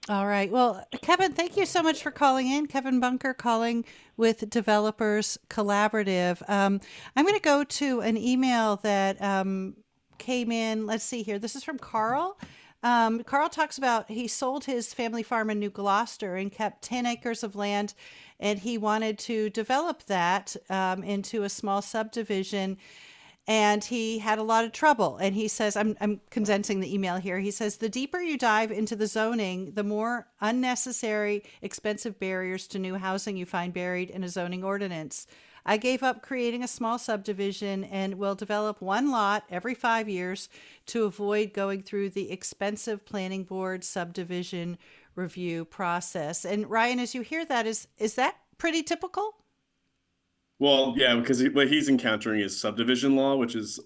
All 0.08 0.26
right. 0.26 0.50
Well, 0.50 0.82
Kevin, 1.02 1.34
thank 1.34 1.58
you 1.58 1.66
so 1.66 1.82
much 1.82 2.02
for 2.02 2.10
calling 2.10 2.50
in. 2.50 2.66
Kevin 2.66 2.98
Bunker 2.98 3.34
calling 3.34 3.84
with 4.16 4.48
Developers 4.48 5.36
Collaborative. 5.50 6.40
Um, 6.48 6.80
I'm 7.14 7.26
going 7.26 7.36
to 7.36 7.42
go 7.42 7.62
to 7.62 8.00
an 8.00 8.16
email 8.16 8.76
that 8.76 9.20
um, 9.22 9.76
came 10.16 10.50
in. 10.50 10.86
Let's 10.86 11.04
see 11.04 11.22
here. 11.22 11.38
This 11.38 11.56
is 11.56 11.62
from 11.62 11.78
Carl. 11.78 12.38
Um, 12.82 13.22
Carl 13.24 13.48
talks 13.48 13.76
about 13.76 14.10
he 14.10 14.28
sold 14.28 14.64
his 14.64 14.94
family 14.94 15.22
farm 15.22 15.50
in 15.50 15.58
New 15.58 15.70
Gloucester 15.70 16.36
and 16.36 16.50
kept 16.50 16.82
10 16.82 17.06
acres 17.06 17.42
of 17.42 17.56
land 17.56 17.92
and 18.40 18.60
he 18.60 18.78
wanted 18.78 19.18
to 19.18 19.50
develop 19.50 20.04
that 20.04 20.56
um, 20.70 21.02
into 21.02 21.42
a 21.42 21.48
small 21.48 21.82
subdivision 21.82 22.78
and 23.48 23.82
he 23.82 24.18
had 24.18 24.38
a 24.38 24.42
lot 24.42 24.66
of 24.66 24.72
trouble. 24.72 25.16
And 25.16 25.34
he 25.34 25.48
says 25.48 25.74
I'm, 25.74 25.96
I'm 26.02 26.20
condensing 26.28 26.80
the 26.80 26.94
email 26.94 27.16
here. 27.16 27.38
He 27.38 27.50
says 27.50 27.78
the 27.78 27.88
deeper 27.88 28.20
you 28.20 28.36
dive 28.36 28.70
into 28.70 28.94
the 28.94 29.06
zoning 29.06 29.72
the 29.72 29.82
more 29.82 30.28
unnecessary 30.40 31.42
expensive 31.62 32.20
barriers 32.20 32.66
to 32.68 32.78
new 32.78 32.96
housing 32.96 33.38
you 33.38 33.46
find 33.46 33.72
buried 33.72 34.10
in 34.10 34.22
a 34.22 34.28
zoning 34.28 34.62
ordinance. 34.62 35.26
I 35.64 35.76
gave 35.76 36.02
up 36.02 36.22
creating 36.22 36.62
a 36.62 36.68
small 36.68 36.98
subdivision 36.98 37.84
and 37.84 38.14
will 38.14 38.34
develop 38.34 38.80
one 38.80 39.10
lot 39.10 39.44
every 39.50 39.74
five 39.74 40.08
years 40.08 40.48
to 40.86 41.04
avoid 41.04 41.52
going 41.52 41.82
through 41.82 42.10
the 42.10 42.30
expensive 42.30 43.04
planning 43.04 43.44
board 43.44 43.82
subdivision 43.82 44.78
review 45.18 45.64
process. 45.64 46.44
And 46.44 46.70
Ryan, 46.70 47.00
as 47.00 47.14
you 47.14 47.20
hear 47.22 47.44
that, 47.46 47.66
is 47.66 47.88
is 47.98 48.14
that 48.14 48.36
pretty 48.56 48.82
typical? 48.82 49.34
Well, 50.58 50.94
yeah, 50.96 51.14
because 51.16 51.42
what 51.50 51.68
he's 51.68 51.88
encountering 51.88 52.40
is 52.40 52.58
subdivision 52.58 53.14
law, 53.14 53.36
which 53.36 53.54
is 53.54 53.78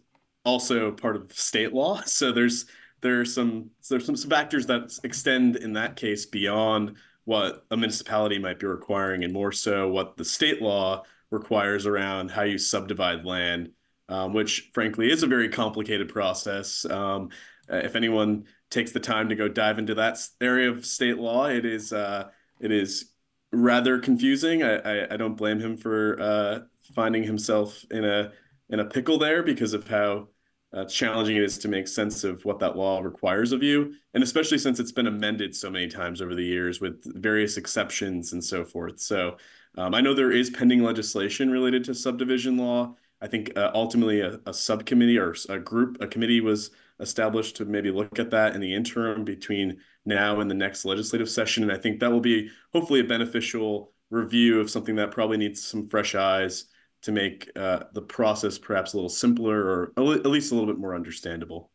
also 0.44 0.92
part 0.92 1.16
of 1.16 1.32
state 1.32 1.72
law. 1.72 2.00
So 2.06 2.30
there's 2.32 2.66
there 3.00 3.20
are 3.20 3.24
some 3.24 3.70
there's 3.88 4.06
some 4.06 4.16
factors 4.16 4.66
that 4.66 4.98
extend 5.02 5.56
in 5.56 5.72
that 5.72 5.96
case 5.96 6.26
beyond 6.26 6.96
what 7.24 7.64
a 7.70 7.76
municipality 7.76 8.38
might 8.38 8.58
be 8.58 8.66
requiring, 8.66 9.24
and 9.24 9.32
more 9.32 9.52
so 9.52 9.88
what 9.88 10.16
the 10.16 10.24
state 10.24 10.62
law 10.62 11.02
requires 11.30 11.86
around 11.86 12.30
how 12.30 12.42
you 12.42 12.58
subdivide 12.58 13.24
land, 13.24 13.70
um, 14.08 14.34
which 14.34 14.70
frankly 14.74 15.10
is 15.10 15.22
a 15.22 15.26
very 15.26 15.48
complicated 15.48 16.08
process. 16.08 16.84
Um, 16.84 17.30
if 17.68 17.96
anyone 17.96 18.44
takes 18.72 18.92
the 18.92 19.00
time 19.00 19.28
to 19.28 19.36
go 19.36 19.46
dive 19.46 19.78
into 19.78 19.94
that 19.94 20.18
area 20.40 20.70
of 20.70 20.84
state 20.84 21.18
law, 21.18 21.46
it 21.46 21.64
is 21.64 21.92
uh, 21.92 22.28
it 22.60 22.72
is 22.72 23.12
rather 23.52 23.98
confusing. 23.98 24.62
I, 24.62 24.76
I, 24.76 25.14
I 25.14 25.16
don't 25.16 25.36
blame 25.36 25.60
him 25.60 25.76
for 25.76 26.20
uh, 26.20 26.58
finding 26.94 27.22
himself 27.22 27.84
in 27.90 28.04
a 28.04 28.32
in 28.70 28.80
a 28.80 28.84
pickle 28.84 29.18
there 29.18 29.42
because 29.42 29.74
of 29.74 29.86
how 29.86 30.28
uh, 30.72 30.86
challenging 30.86 31.36
it 31.36 31.42
is 31.42 31.58
to 31.58 31.68
make 31.68 31.86
sense 31.86 32.24
of 32.24 32.44
what 32.46 32.58
that 32.58 32.76
law 32.76 33.00
requires 33.00 33.52
of 33.52 33.62
you, 33.62 33.92
and 34.14 34.22
especially 34.22 34.56
since 34.58 34.80
it's 34.80 34.92
been 34.92 35.06
amended 35.06 35.54
so 35.54 35.70
many 35.70 35.86
times 35.86 36.22
over 36.22 36.34
the 36.34 36.44
years 36.44 36.80
with 36.80 37.02
various 37.20 37.58
exceptions 37.58 38.32
and 38.32 38.42
so 38.42 38.64
forth. 38.64 38.98
So 38.98 39.36
um, 39.76 39.94
I 39.94 40.00
know 40.00 40.14
there 40.14 40.32
is 40.32 40.48
pending 40.48 40.82
legislation 40.82 41.50
related 41.50 41.84
to 41.84 41.94
subdivision 41.94 42.56
law. 42.56 42.94
I 43.20 43.28
think 43.28 43.56
uh, 43.56 43.70
ultimately 43.74 44.20
a, 44.20 44.40
a, 44.46 44.52
subcommittee 44.52 45.18
or 45.18 45.34
a 45.48 45.58
group, 45.58 45.98
a 46.00 46.08
committee 46.08 46.40
was 46.40 46.70
established 47.02 47.56
to 47.56 47.64
maybe 47.64 47.90
look 47.90 48.18
at 48.18 48.30
that 48.30 48.54
in 48.54 48.60
the 48.60 48.74
interim 48.74 49.24
between 49.24 49.78
now 50.04 50.40
and 50.40 50.50
the 50.50 50.54
next 50.54 50.84
legislative 50.84 51.28
session. 51.28 51.62
And 51.62 51.72
I 51.72 51.76
think 51.76 52.00
that 52.00 52.10
will 52.10 52.20
be 52.20 52.50
hopefully 52.72 53.00
a 53.00 53.04
beneficial 53.04 53.92
review 54.10 54.60
of 54.60 54.70
something 54.70 54.96
that 54.96 55.10
probably 55.10 55.36
needs 55.36 55.62
some 55.62 55.88
fresh 55.88 56.14
eyes 56.14 56.66
to 57.02 57.12
make 57.12 57.50
uh, 57.56 57.84
the 57.92 58.02
process 58.02 58.58
perhaps 58.58 58.92
a 58.92 58.96
little 58.96 59.08
simpler 59.08 59.60
or 59.60 59.92
at 59.96 60.26
least 60.26 60.52
a 60.52 60.54
little 60.54 60.72
bit 60.72 60.78
more 60.78 60.94
understandable. 60.94 61.70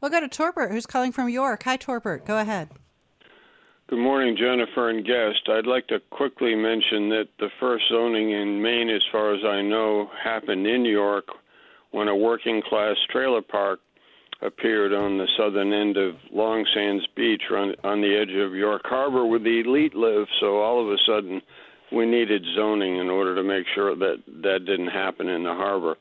We'll 0.00 0.10
go 0.10 0.20
to 0.20 0.28
Torbert, 0.28 0.72
who's 0.72 0.86
calling 0.86 1.12
from 1.12 1.28
York. 1.28 1.64
Hi, 1.64 1.76
Torbert. 1.76 2.24
Go 2.24 2.38
ahead. 2.38 2.70
Good 3.86 3.98
morning, 3.98 4.34
Jennifer 4.36 4.88
and 4.88 5.04
guest. 5.04 5.46
I'd 5.48 5.66
like 5.66 5.86
to 5.88 6.00
quickly 6.10 6.54
mention 6.54 7.10
that 7.10 7.28
the 7.38 7.50
first 7.60 7.84
zoning 7.90 8.30
in 8.30 8.62
Maine, 8.62 8.88
as 8.88 9.02
far 9.12 9.34
as 9.34 9.44
I 9.44 9.60
know, 9.60 10.10
happened 10.22 10.66
in 10.66 10.86
York 10.86 11.26
when 11.90 12.08
a 12.08 12.16
working 12.16 12.62
class 12.62 12.96
trailer 13.10 13.42
park 13.42 13.80
appeared 14.44 14.92
on 14.92 15.18
the 15.18 15.26
southern 15.38 15.72
end 15.72 15.96
of 15.96 16.14
Long 16.32 16.64
Sands 16.74 17.06
Beach 17.16 17.42
on, 17.50 17.74
on 17.82 18.00
the 18.00 18.14
edge 18.14 18.34
of 18.36 18.54
York 18.54 18.82
Harbor 18.84 19.26
where 19.26 19.38
the 19.38 19.62
elite 19.64 19.94
live. 19.94 20.26
So 20.40 20.58
all 20.58 20.84
of 20.84 20.92
a 20.92 20.98
sudden, 21.06 21.40
we 21.92 22.06
needed 22.06 22.44
zoning 22.54 22.98
in 22.98 23.08
order 23.08 23.34
to 23.34 23.42
make 23.42 23.66
sure 23.74 23.96
that 23.96 24.22
that 24.42 24.64
didn't 24.66 24.88
happen 24.88 25.28
in 25.28 25.44
the 25.44 25.54
harbor. 25.54 25.96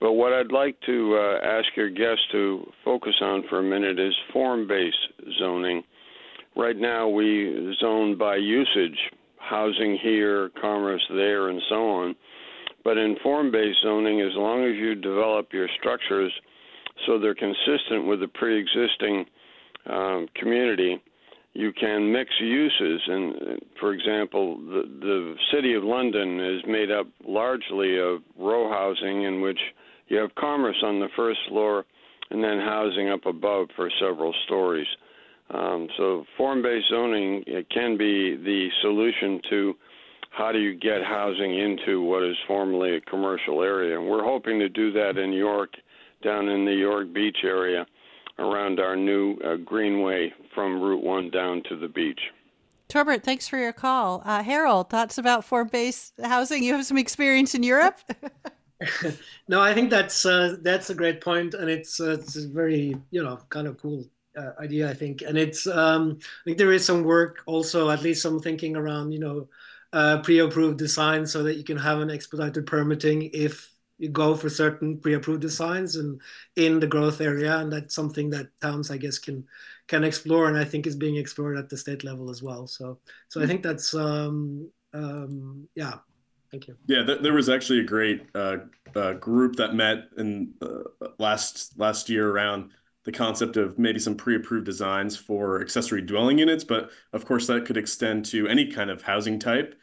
But 0.00 0.12
what 0.12 0.32
I'd 0.32 0.52
like 0.52 0.76
to 0.86 1.16
uh, 1.16 1.46
ask 1.46 1.66
your 1.76 1.90
guest 1.90 2.20
to 2.32 2.70
focus 2.84 3.14
on 3.20 3.44
for 3.48 3.58
a 3.58 3.62
minute 3.62 3.98
is 3.98 4.14
form 4.32 4.68
based 4.68 4.96
zoning. 5.38 5.82
Right 6.56 6.76
now, 6.76 7.08
we 7.08 7.76
zone 7.80 8.16
by 8.16 8.36
usage, 8.36 8.98
housing 9.38 9.98
here, 10.00 10.50
commerce 10.60 11.04
there, 11.10 11.48
and 11.48 11.60
so 11.68 11.88
on. 11.90 12.16
But 12.84 12.96
in 12.96 13.16
form 13.22 13.50
based 13.50 13.78
zoning, 13.82 14.20
as 14.20 14.32
long 14.34 14.64
as 14.64 14.76
you 14.76 14.94
develop 14.94 15.52
your 15.52 15.68
structures 15.78 16.32
so 17.06 17.18
they're 17.18 17.34
consistent 17.34 18.06
with 18.06 18.20
the 18.20 18.28
pre 18.28 18.58
existing 18.58 19.24
um, 19.86 20.28
community, 20.34 21.00
you 21.54 21.72
can 21.72 22.12
mix 22.12 22.30
uses. 22.40 23.00
And 23.06 23.60
for 23.80 23.92
example, 23.92 24.58
the, 24.58 24.82
the 25.00 25.34
city 25.52 25.74
of 25.74 25.82
London 25.82 26.40
is 26.40 26.62
made 26.66 26.90
up 26.90 27.06
largely 27.26 27.98
of 27.98 28.20
row 28.38 28.70
housing 28.70 29.22
in 29.22 29.40
which 29.40 29.58
you 30.08 30.18
have 30.18 30.34
commerce 30.36 30.76
on 30.82 31.00
the 31.00 31.08
first 31.16 31.40
floor 31.48 31.84
and 32.30 32.42
then 32.42 32.58
housing 32.58 33.08
up 33.08 33.26
above 33.26 33.68
for 33.74 33.90
several 34.00 34.34
stories. 34.44 34.86
Um, 35.50 35.88
so 35.96 36.24
form-based 36.36 36.90
zoning 36.90 37.42
can 37.72 37.96
be 37.96 38.36
the 38.36 38.68
solution 38.82 39.40
to 39.48 39.74
how 40.30 40.52
do 40.52 40.58
you 40.58 40.78
get 40.78 41.02
housing 41.02 41.58
into 41.58 42.02
what 42.02 42.22
is 42.22 42.36
formerly 42.46 42.96
a 42.96 43.00
commercial 43.00 43.62
area. 43.62 43.98
And 43.98 44.08
we're 44.08 44.24
hoping 44.24 44.58
to 44.58 44.68
do 44.68 44.92
that 44.92 45.16
in 45.16 45.32
York, 45.32 45.70
down 46.22 46.48
in 46.48 46.64
the 46.64 46.74
York 46.74 47.12
Beach 47.12 47.38
area, 47.44 47.86
around 48.38 48.80
our 48.80 48.96
new 48.96 49.36
uh, 49.44 49.56
greenway 49.56 50.32
from 50.54 50.80
Route 50.80 51.02
1 51.02 51.30
down 51.30 51.62
to 51.68 51.76
the 51.76 51.88
beach. 51.88 52.20
Torbert, 52.88 53.22
thanks 53.22 53.46
for 53.46 53.58
your 53.58 53.72
call. 53.72 54.22
Uh, 54.24 54.42
Harold, 54.42 54.88
thoughts 54.88 55.18
about 55.18 55.44
form-based 55.44 56.14
housing? 56.22 56.62
You 56.62 56.74
have 56.74 56.86
some 56.86 56.96
experience 56.96 57.54
in 57.54 57.62
Europe. 57.62 57.98
no, 59.48 59.60
I 59.60 59.74
think 59.74 59.90
that's 59.90 60.24
uh, 60.24 60.56
that's 60.62 60.90
a 60.90 60.94
great 60.94 61.20
point, 61.20 61.54
and 61.54 61.68
it's 61.68 62.00
uh, 62.00 62.12
it's 62.12 62.36
a 62.36 62.48
very 62.48 62.96
you 63.10 63.22
know 63.22 63.38
kind 63.48 63.66
of 63.66 63.76
cool 63.80 64.04
uh, 64.36 64.52
idea, 64.60 64.88
I 64.88 64.94
think. 64.94 65.22
And 65.22 65.36
it's 65.36 65.66
um, 65.66 66.18
I 66.20 66.44
think 66.44 66.58
there 66.58 66.72
is 66.72 66.84
some 66.84 67.02
work 67.02 67.42
also, 67.46 67.90
at 67.90 68.02
least 68.02 68.22
some 68.22 68.38
thinking 68.38 68.76
around 68.76 69.12
you 69.12 69.18
know 69.18 69.48
uh, 69.92 70.18
pre-approved 70.22 70.78
design, 70.78 71.26
so 71.26 71.42
that 71.42 71.56
you 71.56 71.64
can 71.64 71.76
have 71.76 72.00
an 72.00 72.10
expedited 72.10 72.66
permitting 72.66 73.30
if 73.32 73.70
you 73.98 74.08
go 74.08 74.34
for 74.34 74.48
certain 74.48 74.98
pre-approved 74.98 75.42
designs 75.42 75.96
and 75.96 76.20
in 76.56 76.80
the 76.80 76.86
growth 76.86 77.20
area, 77.20 77.58
and 77.58 77.72
that's 77.72 77.94
something 77.94 78.30
that 78.30 78.48
towns, 78.62 78.90
I 78.90 78.96
guess, 78.96 79.18
can 79.18 79.44
can 79.86 80.04
explore, 80.04 80.48
and 80.48 80.56
I 80.56 80.64
think 80.64 80.86
is 80.86 80.96
being 80.96 81.16
explored 81.16 81.58
at 81.58 81.68
the 81.68 81.76
state 81.76 82.04
level 82.04 82.30
as 82.30 82.42
well. 82.42 82.66
So 82.66 82.98
so 83.28 83.42
I 83.42 83.46
think 83.46 83.62
that's 83.62 83.94
um, 83.94 84.70
um, 84.94 85.68
yeah 85.74 85.98
Thank 86.50 86.66
you. 86.66 86.76
Yeah, 86.86 87.04
th- 87.04 87.20
there 87.20 87.34
was 87.34 87.48
actually 87.48 87.80
a 87.80 87.84
great 87.84 88.26
uh, 88.34 88.56
uh, 88.96 89.12
group 89.14 89.56
that 89.56 89.74
met 89.74 90.04
in 90.16 90.54
uh, 90.62 91.08
last 91.18 91.78
last 91.78 92.08
year 92.08 92.30
around 92.30 92.70
the 93.04 93.12
concept 93.12 93.56
of 93.56 93.78
maybe 93.78 93.98
some 93.98 94.14
pre-approved 94.14 94.66
designs 94.66 95.16
for 95.16 95.60
accessory 95.60 96.02
dwelling 96.02 96.38
units, 96.38 96.64
but 96.64 96.90
of 97.12 97.24
course 97.24 97.46
that 97.46 97.64
could 97.64 97.76
extend 97.76 98.24
to 98.26 98.48
any 98.48 98.70
kind 98.70 98.90
of 98.90 99.02
housing 99.02 99.38
type. 99.38 99.74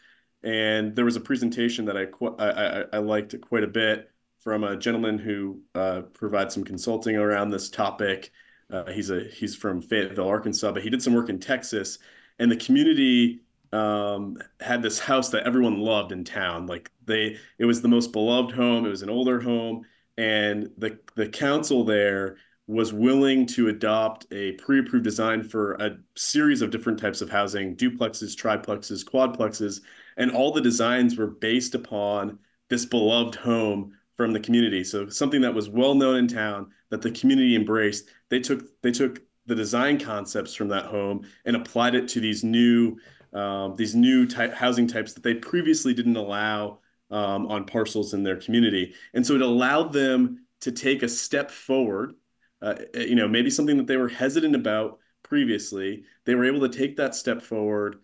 And 0.46 0.96
there 0.96 1.06
was 1.06 1.16
a 1.16 1.22
presentation 1.22 1.86
that 1.86 1.98
I 1.98 2.06
I, 2.38 2.50
I, 2.50 2.84
I, 2.94 2.98
liked 3.00 3.40
quite 3.42 3.64
a 3.64 3.68
bit 3.68 4.12
from 4.40 4.64
a 4.64 4.78
gentleman 4.78 5.18
who 5.18 5.60
uh, 5.74 6.04
provides 6.14 6.54
some 6.54 6.64
consulting 6.64 7.16
around 7.16 7.50
this 7.50 7.68
topic. 7.68 8.32
Uh, 8.72 8.92
he's 8.92 9.10
a 9.10 9.22
he's 9.22 9.56
from 9.56 9.82
Fayetteville, 9.82 10.28
Arkansas, 10.28 10.72
but 10.72 10.84
he 10.84 10.90
did 10.92 11.02
some 11.02 11.16
work 11.16 11.30
in 11.30 11.40
Texas, 11.40 11.98
and 12.38 12.52
the 12.52 12.56
community 12.56 13.42
um, 13.74 14.38
had 14.60 14.84
this 14.84 15.00
house 15.00 15.30
that 15.30 15.48
everyone 15.48 15.80
loved 15.80 16.12
in 16.12 16.24
town. 16.24 16.68
Like 16.68 16.92
they, 17.06 17.38
it 17.58 17.66
was 17.66 17.82
the 17.82 17.88
most 17.88 18.12
beloved 18.12 18.52
home. 18.52 18.86
It 18.86 18.90
was 18.90 19.02
an 19.02 19.10
older 19.10 19.42
home, 19.42 19.84
and 20.16 20.70
the 20.78 21.00
the 21.16 21.28
council 21.28 21.84
there 21.84 22.38
was 22.68 22.94
willing 22.94 23.46
to 23.46 23.70
adopt 23.70 24.26
a 24.32 24.54
pre-approved 24.54 25.04
design 25.04 25.44
for 25.44 25.74
a 25.74 25.98
series 26.16 26.62
of 26.62 26.70
different 26.70 27.00
types 27.00 27.22
of 27.22 27.32
housing: 27.32 27.76
duplexes, 27.76 28.36
triplexes, 28.36 29.04
quadplexes, 29.04 29.82
and 30.18 30.32
all 30.32 30.52
the 30.52 30.62
designs 30.62 31.18
were 31.18 31.28
based 31.28 31.76
upon 31.76 32.40
this 32.70 32.86
beloved 32.86 33.36
home 33.36 33.94
from 34.16 34.32
the 34.32 34.40
community. 34.40 34.84
So 34.84 35.10
something 35.10 35.42
that 35.42 35.54
was 35.54 35.70
well 35.70 35.94
known 35.94 36.18
in 36.18 36.28
town 36.28 36.72
that 36.90 37.02
the 37.02 37.12
community 37.12 37.56
embraced. 37.56 38.10
They 38.30 38.40
took 38.40 38.64
they 38.82 38.92
took 38.92 39.22
the 39.46 39.56
design 39.56 40.00
concepts 40.00 40.56
from 40.56 40.70
that 40.70 40.86
home 40.86 41.28
and 41.46 41.56
applied 41.56 41.96
it 41.96 42.08
to 42.10 42.20
these 42.20 42.44
new 42.44 42.98
um, 43.34 43.76
these 43.76 43.96
new 43.96 44.26
type 44.26 44.54
housing 44.54 44.88
types 44.88 45.14
that 45.14 45.24
they 45.24 45.34
previously 45.36 45.94
didn't 45.94 46.16
allow 46.16 46.80
um, 47.12 47.48
on 47.48 47.66
parcels 47.66 48.14
in 48.14 48.24
their 48.24 48.38
community. 48.38 48.94
And 49.14 49.26
so 49.26 49.36
it 49.36 49.42
allowed 49.42 49.92
them 49.92 50.46
to 50.62 50.72
take 50.72 51.04
a 51.04 51.10
step 51.10 51.52
forward, 51.52 52.16
uh, 52.62 52.76
you 52.94 53.16
know, 53.16 53.28
maybe 53.28 53.50
something 53.50 53.78
that 53.78 53.88
they 53.88 53.98
were 53.98 54.08
hesitant 54.08 54.56
about 54.56 55.00
previously. 55.22 56.06
They 56.26 56.34
were 56.34 56.46
able 56.46 56.62
to 56.62 56.76
take 56.78 56.96
that 56.96 57.14
step 57.14 57.42
forward 57.42 57.98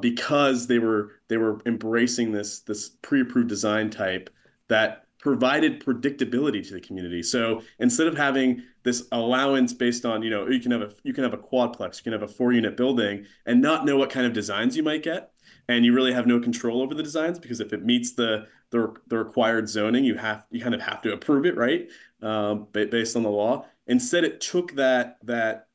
because 0.00 0.66
they 0.66 0.78
were 0.78 1.12
they 1.28 1.36
were 1.36 1.60
embracing 1.66 2.32
this 2.32 2.60
this 2.60 2.88
pre-approved 2.88 3.48
design 3.48 3.90
type 3.90 4.30
that 4.68 5.06
provided 5.26 5.84
predictability 5.84 6.64
to 6.64 6.74
the 6.74 6.80
community. 6.80 7.20
So 7.20 7.60
instead 7.80 8.06
of 8.06 8.16
having 8.16 8.62
this 8.84 9.08
allowance 9.10 9.72
based 9.72 10.06
on, 10.06 10.22
you 10.22 10.30
know, 10.30 10.46
you 10.46 10.60
can 10.60 10.70
have 10.70 10.82
a 10.82 10.90
you 11.02 11.12
can 11.12 11.24
have 11.24 11.34
a 11.34 11.38
quadplex, 11.38 11.98
you 11.98 12.04
can 12.04 12.12
have 12.12 12.22
a 12.22 12.28
four 12.28 12.52
unit 12.52 12.76
building 12.76 13.26
and 13.44 13.60
not 13.60 13.84
know 13.84 13.96
what 13.96 14.10
kind 14.10 14.24
of 14.24 14.32
designs 14.32 14.76
you 14.76 14.82
might 14.82 15.02
get. 15.02 15.32
And 15.68 15.84
you 15.84 15.92
really 15.92 16.12
have 16.12 16.28
no 16.28 16.38
control 16.38 16.80
over 16.80 16.94
the 16.94 17.02
designs 17.02 17.40
because 17.40 17.60
if 17.60 17.72
it 17.72 17.84
meets 17.84 18.14
the 18.14 18.46
the, 18.70 18.94
the 19.08 19.18
required 19.18 19.68
zoning, 19.68 20.04
you 20.04 20.16
have 20.16 20.46
you 20.50 20.60
kind 20.60 20.74
of 20.74 20.80
have 20.80 21.02
to 21.02 21.12
approve 21.12 21.44
it, 21.44 21.56
right? 21.56 21.88
Um, 22.22 22.68
based 22.72 23.16
on 23.16 23.22
the 23.22 23.30
law. 23.30 23.66
Instead, 23.88 24.24
it 24.24 24.40
took 24.40 24.74
that 24.76 25.18
that 25.24 25.65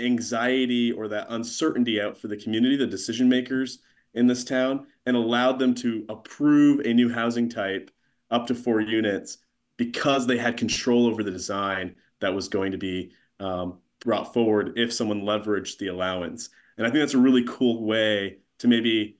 anxiety 0.00 0.92
or 0.92 1.08
that 1.08 1.26
uncertainty 1.30 2.00
out 2.00 2.18
for 2.18 2.28
the 2.28 2.36
community, 2.36 2.76
the 2.76 2.86
decision 2.86 3.28
makers 3.28 3.80
in 4.14 4.26
this 4.26 4.44
town, 4.44 4.86
and 5.06 5.16
allowed 5.16 5.58
them 5.58 5.74
to 5.74 6.04
approve 6.08 6.80
a 6.80 6.92
new 6.92 7.12
housing 7.12 7.48
type 7.48 7.90
up 8.30 8.46
to 8.46 8.54
four 8.54 8.80
units 8.80 9.38
because 9.76 10.26
they 10.26 10.36
had 10.36 10.56
control 10.56 11.06
over 11.06 11.22
the 11.22 11.30
design 11.30 11.94
that 12.20 12.34
was 12.34 12.48
going 12.48 12.72
to 12.72 12.78
be 12.78 13.12
um, 13.38 13.78
brought 14.00 14.32
forward 14.32 14.72
if 14.76 14.92
someone 14.92 15.22
leveraged 15.22 15.78
the 15.78 15.88
allowance. 15.88 16.50
And 16.76 16.86
I 16.86 16.90
think 16.90 17.00
that's 17.00 17.14
a 17.14 17.18
really 17.18 17.44
cool 17.44 17.84
way 17.84 18.38
to 18.58 18.68
maybe 18.68 19.18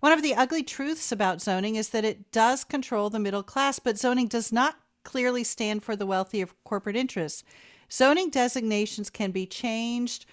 One 0.00 0.12
of 0.12 0.22
the 0.22 0.34
ugly 0.34 0.62
truths 0.62 1.12
about 1.12 1.40
zoning 1.40 1.76
is 1.76 1.90
that 1.90 2.04
it 2.04 2.30
does 2.30 2.64
control 2.64 3.10
the 3.10 3.18
middle 3.18 3.42
class, 3.42 3.78
but 3.78 3.98
zoning 3.98 4.28
does 4.28 4.52
not 4.52 4.76
clearly 5.02 5.44
stand 5.44 5.82
for 5.82 5.96
the 5.96 6.06
wealthy 6.06 6.42
or 6.42 6.48
corporate 6.64 6.96
interests. 6.96 7.42
Zoning 7.90 8.30
designations 8.30 9.10
can 9.10 9.30
be 9.32 9.46
changed 9.46 10.24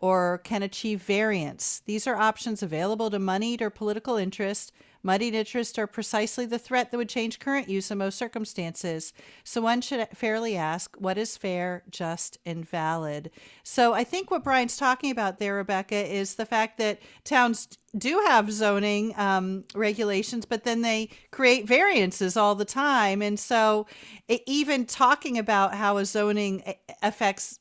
or 0.00 0.38
can 0.44 0.62
achieve 0.62 1.02
variance. 1.02 1.82
These 1.86 2.06
are 2.06 2.16
options 2.16 2.62
available 2.62 3.10
to 3.10 3.18
moneyed 3.18 3.60
or 3.60 3.70
political 3.70 4.16
interest. 4.16 4.72
Moneyed 5.02 5.34
interests 5.34 5.78
are 5.78 5.86
precisely 5.86 6.44
the 6.44 6.58
threat 6.58 6.90
that 6.90 6.96
would 6.96 7.08
change 7.08 7.38
current 7.38 7.68
use 7.68 7.90
in 7.90 7.98
most 7.98 8.18
circumstances. 8.18 9.12
So 9.44 9.60
one 9.60 9.80
should 9.80 10.06
fairly 10.14 10.56
ask 10.56 10.96
what 10.98 11.16
is 11.18 11.36
fair, 11.36 11.84
just, 11.88 12.38
and 12.44 12.68
valid. 12.68 13.30
So 13.62 13.92
I 13.92 14.04
think 14.04 14.30
what 14.30 14.44
Brian's 14.44 14.76
talking 14.76 15.10
about 15.10 15.38
there, 15.38 15.54
Rebecca, 15.54 15.96
is 15.96 16.34
the 16.34 16.46
fact 16.46 16.78
that 16.78 17.00
towns 17.24 17.68
do 17.96 18.22
have 18.26 18.52
zoning 18.52 19.14
um, 19.16 19.64
regulations, 19.74 20.44
but 20.44 20.64
then 20.64 20.82
they 20.82 21.10
create 21.30 21.66
variances 21.66 22.36
all 22.36 22.54
the 22.54 22.64
time. 22.64 23.22
And 23.22 23.38
so 23.38 23.86
it, 24.26 24.42
even 24.46 24.84
talking 24.84 25.38
about 25.38 25.74
how 25.74 25.96
a 25.96 26.04
zoning 26.04 26.62
affects 27.02 27.60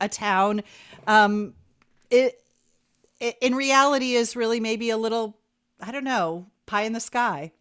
a 0.00 0.08
town, 0.08 0.62
um, 1.06 1.54
it, 2.10 2.42
in 3.40 3.54
reality 3.54 4.14
is 4.14 4.36
really 4.36 4.60
maybe 4.60 4.90
a 4.90 4.96
little, 4.96 5.38
I 5.80 5.90
don't 5.92 6.04
know, 6.04 6.46
pie 6.66 6.82
in 6.82 6.92
the 6.92 7.00
sky. 7.00 7.52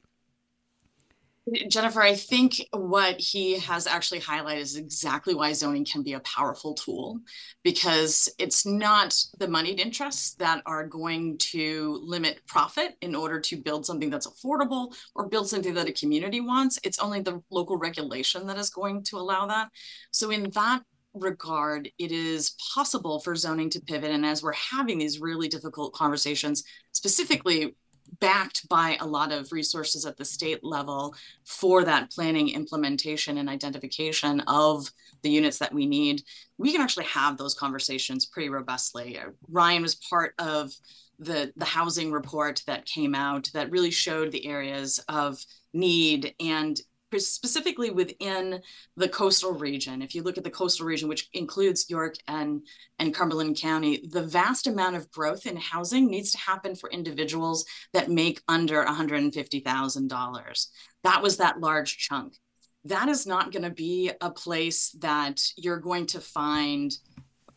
Jennifer, 1.68 2.02
I 2.02 2.16
think 2.16 2.56
what 2.72 3.20
he 3.20 3.60
has 3.60 3.86
actually 3.86 4.20
highlighted 4.20 4.62
is 4.62 4.78
exactly 4.78 5.36
why 5.36 5.54
zoning 5.54 5.86
can 5.86 6.02
be 6.02 6.14
a 6.14 6.20
powerful 6.22 6.74
tool 6.74 7.20
because 7.64 8.28
it's 8.40 8.66
not 8.66 9.16
the 9.38 9.48
moneyed 9.48 9.80
interests 9.80 10.34
that 10.36 10.64
are 10.66 10.88
going 10.88 11.38
to 11.38 12.02
limit 12.04 12.42
profit 12.48 12.96
in 13.02 13.14
order 13.14 13.40
to 13.42 13.58
build 13.58 13.86
something 13.86 14.10
that's 14.10 14.26
affordable 14.26 14.96
or 15.14 15.30
build 15.30 15.48
something 15.48 15.76
that 15.76 15.88
a 15.88 15.94
community 15.94 16.42
wants. 16.42 16.80
It's 16.84 16.98
only 16.98 17.22
the 17.22 17.44
local 17.52 17.78
regulation 17.78 18.48
that 18.48 18.58
is 18.58 18.72
going 18.72 19.04
to 19.04 19.18
allow 19.18 19.46
that. 19.46 19.70
So, 20.10 20.32
in 20.32 20.50
that 20.56 20.82
regard, 21.16 21.90
it 21.98 22.12
is 22.12 22.56
possible 22.74 23.20
for 23.20 23.36
zoning 23.36 23.70
to 23.72 23.82
pivot. 23.82 24.12
And 24.12 24.26
as 24.26 24.44
we're 24.44 24.54
having 24.54 24.98
these 24.98 25.20
really 25.20 25.48
difficult 25.48 25.94
conversations, 25.94 26.64
specifically 26.92 27.76
backed 28.20 28.68
by 28.70 28.98
a 29.00 29.06
lot 29.06 29.32
of 29.32 29.52
resources 29.52 30.06
at 30.06 30.18
the 30.18 30.26
state 30.26 30.64
level 30.64 31.16
for 31.44 31.84
that 31.84 32.12
planning, 32.12 32.50
implementation, 32.50 33.38
and 33.38 33.50
identification 33.50 34.42
of 34.42 34.90
the 35.22 35.30
units 35.30 35.58
that 35.60 35.74
we 35.74 35.86
need, 35.86 36.22
we 36.58 36.72
can 36.72 36.82
actually 36.82 37.06
have 37.06 37.38
those 37.38 37.56
conversations 37.56 38.26
pretty 38.26 38.50
robustly. 38.50 39.18
Uh, 39.18 39.30
Ryan 39.50 39.82
was 39.82 39.96
part 39.96 40.34
of 40.40 40.72
the, 41.20 41.52
the 41.56 41.66
housing 41.66 42.12
report 42.12 42.62
that 42.68 42.86
came 42.86 43.16
out 43.16 43.50
that 43.54 43.72
really 43.72 43.92
showed 43.92 44.32
the 44.32 44.46
areas 44.46 45.04
of 45.10 45.38
need 45.74 46.34
and 46.40 46.80
specifically 47.20 47.92
within 47.92 48.62
the 48.96 49.10
coastal 49.10 49.54
region, 49.54 50.02
if 50.02 50.16
you 50.16 50.24
look 50.24 50.38
at 50.38 50.44
the 50.44 50.50
coastal 50.50 50.86
region, 50.86 51.08
which 51.08 51.30
includes 51.34 51.90
York 51.90 52.16
and, 52.28 52.62
and 53.00 53.14
Cumberland 53.14 53.58
County, 53.60 54.08
the 54.12 54.24
vast 54.24 54.68
amount 54.68 54.96
of 54.96 55.12
growth 55.12 55.46
in 55.46 55.58
housing 55.58 56.08
needs 56.08 56.32
to 56.32 56.38
happen 56.38 56.76
for 56.76 56.90
individuals 56.90 57.66
that 57.94 58.10
make 58.10 58.42
under 58.48 58.84
$150,000. 58.84 60.68
That 61.04 61.22
was 61.22 61.38
that 61.38 61.60
large 61.60 61.98
chunk. 61.98 62.38
That 62.86 63.10
is 63.10 63.26
not 63.26 63.52
going 63.52 63.64
to 63.64 63.72
be 63.72 64.12
a 64.22 64.30
place 64.30 64.90
that 65.00 65.42
you're 65.58 65.80
going 65.80 66.06
to 66.08 66.22
find 66.22 66.96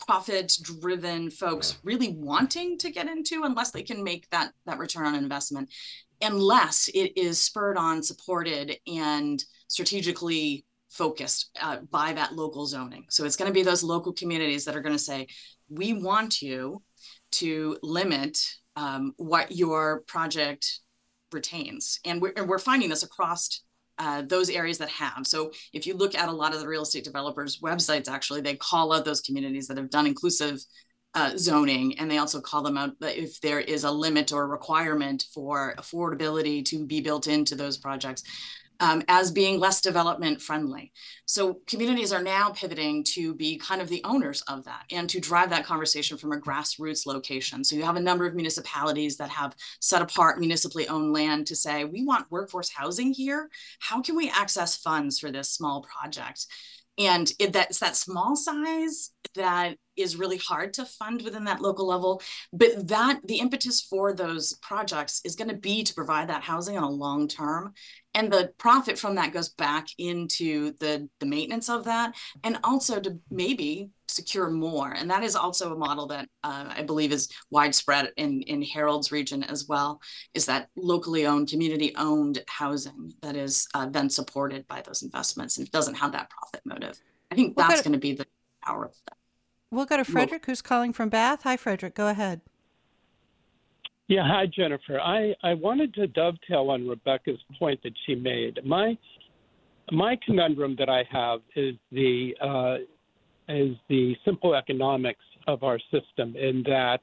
profit 0.09 0.57
driven 0.63 1.31
folks 1.31 1.79
really 1.85 2.15
wanting 2.15 2.79
to 2.79 2.91
get 2.91 3.07
into 3.07 3.43
unless 3.45 3.73
they 3.73 3.83
can 3.83 4.03
make 4.03 4.29
that 4.31 4.53
that 4.65 4.79
return 4.79 5.05
on 5.05 5.15
investment 5.15 5.69
unless 6.23 6.89
it 6.95 7.13
is 7.17 7.39
spurred 7.39 7.77
on, 7.77 8.03
supported, 8.03 8.77
and 8.87 9.45
strategically 9.69 10.65
focused 10.89 11.51
uh, 11.61 11.77
by 11.91 12.13
that 12.13 12.35
local 12.35 12.67
zoning. 12.67 13.05
So 13.11 13.25
it's 13.25 13.37
going 13.37 13.51
to 13.51 13.55
be 13.55 13.63
those 13.63 13.85
local 13.85 14.13
communities 14.13 14.65
that 14.65 14.75
are 14.75 14.81
going 14.81 14.95
to 14.95 14.99
say, 14.99 15.29
we 15.69 15.93
want 15.93 16.41
you 16.43 16.83
to 17.33 17.77
limit 17.83 18.39
um, 18.77 19.13
what 19.17 19.53
your 19.53 20.01
project 20.07 20.81
retains. 21.31 22.01
And 22.05 22.23
we're, 22.23 22.33
and 22.37 22.49
we're 22.49 22.59
finding 22.59 22.89
this 22.89 23.03
across 23.03 23.63
uh, 23.99 24.23
those 24.23 24.51
areas 24.51 24.79
that 24.79 24.89
have. 24.89 25.27
So 25.27 25.53
if 25.73 25.87
you 25.87 25.95
look 25.95 26.15
at 26.15 26.29
a 26.29 26.33
lot 26.33 26.55
of 26.55 26.61
the 26.61 26.69
real 26.69 26.83
estate 26.83 27.05
developers' 27.05 27.61
websites, 27.61 28.09
actually, 28.09 28.41
they 28.41 28.57
call 28.57 28.93
out 28.93 29.05
those 29.05 29.21
communities 29.21 29.67
that 29.69 29.77
have 29.77 29.91
done 29.91 30.07
inclusive 30.07 30.61
uh, 31.15 31.37
zoning, 31.37 31.99
and 31.99 32.11
they 32.11 32.19
also 32.19 32.41
call 32.41 32.63
them 32.63 32.77
out 32.77 32.93
if 33.01 33.41
there 33.41 33.61
is 33.61 33.85
a 33.85 33.91
limit 33.91 34.33
or 34.33 34.47
requirement 34.47 35.25
for 35.35 35.75
affordability 35.79 36.65
to 36.65 36.87
be 36.87 37.01
built 37.01 37.27
into 37.27 37.55
those 37.55 37.79
projects. 37.79 38.23
Um, 38.81 39.03
as 39.09 39.33
being 39.33 39.59
less 39.59 39.81
development 39.81 40.41
friendly. 40.41 40.93
So 41.27 41.63
communities 41.67 42.13
are 42.13 42.23
now 42.23 42.51
pivoting 42.51 43.03
to 43.15 43.35
be 43.35 43.59
kind 43.59 43.83
of 43.83 43.89
the 43.89 44.05
owners 44.05 44.41
of 44.43 44.65
that 44.67 44.85
and 44.93 45.11
to 45.11 45.19
drive 45.19 45.51
that 45.51 45.67
conversation 45.67 46.17
from 46.17 46.31
a 46.31 46.41
grassroots 46.41 47.05
location. 47.05 47.65
So 47.65 47.75
you 47.75 47.83
have 47.83 47.97
a 47.97 48.01
number 48.01 48.25
of 48.25 48.37
municipalities 48.37 49.17
that 49.17 49.31
have 49.31 49.57
set 49.81 50.01
apart 50.01 50.39
municipally 50.39 50.87
owned 50.87 51.13
land 51.13 51.49
to 51.49 51.57
say, 51.57 51.87
we 51.87 52.05
want 52.05 52.31
workforce 52.31 52.71
housing 52.71 53.13
here. 53.13 53.51
How 53.81 54.01
can 54.01 54.15
we 54.15 54.31
access 54.31 54.77
funds 54.77 55.19
for 55.19 55.33
this 55.33 55.51
small 55.51 55.83
project? 55.83 56.47
And 56.99 57.29
it, 57.41 57.53
that's 57.53 57.81
that 57.81 57.97
small 57.97 58.37
size 58.37 59.11
that 59.35 59.77
is 59.99 60.17
really 60.17 60.39
hard 60.39 60.73
to 60.75 60.85
fund 60.85 61.23
within 61.23 61.45
that 61.45 61.61
local 61.61 61.87
level. 61.87 62.23
But 62.53 62.89
that 62.89 63.21
the 63.27 63.41
impetus 63.41 63.81
for 63.81 64.13
those 64.13 64.55
projects 64.55 65.21
is 65.25 65.37
going 65.37 65.51
to 65.51 65.57
be 65.57 65.83
to 65.83 65.95
provide 65.95 66.29
that 66.29 66.43
housing 66.43 66.77
on 66.77 66.85
a 66.85 66.91
long 66.91 67.29
term. 67.29 67.75
And 68.15 68.33
the 68.33 68.53
profit 68.59 68.99
from 68.99 69.17
that 69.17 69.33
goes 69.33 69.51
back 69.51 69.87
into 69.99 70.73
the, 70.81 71.09
the 71.21 71.27
maintenance 71.27 71.69
of 71.69 71.85
that 71.85 72.15
and 72.43 72.59
also 72.65 72.99
to 73.01 73.19
maybe 73.31 73.91
secure 74.09 74.51
more. 74.51 74.91
And 74.93 75.11
that 75.11 75.23
is 75.23 75.37
also 75.37 75.73
a 75.73 75.79
model 75.79 76.07
that 76.09 76.29
uh, 76.43 76.73
I 76.77 76.83
believe 76.83 77.13
is 77.13 77.29
widespread 77.51 78.11
in, 78.17 78.43
in 78.43 78.63
Harold's 78.63 79.13
region 79.13 79.45
as 79.45 79.67
well, 79.69 80.01
is 80.35 80.47
that 80.47 80.69
locally 80.75 81.27
owned, 81.27 81.49
community 81.49 81.95
owned 81.97 82.43
housing 82.49 83.13
that 83.21 83.37
is 83.37 83.69
uh, 83.75 83.87
then 83.87 84.09
supported 84.09 84.67
by 84.67 84.81
those 84.81 85.03
investments 85.03 85.59
and 85.59 85.71
doesn't 85.71 85.95
have 85.95 86.13
that 86.13 86.31
profit 86.31 86.63
motive. 86.65 86.99
I 87.31 87.35
think 87.35 87.57
that's 87.57 87.83
going 87.83 87.93
to 87.93 87.99
be 87.99 88.15
the 88.15 88.27
power 88.65 88.87
of 88.87 88.95
that. 89.07 89.18
We'll 89.71 89.87
go 89.87 89.99
to 89.99 90.05
Frederick, 90.05 90.47
who's 90.47 90.63
calling 90.63 90.93
from 90.93 91.09
Bath. 91.09 91.43
Hi, 91.43 91.57
Frederick. 91.57 91.95
Go 91.95 92.09
ahead. 92.09 92.41
Yeah, 94.07 94.27
hi, 94.27 94.47
Jennifer. 94.47 94.99
I, 94.99 95.35
I 95.43 95.53
wanted 95.53 95.93
to 95.95 96.07
dovetail 96.07 96.71
on 96.71 96.89
Rebecca's 96.89 97.39
point 97.59 97.83
that 97.83 97.93
she 98.07 98.15
made. 98.15 98.59
My 98.65 98.97
my 99.91 100.19
conundrum 100.25 100.77
that 100.79 100.89
I 100.89 101.05
have 101.11 101.41
is 101.57 101.75
the 101.93 102.35
uh, 102.41 102.77
is 103.49 103.77
the 103.89 104.17
simple 104.25 104.55
economics 104.55 105.25
of 105.47 105.63
our 105.63 105.79
system 105.91 106.37
in 106.37 106.63
that 106.67 107.01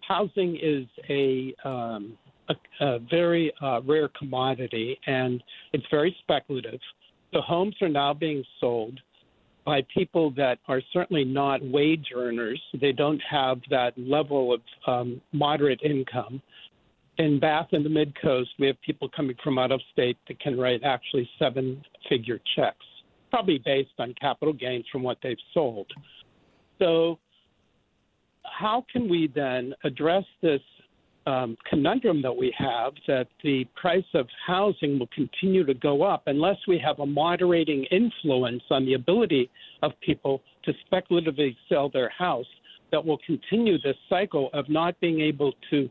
housing 0.00 0.58
is 0.60 0.86
a 1.08 1.54
um, 1.64 2.16
a, 2.48 2.54
a, 2.80 2.98
very 2.98 3.52
uh, 3.62 3.80
rare 3.82 4.08
commodity 4.18 4.98
and 5.06 5.42
it's 5.72 5.86
very 5.90 6.14
speculative. 6.22 6.80
The 7.32 7.40
homes 7.40 7.76
are 7.80 7.88
now 7.88 8.12
being 8.12 8.44
sold 8.60 9.00
by 9.64 9.82
people 9.94 10.30
that 10.32 10.58
are 10.68 10.80
certainly 10.92 11.24
not 11.24 11.60
wage 11.64 12.08
earners. 12.14 12.60
They 12.80 12.92
don't 12.92 13.20
have 13.28 13.60
that 13.70 13.96
level 13.96 14.54
of 14.54 14.60
um, 14.86 15.20
moderate 15.32 15.80
income. 15.82 16.42
In 17.18 17.38
Bath 17.38 17.68
and 17.72 17.84
the 17.84 17.90
Mid 17.90 18.20
Coast, 18.20 18.50
we 18.58 18.66
have 18.66 18.80
people 18.82 19.08
coming 19.14 19.36
from 19.42 19.58
out 19.58 19.70
of 19.70 19.80
state 19.92 20.16
that 20.28 20.40
can 20.40 20.58
write 20.58 20.82
actually 20.82 21.28
seven 21.38 21.82
figure 22.08 22.40
checks, 22.56 22.84
probably 23.30 23.58
based 23.64 23.90
on 23.98 24.14
capital 24.20 24.52
gains 24.52 24.86
from 24.90 25.02
what 25.02 25.18
they've 25.22 25.36
sold. 25.54 25.86
So, 26.78 27.18
how 28.44 28.84
can 28.90 29.08
we 29.08 29.30
then 29.32 29.74
address 29.84 30.24
this 30.40 30.60
um, 31.26 31.56
conundrum 31.68 32.20
that 32.22 32.36
we 32.36 32.52
have 32.58 32.92
that 33.06 33.28
the 33.44 33.64
price 33.76 34.04
of 34.14 34.26
housing 34.46 34.98
will 34.98 35.08
continue 35.14 35.64
to 35.64 35.74
go 35.74 36.02
up 36.02 36.24
unless 36.26 36.56
we 36.66 36.78
have 36.78 36.98
a 36.98 37.06
moderating 37.06 37.84
influence 37.84 38.62
on 38.70 38.84
the 38.84 38.94
ability 38.94 39.50
of 39.82 39.92
people 40.00 40.42
to 40.64 40.72
speculatively 40.86 41.56
sell 41.68 41.88
their 41.88 42.08
house 42.10 42.46
that 42.90 43.04
will 43.04 43.18
continue 43.24 43.78
this 43.82 43.96
cycle 44.08 44.50
of 44.52 44.68
not 44.68 44.98
being 45.00 45.20
able 45.20 45.52
to 45.70 45.88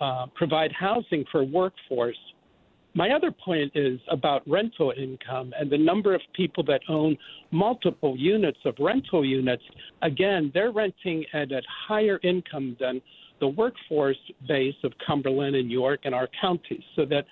uh, 0.00 0.26
provide 0.34 0.72
housing 0.72 1.24
for 1.30 1.44
workforce. 1.44 2.18
My 2.94 3.10
other 3.10 3.30
point 3.30 3.72
is 3.74 4.00
about 4.10 4.42
rental 4.48 4.92
income 4.96 5.52
and 5.58 5.70
the 5.70 5.78
number 5.78 6.14
of 6.14 6.20
people 6.34 6.64
that 6.64 6.80
own 6.88 7.16
multiple 7.50 8.16
units 8.16 8.58
of 8.64 8.74
rental 8.80 9.24
units. 9.24 9.62
Again, 10.02 10.50
they're 10.52 10.72
renting 10.72 11.24
at 11.32 11.52
a 11.52 11.62
higher 11.86 12.18
income 12.22 12.76
than 12.80 13.00
the 13.40 13.48
workforce 13.48 14.18
base 14.46 14.74
of 14.84 14.92
Cumberland 15.06 15.56
and 15.56 15.70
York 15.70 16.00
and 16.04 16.14
our 16.14 16.28
counties 16.40 16.82
so 16.96 17.04
that 17.06 17.24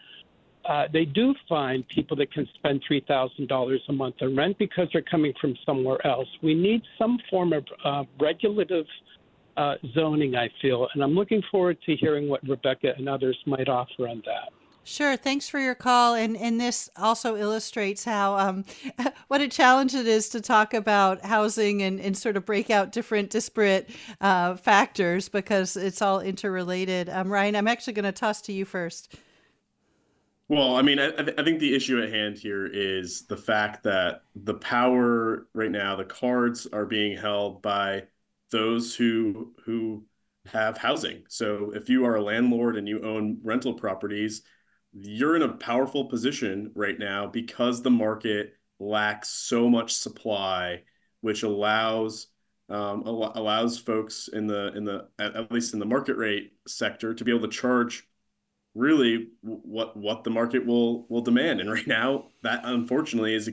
uh, 0.69 0.85
they 0.93 1.05
do 1.05 1.35
find 1.49 1.87
people 1.89 2.17
that 2.17 2.33
can 2.33 2.49
spend 2.55 2.83
$3,000 2.91 3.79
a 3.89 3.93
month 3.93 4.17
on 4.21 4.35
rent 4.35 4.59
because 4.59 4.89
they're 4.93 5.03
coming 5.03 5.33
from 5.41 5.55
somewhere 5.65 6.05
else. 6.05 6.29
We 6.43 6.55
need 6.55 6.83
some 6.99 7.19
form 7.31 7.53
of 7.53 7.65
uh, 7.85 8.05
regulative 8.21 8.87
uh, 9.57 9.75
zoning, 9.95 10.35
I 10.35 10.49
feel. 10.61 10.89
And 10.95 11.03
I'm 11.03 11.15
looking 11.15 11.43
forward 11.51 11.79
to 11.87 11.95
hearing 11.97 12.29
what 12.29 12.47
Rebecca 12.47 12.95
and 12.97 13.09
others 13.09 13.39
might 13.47 13.69
offer 13.69 14.09
on 14.09 14.23
that. 14.27 14.53
Sure. 14.87 15.17
Thanks 15.17 15.49
for 15.49 15.59
your 15.59 15.75
call. 15.75 16.15
And 16.15 16.37
and 16.37 16.61
this 16.61 16.89
also 16.97 17.37
illustrates 17.37 18.05
how 18.05 18.39
um, 18.39 18.65
what 19.27 19.41
a 19.41 19.49
challenge 19.49 19.97
it 19.97 20.07
is 20.07 20.29
to 20.29 20.41
talk 20.41 20.75
about 20.75 21.25
housing 21.25 21.83
and, 21.83 22.01
and 22.01 22.17
sort 22.17 22.37
of 22.37 22.47
break 22.47 22.71
out 22.71 22.93
different 22.93 23.31
disparate 23.31 23.91
uh, 24.21 24.55
factors 24.55 25.29
because 25.29 25.77
it's 25.77 26.01
all 26.01 26.21
interrelated. 26.21 27.09
Um, 27.09 27.33
Ryan, 27.33 27.57
I'm 27.57 27.67
actually 27.67 27.95
going 27.95 28.05
to 28.05 28.13
toss 28.13 28.41
to 28.43 28.53
you 28.53 28.65
first. 28.65 29.17
Well, 30.49 30.77
I 30.77 30.83
mean, 30.83 31.01
I, 31.01 31.09
I 31.09 31.43
think 31.43 31.59
the 31.59 31.75
issue 31.75 32.01
at 32.01 32.13
hand 32.13 32.39
here 32.39 32.65
is 32.65 33.27
the 33.27 33.37
fact 33.37 33.83
that 33.83 34.23
the 34.37 34.55
power 34.55 35.49
right 35.53 35.73
now, 35.73 35.97
the 35.97 36.05
cards 36.05 36.69
are 36.73 36.87
being 36.87 37.19
held 37.19 37.61
by 37.61 38.05
those 38.53 38.95
who 38.95 39.53
who 39.65 40.05
have 40.47 40.79
housing. 40.79 41.25
So 41.27 41.73
if 41.75 41.89
you 41.89 42.05
are 42.07 42.15
a 42.15 42.23
landlord 42.23 42.77
and 42.77 42.87
you 42.87 43.03
own 43.03 43.41
rental 43.43 43.75
properties, 43.75 44.43
you're 45.01 45.37
in 45.37 45.43
a 45.43 45.53
powerful 45.53 46.07
position 46.07 46.71
right 46.75 46.99
now 46.99 47.27
because 47.27 47.83
the 47.83 47.91
market 47.91 48.55
lacks 48.79 49.29
so 49.29 49.69
much 49.69 49.95
supply, 49.95 50.83
which 51.21 51.43
allows 51.43 52.29
um, 52.69 53.03
allows 53.03 53.79
folks 53.79 54.29
in 54.33 54.47
the 54.47 54.73
in 54.75 54.85
the 54.85 55.09
at, 55.19 55.37
at 55.37 55.53
least 55.53 55.73
in 55.73 55.79
the 55.79 55.87
market 55.87 56.17
rate 56.17 56.53
sector 56.67 57.15
to 57.15 57.25
be 57.25 57.31
able 57.31 57.49
to 57.49 57.57
charge 57.57 58.09
really 58.75 59.29
what 59.43 59.97
what 59.97 60.25
the 60.25 60.31
market 60.31 60.65
will 60.67 61.07
will 61.09 61.23
demand. 61.23 61.61
And 61.61 61.71
right 61.71 61.87
now, 61.87 62.27
that 62.43 62.63
unfortunately 62.65 63.35
is 63.35 63.49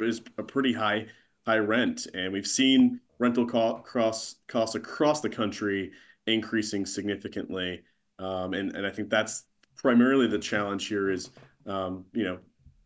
is 0.00 0.22
a 0.38 0.42
pretty 0.42 0.72
high 0.72 1.06
high 1.46 1.58
rent, 1.58 2.06
and 2.14 2.32
we've 2.32 2.46
seen 2.46 3.00
rental 3.18 3.46
costs 3.46 4.36
costs 4.46 4.74
across 4.74 5.20
the 5.20 5.30
country 5.30 5.92
increasing 6.26 6.86
significantly. 6.86 7.82
Um, 8.18 8.54
and 8.54 8.74
and 8.74 8.86
I 8.86 8.90
think 8.90 9.10
that's 9.10 9.44
primarily 9.86 10.26
the 10.26 10.36
challenge 10.36 10.88
here 10.88 11.12
is, 11.12 11.30
um, 11.64 12.04
you 12.12 12.24
know, 12.24 12.38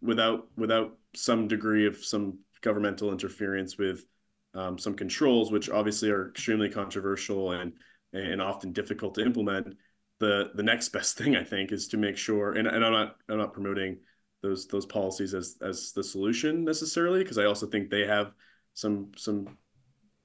without 0.03 0.49
without 0.59 0.99
some 1.15 1.49
degree 1.49 1.87
of 1.87 1.97
some 1.97 2.39
governmental 2.61 3.11
interference 3.11 3.79
with 3.79 4.05
um, 4.53 4.77
some 4.77 4.93
controls, 4.93 5.51
which 5.51 5.71
obviously 5.71 6.11
are 6.11 6.29
extremely 6.29 6.69
controversial 6.69 7.53
and 7.53 7.73
and 8.13 8.43
often 8.43 8.73
difficult 8.73 9.15
to 9.15 9.23
implement. 9.23 9.79
The 10.19 10.51
the 10.55 10.63
next 10.63 10.89
best 10.97 11.17
thing 11.17 11.37
I 11.37 11.43
think 11.43 11.73
is 11.73 11.89
to 11.89 11.97
make 11.97 12.19
sure, 12.19 12.53
and, 12.53 12.69
and 12.69 12.85
I'm 12.85 12.93
not 12.93 13.17
I'm 13.31 13.39
not 13.39 13.55
promoting 13.55 13.97
those 14.43 14.67
those 14.67 14.85
policies 14.85 15.33
as 15.33 15.57
as 15.63 15.93
the 15.93 16.05
solution 16.05 16.67
necessarily, 16.67 17.23
because 17.23 17.39
I 17.39 17.47
also 17.47 17.67
think 17.67 17.89
they 17.89 18.07
have 18.07 18.35
some 18.75 19.13
some 19.17 19.57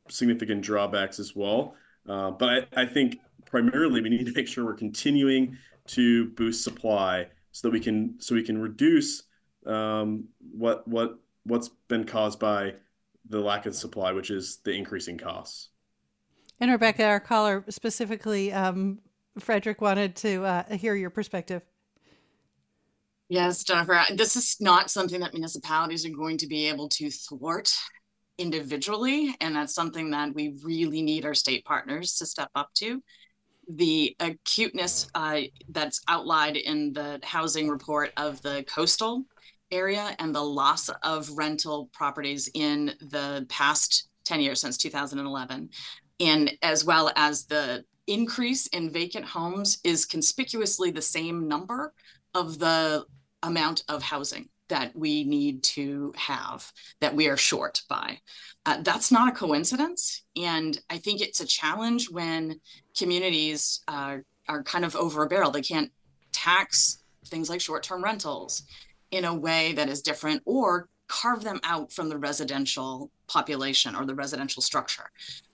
significant 0.09 0.61
drawbacks 0.61 1.19
as 1.19 1.33
well. 1.37 1.75
Uh, 2.05 2.31
but 2.31 2.49
I, 2.49 2.81
I 2.81 2.85
think 2.85 3.19
primarily 3.45 4.01
we 4.01 4.09
need 4.09 4.25
to 4.25 4.33
make 4.33 4.49
sure 4.49 4.65
we're 4.65 4.73
continuing 4.73 5.57
to 5.87 6.29
boost 6.29 6.63
supply 6.63 7.27
so 7.51 7.67
that 7.67 7.71
we 7.71 7.79
can 7.79 8.15
so 8.19 8.35
we 8.35 8.43
can 8.43 8.57
reduce 8.57 9.23
um, 9.65 10.25
what 10.39 10.87
what 10.87 11.19
what's 11.43 11.69
been 11.87 12.05
caused 12.05 12.39
by 12.39 12.73
the 13.29 13.39
lack 13.39 13.65
of 13.65 13.75
supply, 13.75 14.11
which 14.11 14.29
is 14.29 14.59
the 14.63 14.71
increasing 14.71 15.17
costs. 15.17 15.69
And 16.59 16.71
Rebecca, 16.71 17.03
our 17.05 17.19
caller 17.19 17.63
specifically, 17.69 18.53
um, 18.53 18.99
Frederick 19.39 19.81
wanted 19.81 20.15
to 20.17 20.43
uh, 20.43 20.75
hear 20.75 20.95
your 20.95 21.09
perspective. 21.09 21.63
Yes, 23.27 23.63
Jennifer, 23.63 24.03
this 24.15 24.35
is 24.35 24.57
not 24.59 24.91
something 24.91 25.19
that 25.21 25.33
municipalities 25.33 26.05
are 26.05 26.09
going 26.09 26.37
to 26.37 26.47
be 26.47 26.67
able 26.69 26.87
to 26.89 27.09
thwart 27.09 27.73
individually. 28.37 29.35
And 29.41 29.55
that's 29.55 29.73
something 29.73 30.11
that 30.11 30.33
we 30.33 30.55
really 30.63 31.01
need 31.01 31.25
our 31.25 31.33
state 31.33 31.65
partners 31.65 32.17
to 32.17 32.25
step 32.25 32.49
up 32.55 32.69
to 32.75 33.01
the 33.69 34.15
acuteness 34.19 35.07
uh, 35.15 35.41
that's 35.69 36.01
outlined 36.07 36.57
in 36.57 36.93
the 36.93 37.19
housing 37.23 37.67
report 37.69 38.11
of 38.17 38.41
the 38.41 38.63
coastal 38.67 39.23
area 39.71 40.15
and 40.19 40.33
the 40.33 40.43
loss 40.43 40.89
of 41.03 41.29
rental 41.31 41.89
properties 41.93 42.49
in 42.53 42.93
the 42.99 43.45
past 43.49 44.09
10 44.25 44.39
years 44.41 44.61
since 44.61 44.77
2011 44.77 45.69
and 46.19 46.57
as 46.61 46.85
well 46.85 47.11
as 47.15 47.45
the 47.45 47.83
increase 48.07 48.67
in 48.67 48.91
vacant 48.91 49.25
homes 49.25 49.79
is 49.83 50.05
conspicuously 50.05 50.91
the 50.91 51.01
same 51.01 51.47
number 51.47 51.93
of 52.33 52.59
the 52.59 53.03
amount 53.43 53.83
of 53.89 54.03
housing 54.03 54.47
that 54.69 54.95
we 54.95 55.23
need 55.23 55.63
to 55.63 56.13
have 56.17 56.71
that 56.99 57.15
we 57.15 57.27
are 57.27 57.37
short 57.37 57.81
by. 57.89 58.19
Uh, 58.65 58.81
that's 58.81 59.11
not 59.11 59.29
a 59.29 59.35
coincidence. 59.35 60.23
And 60.35 60.79
I 60.89 60.97
think 60.97 61.21
it's 61.21 61.41
a 61.41 61.45
challenge 61.45 62.09
when 62.09 62.59
communities 62.97 63.81
uh, 63.87 64.17
are 64.47 64.63
kind 64.63 64.85
of 64.85 64.95
over 64.95 65.23
a 65.23 65.27
barrel. 65.27 65.51
They 65.51 65.61
can't 65.61 65.91
tax 66.31 67.03
things 67.27 67.49
like 67.49 67.61
short 67.61 67.83
term 67.83 68.03
rentals 68.03 68.63
in 69.11 69.25
a 69.25 69.35
way 69.35 69.73
that 69.73 69.89
is 69.89 70.01
different 70.01 70.41
or 70.45 70.89
carve 71.07 71.43
them 71.43 71.59
out 71.63 71.91
from 71.91 72.09
the 72.09 72.17
residential 72.17 73.11
population 73.27 73.95
or 73.95 74.05
the 74.05 74.15
residential 74.15 74.61
structure. 74.61 75.09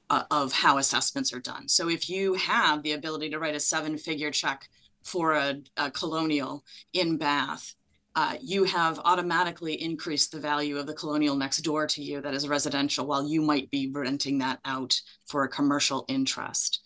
Uh, 0.10 0.24
of 0.30 0.52
how 0.52 0.78
assessments 0.78 1.32
are 1.32 1.40
done. 1.40 1.70
So 1.70 1.88
if 1.88 2.10
you 2.10 2.34
have 2.34 2.84
the 2.84 2.92
ability 2.92 3.30
to 3.30 3.40
write 3.40 3.56
a 3.56 3.62
seven 3.62 3.98
figure 3.98 4.30
check 4.30 4.68
for 5.04 5.32
a, 5.32 5.62
a 5.78 5.90
colonial 5.90 6.66
in 6.92 7.16
Bath 7.16 7.76
uh, 8.16 8.36
you 8.42 8.66
have 8.66 9.00
automatically 9.06 9.82
increased 9.82 10.32
the 10.32 10.40
value 10.40 10.78
of 10.78 10.86
the 10.86 10.94
colonial 10.94 11.36
next 11.36 11.60
door 11.60 11.88
to 11.88 12.04
you 12.04 12.20
that 12.22 12.34
is 12.34 12.48
residential 12.48 13.06
while 13.06 13.26
you 13.26 13.42
might 13.42 13.72
be 13.72 13.90
renting 13.94 14.38
that 14.40 14.60
out 14.66 15.00
for 15.28 15.44
a 15.44 15.50
commercial 15.50 16.04
interest. 16.10 16.82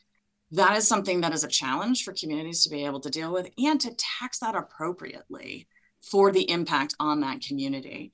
That 0.51 0.78
is 0.78 0.88
something 0.88 1.21
that 1.21 1.34
is 1.34 1.43
a 1.43 1.49
challenge 1.49 2.03
for 2.03 2.13
communities 2.13 2.63
to 2.63 2.69
be 2.69 2.86
able 2.86 2.99
to 2.99 3.09
deal 3.09 3.34
with 3.34 3.49
and 3.57 3.82
to 3.82 3.95
tax 3.95 4.39
that 4.39 4.55
appropriately 4.55 5.67
for 6.01 6.32
the 6.32 6.49
impact 6.49 6.93
on 6.99 7.21
that 7.21 7.41
community. 7.41 8.11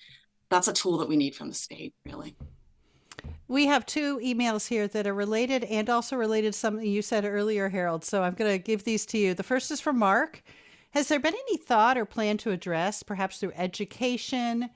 That's 0.50 0.70
a 0.70 0.74
tool 0.74 0.98
that 1.00 1.10
we 1.10 1.18
need 1.18 1.36
from 1.36 1.50
the 1.50 1.56
state, 1.56 1.94
really. 2.06 2.36
We 3.50 3.66
have 3.66 3.86
two 3.86 4.20
emails 4.20 4.70
here 4.70 4.88
that 4.88 5.06
are 5.06 5.14
related 5.14 5.66
and 5.66 5.90
also 5.90 6.16
related 6.16 6.54
to 6.54 6.60
something 6.60 6.86
you 6.86 7.02
said 7.02 7.26
earlier, 7.26 7.68
Harold. 7.68 8.06
So 8.06 8.24
I'm 8.24 8.34
going 8.34 8.52
to 8.52 8.58
give 8.58 8.86
these 8.86 9.06
to 9.08 9.18
you. 9.18 9.34
The 9.34 9.44
first 9.44 9.72
is 9.72 9.82
from 9.82 10.00
Mark. 10.00 10.42
Has 10.92 11.08
there 11.08 11.20
been 11.20 11.34
any 11.34 11.58
thought 11.58 11.98
or 11.98 12.06
plan 12.06 12.38
to 12.38 12.52
address, 12.52 13.02
perhaps 13.04 13.38
through 13.38 13.54
education 13.56 14.70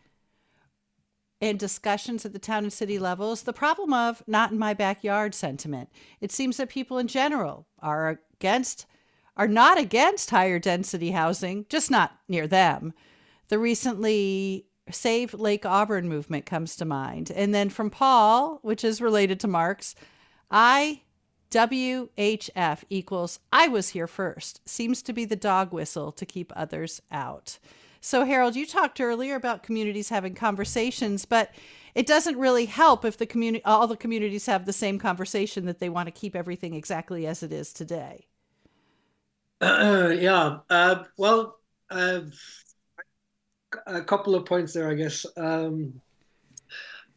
and 1.41 1.59
discussions 1.59 2.25
at 2.25 2.31
the 2.31 2.39
town 2.39 2.63
and 2.63 2.73
city 2.73 2.97
levels, 2.97 3.43
the 3.43 3.53
problem 3.53 3.93
of 3.93 4.23
not 4.25 4.51
in 4.51 4.57
my 4.57 4.73
backyard 4.73 5.35
sentiment? 5.35 5.89
It 6.21 6.31
seems 6.31 6.57
that 6.57 6.69
people 6.69 6.97
in 6.97 7.07
general 7.07 7.67
are 7.79 8.19
against 8.33 8.85
are 9.37 9.47
not 9.49 9.77
against 9.77 10.29
higher 10.29 10.59
density 10.59 11.11
housing, 11.11 11.65
just 11.67 11.91
not 11.91 12.13
near 12.29 12.47
them. 12.47 12.93
The 13.49 13.59
recently 13.59 14.67
Save 14.91 15.33
Lake 15.33 15.65
Auburn 15.65 16.07
movement 16.07 16.45
comes 16.45 16.75
to 16.77 16.85
mind. 16.85 17.31
And 17.31 17.53
then 17.53 17.69
from 17.69 17.89
Paul, 17.89 18.59
which 18.61 18.83
is 18.83 19.01
related 19.01 19.39
to 19.41 19.47
Mark's, 19.47 19.93
I 20.49 21.01
WHF 21.51 22.83
equals 22.89 23.39
I 23.51 23.67
was 23.67 23.89
here 23.89 24.07
first 24.07 24.67
seems 24.67 25.01
to 25.03 25.13
be 25.13 25.25
the 25.25 25.35
dog 25.35 25.71
whistle 25.71 26.11
to 26.11 26.25
keep 26.25 26.51
others 26.55 27.01
out. 27.11 27.59
So, 28.01 28.23
Harold, 28.23 28.55
you 28.55 28.67
talked 28.67 29.01
earlier 29.01 29.35
about 29.35 29.63
communities 29.63 30.09
having 30.09 30.35
conversations, 30.35 31.25
but 31.25 31.51
it 31.95 32.05
doesn't 32.05 32.37
really 32.37 32.65
help 32.65 33.03
if 33.03 33.17
the 33.17 33.25
community, 33.25 33.63
all 33.65 33.87
the 33.87 33.97
communities 33.97 34.45
have 34.45 34.65
the 34.65 34.73
same 34.73 34.99
conversation 34.99 35.65
that 35.65 35.79
they 35.79 35.89
want 35.89 36.07
to 36.07 36.11
keep 36.11 36.35
everything 36.35 36.75
exactly 36.75 37.25
as 37.25 37.41
it 37.41 37.51
is 37.51 37.73
today. 37.73 38.27
Uh, 39.61 40.13
yeah. 40.19 40.57
Uh, 40.69 41.03
well, 41.17 41.57
uh, 41.89 42.21
a 43.87 44.01
couple 44.01 44.35
of 44.35 44.45
points 44.45 44.73
there, 44.73 44.89
I 44.89 44.93
guess. 44.93 45.25
Um, 45.37 46.01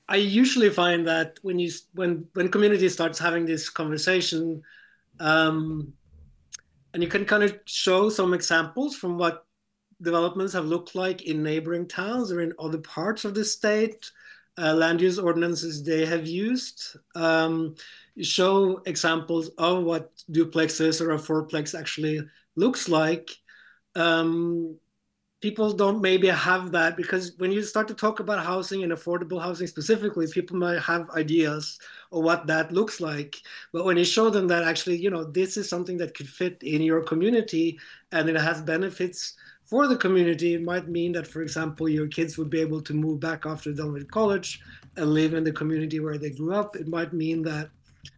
I 0.09 0.17
usually 0.17 0.71
find 0.71 1.07
that 1.07 1.39
when 1.43 1.59
you 1.59 1.71
when 1.93 2.27
when 2.33 2.49
community 2.49 2.89
starts 2.89 3.19
having 3.19 3.45
this 3.45 3.69
conversation, 3.69 4.63
um, 5.21 5.93
and 6.95 7.03
you 7.03 7.09
can 7.09 7.25
kind 7.25 7.43
of 7.43 7.59
show 7.67 8.09
some 8.09 8.33
examples 8.33 8.97
from 8.97 9.19
what 9.19 9.45
developments 10.01 10.53
have 10.53 10.65
looked 10.65 10.95
like 10.95 11.23
in 11.23 11.43
neighboring 11.43 11.87
towns 11.87 12.33
or 12.33 12.41
in 12.41 12.53
other 12.59 12.79
parts 12.79 13.25
of 13.25 13.35
the 13.35 13.45
state, 13.45 14.11
uh, 14.57 14.75
land 14.75 15.01
use 15.01 15.19
ordinances 15.19 15.83
they 15.83 16.07
have 16.07 16.27
used. 16.27 16.97
Um, 17.15 17.75
show 18.23 18.81
examples 18.87 19.51
of 19.59 19.85
what 19.85 20.13
duplexes 20.31 21.01
or 21.01 21.13
a 21.13 21.19
fourplex 21.19 21.79
actually 21.79 22.21
looks 22.57 22.89
like. 22.89 23.31
Um, 23.95 24.77
people 25.41 25.73
don't 25.73 26.01
maybe 26.01 26.27
have 26.29 26.73
that 26.73 26.97
because 26.97 27.33
when 27.39 27.53
you 27.53 27.63
start 27.63 27.87
to 27.89 27.95
talk 27.95 28.19
about 28.19 28.45
housing 28.45 28.83
and 28.83 28.93
affordable 28.93 29.41
housing 29.41 29.67
specifically 29.67 30.27
people 30.27 30.57
might 30.57 30.81
have 30.81 31.09
ideas 31.11 31.79
of 32.11 32.25
what 32.25 32.47
that 32.47 32.73
looks 32.73 33.01
like. 33.01 33.37
But 33.73 33.85
when 33.85 33.97
you 33.97 34.05
show 34.05 34.31
them 34.31 34.49
that 34.49 34.65
actually 34.65 34.97
you 34.97 35.11
know 35.11 35.25
this 35.25 35.57
is 35.57 35.69
something 35.69 35.97
that 35.99 36.15
could 36.15 36.29
fit 36.29 36.63
in 36.63 36.83
your 36.83 37.03
community 37.03 37.79
and 38.13 38.29
it 38.29 38.37
has 38.37 38.61
benefits 38.63 39.35
for 39.65 39.87
the 39.87 39.97
community 39.97 40.55
it 40.55 40.63
might 40.63 40.89
mean 40.89 41.13
that 41.13 41.27
for 41.27 41.43
example 41.43 41.89
your 41.89 42.09
kids 42.09 42.39
would 42.39 42.51
be 42.51 42.61
able 42.61 42.81
to 42.81 42.95
move 42.95 43.21
back 43.21 43.47
after 43.47 43.73
done 43.73 43.93
with 43.93 44.11
college 44.11 44.61
and 44.97 45.15
live 45.15 45.35
in 45.35 45.45
the 45.45 45.53
community 45.53 46.01
where 46.01 46.19
they 46.19 46.31
grew 46.31 46.55
up. 46.55 46.75
It 46.75 46.89
might 46.89 47.13
mean 47.13 47.43
that 47.43 47.71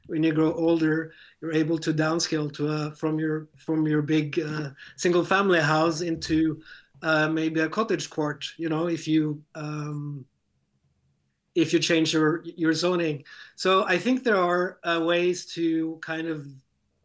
when 0.07 0.23
you 0.23 0.33
grow 0.33 0.53
older, 0.55 1.13
you're 1.41 1.53
able 1.53 1.79
to 1.79 1.93
downscale 1.93 2.53
to 2.55 2.95
from 2.97 3.19
your 3.19 3.49
from 3.57 3.87
your 3.87 4.03
big 4.03 4.41
uh, 4.41 4.71
single 4.97 5.25
family 5.25 5.61
house 5.61 6.01
into 6.01 6.61
uh, 7.03 7.29
maybe 7.29 7.61
a 7.61 7.69
cottage 7.69 8.11
court. 8.11 8.45
You 8.57 8.69
know, 8.69 8.89
if 8.89 9.07
you 9.09 9.43
um, 9.55 10.25
if 11.55 11.73
you 11.73 11.79
change 11.79 12.13
your 12.13 12.43
your 12.45 12.73
zoning. 12.73 13.25
So 13.57 13.85
I 13.87 13.99
think 13.99 14.23
there 14.23 14.37
are 14.37 14.79
uh, 14.85 15.01
ways 15.05 15.47
to 15.55 15.99
kind 16.03 16.29
of 16.29 16.47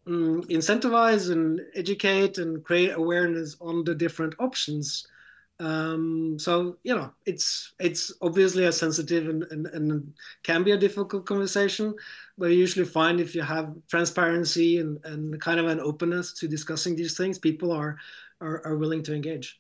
um, 0.07 0.43
incentivize 0.43 1.31
and 1.31 1.61
educate 1.75 2.37
and 2.37 2.63
create 2.63 2.91
awareness 2.91 3.57
on 3.59 3.83
the 3.83 3.95
different 3.95 4.35
options. 4.39 5.07
Um, 5.59 6.37
so 6.37 6.77
you 6.83 6.95
know, 6.95 7.11
it's 7.25 7.73
it's 7.79 8.11
obviously 8.21 8.65
a 8.65 8.71
sensitive 8.71 9.29
and, 9.29 9.43
and, 9.51 9.67
and 9.67 10.13
can 10.43 10.63
be 10.63 10.71
a 10.71 10.77
difficult 10.77 11.25
conversation, 11.25 11.95
but 12.37 12.47
you 12.47 12.57
usually 12.57 12.85
find 12.85 13.19
if 13.19 13.33
you 13.33 13.41
have 13.41 13.73
transparency 13.87 14.79
and, 14.79 14.99
and 15.05 15.39
kind 15.39 15.59
of 15.59 15.67
an 15.67 15.79
openness 15.79 16.33
to 16.33 16.47
discussing 16.47 16.95
these 16.95 17.17
things, 17.17 17.39
people 17.39 17.71
are 17.71 17.97
are, 18.41 18.61
are 18.65 18.77
willing 18.77 19.01
to 19.03 19.15
engage. 19.15 19.59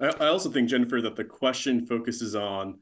I, 0.00 0.08
I 0.08 0.26
also 0.28 0.50
think 0.50 0.68
Jennifer 0.68 1.00
that 1.02 1.16
the 1.16 1.24
question 1.24 1.86
focuses 1.86 2.34
on 2.34 2.78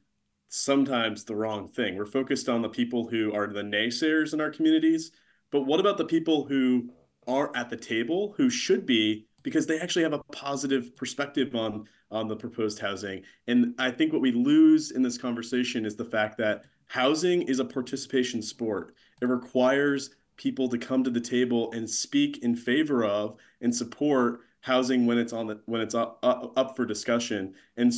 sometimes 0.48 1.24
the 1.24 1.36
wrong 1.36 1.68
thing. 1.68 1.96
We're 1.96 2.06
focused 2.06 2.48
on 2.48 2.62
the 2.62 2.68
people 2.68 3.08
who 3.08 3.32
are 3.34 3.46
the 3.46 3.62
naysayers 3.62 4.32
in 4.32 4.40
our 4.40 4.50
communities, 4.50 5.12
but 5.50 5.62
what 5.62 5.80
about 5.80 5.98
the 5.98 6.04
people 6.04 6.46
who 6.46 6.90
are 7.26 7.54
at 7.54 7.68
the 7.68 7.76
table 7.76 8.34
who 8.36 8.48
should 8.48 8.86
be 8.86 9.26
because 9.42 9.66
they 9.66 9.78
actually 9.78 10.02
have 10.02 10.14
a 10.14 10.22
positive 10.32 10.96
perspective 10.96 11.54
on 11.54 11.86
on 12.10 12.26
the 12.26 12.36
proposed 12.36 12.78
housing. 12.78 13.22
And 13.46 13.74
I 13.78 13.90
think 13.90 14.12
what 14.12 14.22
we 14.22 14.32
lose 14.32 14.92
in 14.92 15.02
this 15.02 15.18
conversation 15.18 15.84
is 15.84 15.94
the 15.94 16.06
fact 16.06 16.38
that 16.38 16.64
housing 16.86 17.42
is 17.42 17.58
a 17.58 17.64
participation 17.64 18.40
sport. 18.40 18.94
It 19.20 19.26
requires 19.26 20.10
people 20.38 20.70
to 20.70 20.78
come 20.78 21.04
to 21.04 21.10
the 21.10 21.20
table 21.20 21.70
and 21.72 21.88
speak 21.88 22.38
in 22.38 22.56
favor 22.56 23.04
of 23.04 23.36
and 23.60 23.74
support 23.74 24.40
housing 24.60 25.06
when 25.06 25.18
it's 25.18 25.32
on 25.32 25.46
the 25.46 25.60
when 25.66 25.80
it's 25.80 25.94
up, 25.94 26.18
up, 26.22 26.76
for 26.76 26.84
discussion. 26.84 27.54
And 27.76 27.92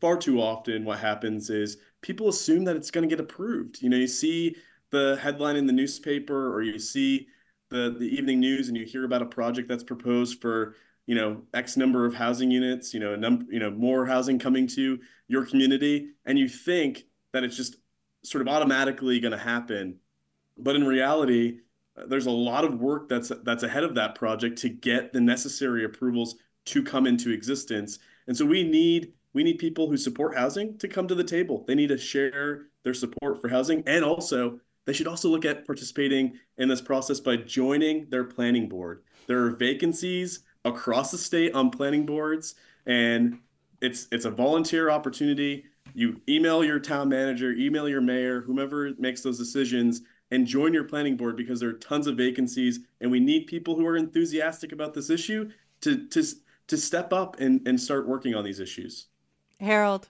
far 0.00 0.16
too 0.16 0.40
often 0.40 0.84
what 0.84 0.98
happens 0.98 1.50
is 1.50 1.78
people 2.00 2.28
assume 2.28 2.64
that 2.64 2.76
it's 2.76 2.90
going 2.90 3.08
to 3.08 3.14
get 3.14 3.22
approved. 3.22 3.80
You 3.82 3.88
know, 3.88 3.96
you 3.96 4.08
see 4.08 4.56
the 4.90 5.18
headline 5.22 5.56
in 5.56 5.66
the 5.66 5.72
newspaper 5.72 6.54
or 6.54 6.62
you 6.62 6.78
see 6.78 7.28
the 7.70 7.96
the 7.98 8.06
evening 8.06 8.38
news 8.38 8.68
and 8.68 8.76
you 8.76 8.84
hear 8.84 9.04
about 9.04 9.22
a 9.22 9.26
project 9.26 9.68
that's 9.68 9.82
proposed 9.82 10.40
for 10.40 10.76
you 11.06 11.14
know 11.14 11.42
x 11.54 11.76
number 11.76 12.04
of 12.04 12.14
housing 12.14 12.50
units 12.50 12.94
you 12.94 13.00
know 13.00 13.14
a 13.14 13.16
number 13.16 13.44
you 13.50 13.58
know 13.58 13.70
more 13.70 14.06
housing 14.06 14.38
coming 14.38 14.66
to 14.66 15.00
your 15.26 15.44
community 15.44 16.10
and 16.26 16.38
you 16.38 16.48
think 16.48 17.04
that 17.32 17.42
it's 17.42 17.56
just 17.56 17.76
sort 18.22 18.42
of 18.42 18.48
automatically 18.48 19.18
going 19.18 19.32
to 19.32 19.38
happen 19.38 19.96
but 20.58 20.76
in 20.76 20.86
reality 20.86 21.58
there's 22.08 22.26
a 22.26 22.30
lot 22.30 22.64
of 22.64 22.80
work 22.80 23.08
that's 23.08 23.32
that's 23.44 23.62
ahead 23.62 23.84
of 23.84 23.94
that 23.94 24.14
project 24.14 24.58
to 24.58 24.68
get 24.68 25.12
the 25.12 25.20
necessary 25.20 25.84
approvals 25.84 26.36
to 26.64 26.82
come 26.82 27.06
into 27.06 27.30
existence 27.30 27.98
and 28.26 28.36
so 28.36 28.44
we 28.44 28.62
need 28.62 29.12
we 29.34 29.42
need 29.42 29.58
people 29.58 29.88
who 29.88 29.96
support 29.96 30.36
housing 30.36 30.76
to 30.78 30.88
come 30.88 31.08
to 31.08 31.14
the 31.14 31.24
table. 31.24 31.64
They 31.66 31.74
need 31.74 31.88
to 31.88 31.98
share 31.98 32.66
their 32.84 32.94
support 32.94 33.40
for 33.40 33.48
housing 33.48 33.82
and 33.86 34.04
also 34.04 34.60
they 34.84 34.92
should 34.92 35.06
also 35.06 35.28
look 35.28 35.44
at 35.44 35.64
participating 35.64 36.38
in 36.58 36.68
this 36.68 36.80
process 36.80 37.20
by 37.20 37.36
joining 37.36 38.10
their 38.10 38.24
planning 38.24 38.68
board. 38.68 39.04
There 39.28 39.44
are 39.44 39.50
vacancies 39.50 40.40
across 40.64 41.10
the 41.10 41.18
state 41.18 41.54
on 41.54 41.70
planning 41.70 42.04
boards 42.04 42.56
and 42.86 43.38
it's 43.80 44.08
it's 44.12 44.24
a 44.24 44.30
volunteer 44.30 44.90
opportunity. 44.90 45.64
You 45.94 46.20
email 46.28 46.64
your 46.64 46.78
town 46.78 47.08
manager, 47.08 47.52
email 47.52 47.88
your 47.88 48.00
mayor, 48.00 48.40
whomever 48.40 48.92
makes 48.98 49.22
those 49.22 49.38
decisions 49.38 50.02
and 50.32 50.46
join 50.46 50.72
your 50.72 50.84
planning 50.84 51.16
board 51.16 51.36
because 51.36 51.60
there 51.60 51.68
are 51.68 51.74
tons 51.74 52.06
of 52.06 52.16
vacancies 52.16 52.80
and 53.00 53.10
we 53.10 53.20
need 53.20 53.46
people 53.46 53.76
who 53.76 53.86
are 53.86 53.96
enthusiastic 53.96 54.72
about 54.72 54.94
this 54.94 55.10
issue 55.10 55.48
to 55.82 56.08
to 56.08 56.24
to 56.68 56.76
step 56.76 57.12
up 57.12 57.38
and, 57.38 57.66
and 57.68 57.78
start 57.80 58.08
working 58.08 58.34
on 58.34 58.42
these 58.42 58.58
issues. 58.58 59.06
Harold. 59.60 60.08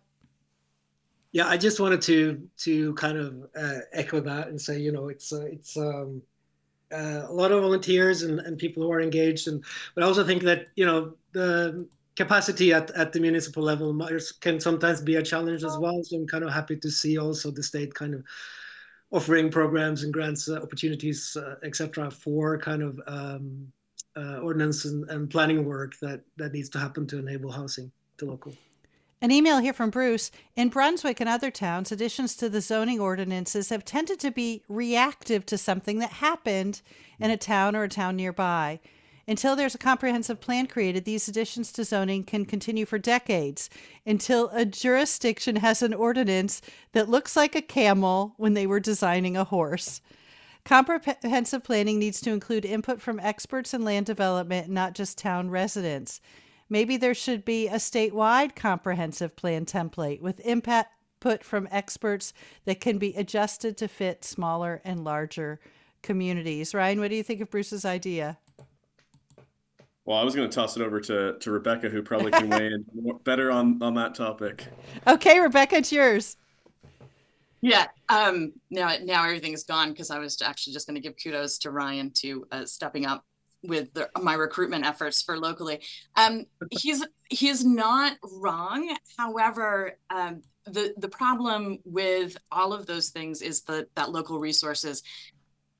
Yeah, 1.33 1.49
I 1.49 1.57
just 1.57 1.81
wanted 1.81 2.01
to 2.03 2.49
to 2.59 2.95
kind 2.95 3.19
of 3.19 3.35
uh, 3.57 3.81
echo 3.93 4.21
that 4.21 4.49
and 4.49 4.61
say, 4.61 4.79
you 4.79 4.93
know, 4.93 5.09
it's 5.09 5.33
uh, 5.33 5.47
it's 5.51 5.77
um, 5.77 6.23
uh, 6.93 7.27
a 7.29 7.33
lot 7.33 7.51
of 7.51 7.61
volunteers 7.61 8.23
and, 8.23 8.39
and 8.41 8.57
people 8.57 8.83
who 8.83 8.93
are 8.93 9.01
engaged, 9.01 9.49
and 9.49 9.65
but 9.95 10.05
I 10.05 10.07
also 10.07 10.25
think 10.25 10.43
that 10.45 10.69
you 10.77 10.87
know 10.87 11.15
the 11.33 11.89
capacity 12.15 12.73
at, 12.75 12.91
at 12.91 13.13
the 13.13 13.19
municipal 13.19 13.63
level 13.63 13.99
can 14.41 14.61
sometimes 14.61 15.01
be 15.01 15.17
a 15.17 15.23
challenge 15.23 15.65
as 15.65 15.79
well. 15.79 16.05
So 16.05 16.17
I'm 16.17 16.27
kind 16.27 16.45
of 16.45 16.53
happy 16.53 16.77
to 16.77 16.91
see 16.91 17.17
also 17.17 17.51
the 17.51 17.63
state 17.63 17.95
kind 17.95 18.15
of 18.15 18.23
offering 19.13 19.51
programs 19.51 20.03
and 20.03 20.13
grants 20.13 20.49
uh, 20.49 20.57
opportunities, 20.57 21.37
uh, 21.37 21.57
etc., 21.63 22.11
for 22.11 22.59
kind 22.59 22.83
of 22.83 23.01
um, 23.07 23.71
uh, 24.17 24.39
ordinance 24.39 24.85
and, 24.85 25.09
and 25.11 25.31
planning 25.31 25.65
work 25.65 25.99
that 26.01 26.23
that 26.37 26.53
needs 26.53 26.69
to 26.71 26.79
happen 26.79 27.07
to 27.07 27.19
enable 27.19 27.53
housing 27.53 27.93
to 28.19 28.25
local. 28.25 28.53
An 29.21 29.31
email 29.31 29.59
here 29.59 29.73
from 29.73 29.91
Bruce. 29.91 30.33
In 30.57 30.69
Brunswick 30.69 31.21
and 31.21 31.29
other 31.29 31.51
towns, 31.53 31.93
additions 31.93 32.35
to 32.37 32.49
the 32.49 32.61
zoning 32.61 32.99
ordinances 32.99 33.69
have 33.69 33.85
tended 33.85 34.19
to 34.19 34.33
be 34.33 34.65
reactive 34.69 35.47
to 35.47 35.57
something 35.57 36.01
that 36.01 36.11
happened 36.15 36.83
in 37.21 37.31
a 37.31 37.37
town 37.37 37.77
or 37.77 37.85
a 37.85 37.89
town 37.89 38.17
nearby. 38.17 38.81
Until 39.29 39.55
there's 39.55 39.75
a 39.75 39.79
comprehensive 39.79 40.41
plan 40.41 40.67
created, 40.67 41.05
these 41.05 41.29
additions 41.29 41.71
to 41.73 41.85
zoning 41.85 42.25
can 42.25 42.45
continue 42.45 42.85
for 42.85 42.99
decades 42.99 43.71
until 44.05 44.49
a 44.49 44.65
jurisdiction 44.65 45.57
has 45.57 45.81
an 45.81 45.95
ordinance 45.95 46.61
that 46.93 47.09
looks 47.09 47.37
like 47.37 47.55
a 47.55 47.63
camel 47.63 48.35
when 48.37 48.55
they 48.55 48.67
were 48.67 48.81
designing 48.81 49.37
a 49.37 49.45
horse. 49.45 50.01
Comprehensive 50.65 51.63
planning 51.65 51.99
needs 51.99 52.21
to 52.21 52.31
include 52.31 52.65
input 52.65 53.01
from 53.01 53.21
experts 53.21 53.73
in 53.73 53.83
land 53.83 54.07
development, 54.07 54.69
not 54.69 54.95
just 54.95 55.19
town 55.19 55.51
residents. 55.51 56.21
Maybe 56.69 56.97
there 56.97 57.15
should 57.15 57.45
be 57.45 57.69
a 57.69 57.75
statewide 57.75 58.57
comprehensive 58.57 59.37
plan 59.37 59.67
template 59.67 60.21
with 60.21 60.41
input 60.41 60.87
from 61.43 61.69
experts 61.71 62.33
that 62.65 62.81
can 62.81 62.99
be 62.99 63.15
adjusted 63.15 63.77
to 63.77 63.89
fit 63.89 64.25
smaller 64.25 64.81
and 64.85 65.05
larger 65.05 65.61
communities. 66.03 66.75
Ryan, 66.75 66.99
what 66.99 67.11
do 67.11 67.17
you 67.17 67.23
think 67.23 67.41
of 67.41 67.51
Bruce's 67.51 67.85
idea? 67.85 68.39
Well, 70.05 70.19
I 70.19 70.25
was 70.25 70.35
going 70.35 70.49
to 70.49 70.55
toss 70.55 70.77
it 70.77 70.83
over 70.83 71.01
to, 71.01 71.39
to 71.39 71.51
Rebecca, 71.51 71.89
who 71.89 72.03
probably 72.03 72.33
can 72.33 72.49
weigh 72.49 72.67
in 72.67 72.85
better 73.25 73.51
on, 73.51 73.81
on 73.83 73.95
that 73.95 74.15
topic. 74.15 74.67
Okay, 75.07 75.39
Rebecca, 75.39 75.77
it's 75.77 75.93
yours. 75.93 76.37
Yeah. 77.61 77.87
Um, 78.09 78.53
now, 78.71 78.93
now 79.03 79.25
everything 79.25 79.53
is 79.53 79.63
gone 79.63 79.91
because 79.91 80.11
I 80.11 80.19
was 80.19 80.43
actually 80.43 80.73
just 80.73 80.89
going 80.89 80.97
to 80.97 81.01
give 81.01 81.15
kudos 81.23 81.59
to 81.59 81.71
Ryan 81.71 82.11
to 82.17 82.45
uh, 82.51 82.65
stepping 82.65 83.07
up 83.07 83.25
with 83.63 83.95
the, 83.95 84.11
my 84.21 84.35
recruitment 84.35 84.85
efforts 84.85 85.23
for 85.23 85.39
locally. 85.39 85.81
Um, 86.17 86.47
he's 86.71 87.05
he's 87.31 87.65
not 87.65 88.17
wrong. 88.23 88.97
However, 89.17 89.99
um, 90.11 90.43
the 90.67 90.95
the 90.97 91.09
problem 91.09 91.79
with 91.85 92.37
all 92.51 92.73
of 92.73 92.87
those 92.87 93.11
things 93.11 93.41
is 93.41 93.63
the 93.63 93.87
that 93.95 94.11
local 94.11 94.41
resources 94.41 95.03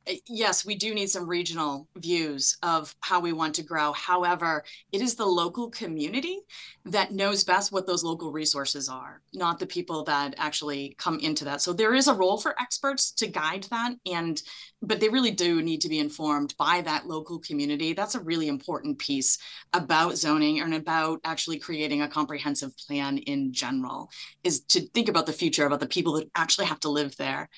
Eh, 0.07 0.17
yes, 0.27 0.67
we 0.67 0.75
do 0.75 0.95
need 0.95 1.11
some 1.11 1.29
regional 1.29 1.87
views 1.97 2.57
of 2.63 2.95
how 3.01 3.21
we 3.21 3.33
want 3.33 3.55
to 3.55 3.63
grow. 3.63 3.93
However, 3.93 4.65
it 4.91 5.01
is 5.01 5.15
the 5.15 5.27
local 5.27 5.71
community 5.71 6.41
that 6.85 7.13
knows 7.13 7.45
best 7.45 7.73
what 7.73 7.87
those 7.87 8.03
local 8.03 8.33
resources 8.33 8.89
are, 8.89 9.23
not 9.33 9.59
the 9.59 9.67
people 9.67 10.03
that 10.05 10.35
actually 10.39 10.95
come 10.99 11.19
into 11.21 11.45
that. 11.45 11.61
So 11.63 11.73
there 11.73 11.95
is 11.95 12.09
a 12.09 12.15
role 12.15 12.39
for 12.39 12.61
experts 12.61 13.13
to 13.13 13.27
guide 13.29 13.65
that 13.71 13.95
and 14.11 14.43
but 14.85 14.99
they 14.99 15.09
really 15.09 15.31
do 15.31 15.63
need 15.63 15.81
to 15.81 15.89
be 15.89 16.01
informed 16.01 16.57
by 16.59 16.81
that 16.81 17.07
local 17.07 17.39
community. 17.39 17.93
That's 17.93 18.17
a 18.17 18.21
really 18.21 18.49
important 18.49 18.99
piece 18.99 19.39
about 19.73 20.19
zoning 20.19 20.61
and 20.61 20.75
about 20.75 21.21
actually 21.23 21.61
creating 21.61 22.03
a 22.03 22.09
comprehensive 22.09 22.77
plan 22.77 23.19
in 23.19 23.53
general 23.53 24.11
is 24.43 24.61
to 24.63 24.81
think 24.81 25.09
about 25.09 25.27
the 25.27 25.33
future 25.33 25.67
about 25.67 25.79
the 25.79 25.87
people 25.87 26.15
that 26.15 26.29
actually 26.35 26.67
have 26.67 26.81
to 26.81 26.89
live 26.89 27.17
there 27.17 27.49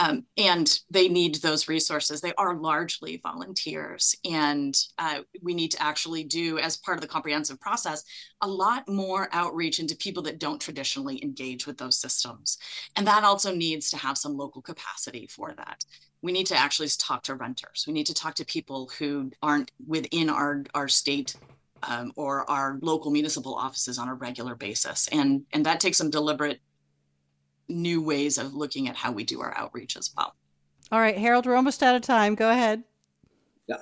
um, 0.00 0.24
and 0.38 0.80
they 0.90 1.08
need 1.08 1.34
those 1.36 1.68
resources. 1.68 2.20
They 2.20 2.32
are 2.38 2.56
largely 2.56 3.20
volunteers, 3.22 4.16
and 4.24 4.74
uh, 4.98 5.20
we 5.42 5.52
need 5.52 5.72
to 5.72 5.82
actually 5.82 6.24
do, 6.24 6.58
as 6.58 6.78
part 6.78 6.96
of 6.96 7.02
the 7.02 7.06
comprehensive 7.06 7.60
process, 7.60 8.02
a 8.40 8.48
lot 8.48 8.88
more 8.88 9.28
outreach 9.32 9.78
into 9.78 9.94
people 9.94 10.22
that 10.22 10.38
don't 10.38 10.60
traditionally 10.60 11.22
engage 11.22 11.66
with 11.66 11.76
those 11.76 12.00
systems. 12.00 12.56
And 12.96 13.06
that 13.06 13.24
also 13.24 13.54
needs 13.54 13.90
to 13.90 13.98
have 13.98 14.16
some 14.16 14.38
local 14.38 14.62
capacity 14.62 15.26
for 15.26 15.52
that. 15.58 15.84
We 16.22 16.32
need 16.32 16.46
to 16.46 16.56
actually 16.56 16.88
talk 16.98 17.22
to 17.24 17.34
renters. 17.34 17.84
We 17.86 17.92
need 17.92 18.06
to 18.06 18.14
talk 18.14 18.34
to 18.36 18.44
people 18.46 18.90
who 18.98 19.30
aren't 19.42 19.70
within 19.86 20.30
our, 20.30 20.64
our 20.74 20.88
state 20.88 21.36
um, 21.82 22.12
or 22.16 22.50
our 22.50 22.78
local 22.80 23.10
municipal 23.10 23.54
offices 23.54 23.98
on 23.98 24.08
a 24.08 24.14
regular 24.14 24.54
basis. 24.54 25.08
And, 25.12 25.42
and 25.52 25.64
that 25.66 25.80
takes 25.80 25.98
some 25.98 26.10
deliberate 26.10 26.60
new 27.70 28.02
ways 28.02 28.38
of 28.38 28.54
looking 28.54 28.88
at 28.88 28.96
how 28.96 29.12
we 29.12 29.24
do 29.24 29.40
our 29.40 29.56
outreach 29.56 29.96
as 29.96 30.10
well. 30.16 30.34
All 30.92 31.00
right, 31.00 31.16
Harold, 31.16 31.46
we're 31.46 31.56
almost 31.56 31.82
out 31.82 31.94
of 31.94 32.02
time. 32.02 32.34
Go 32.34 32.50
ahead. 32.50 32.82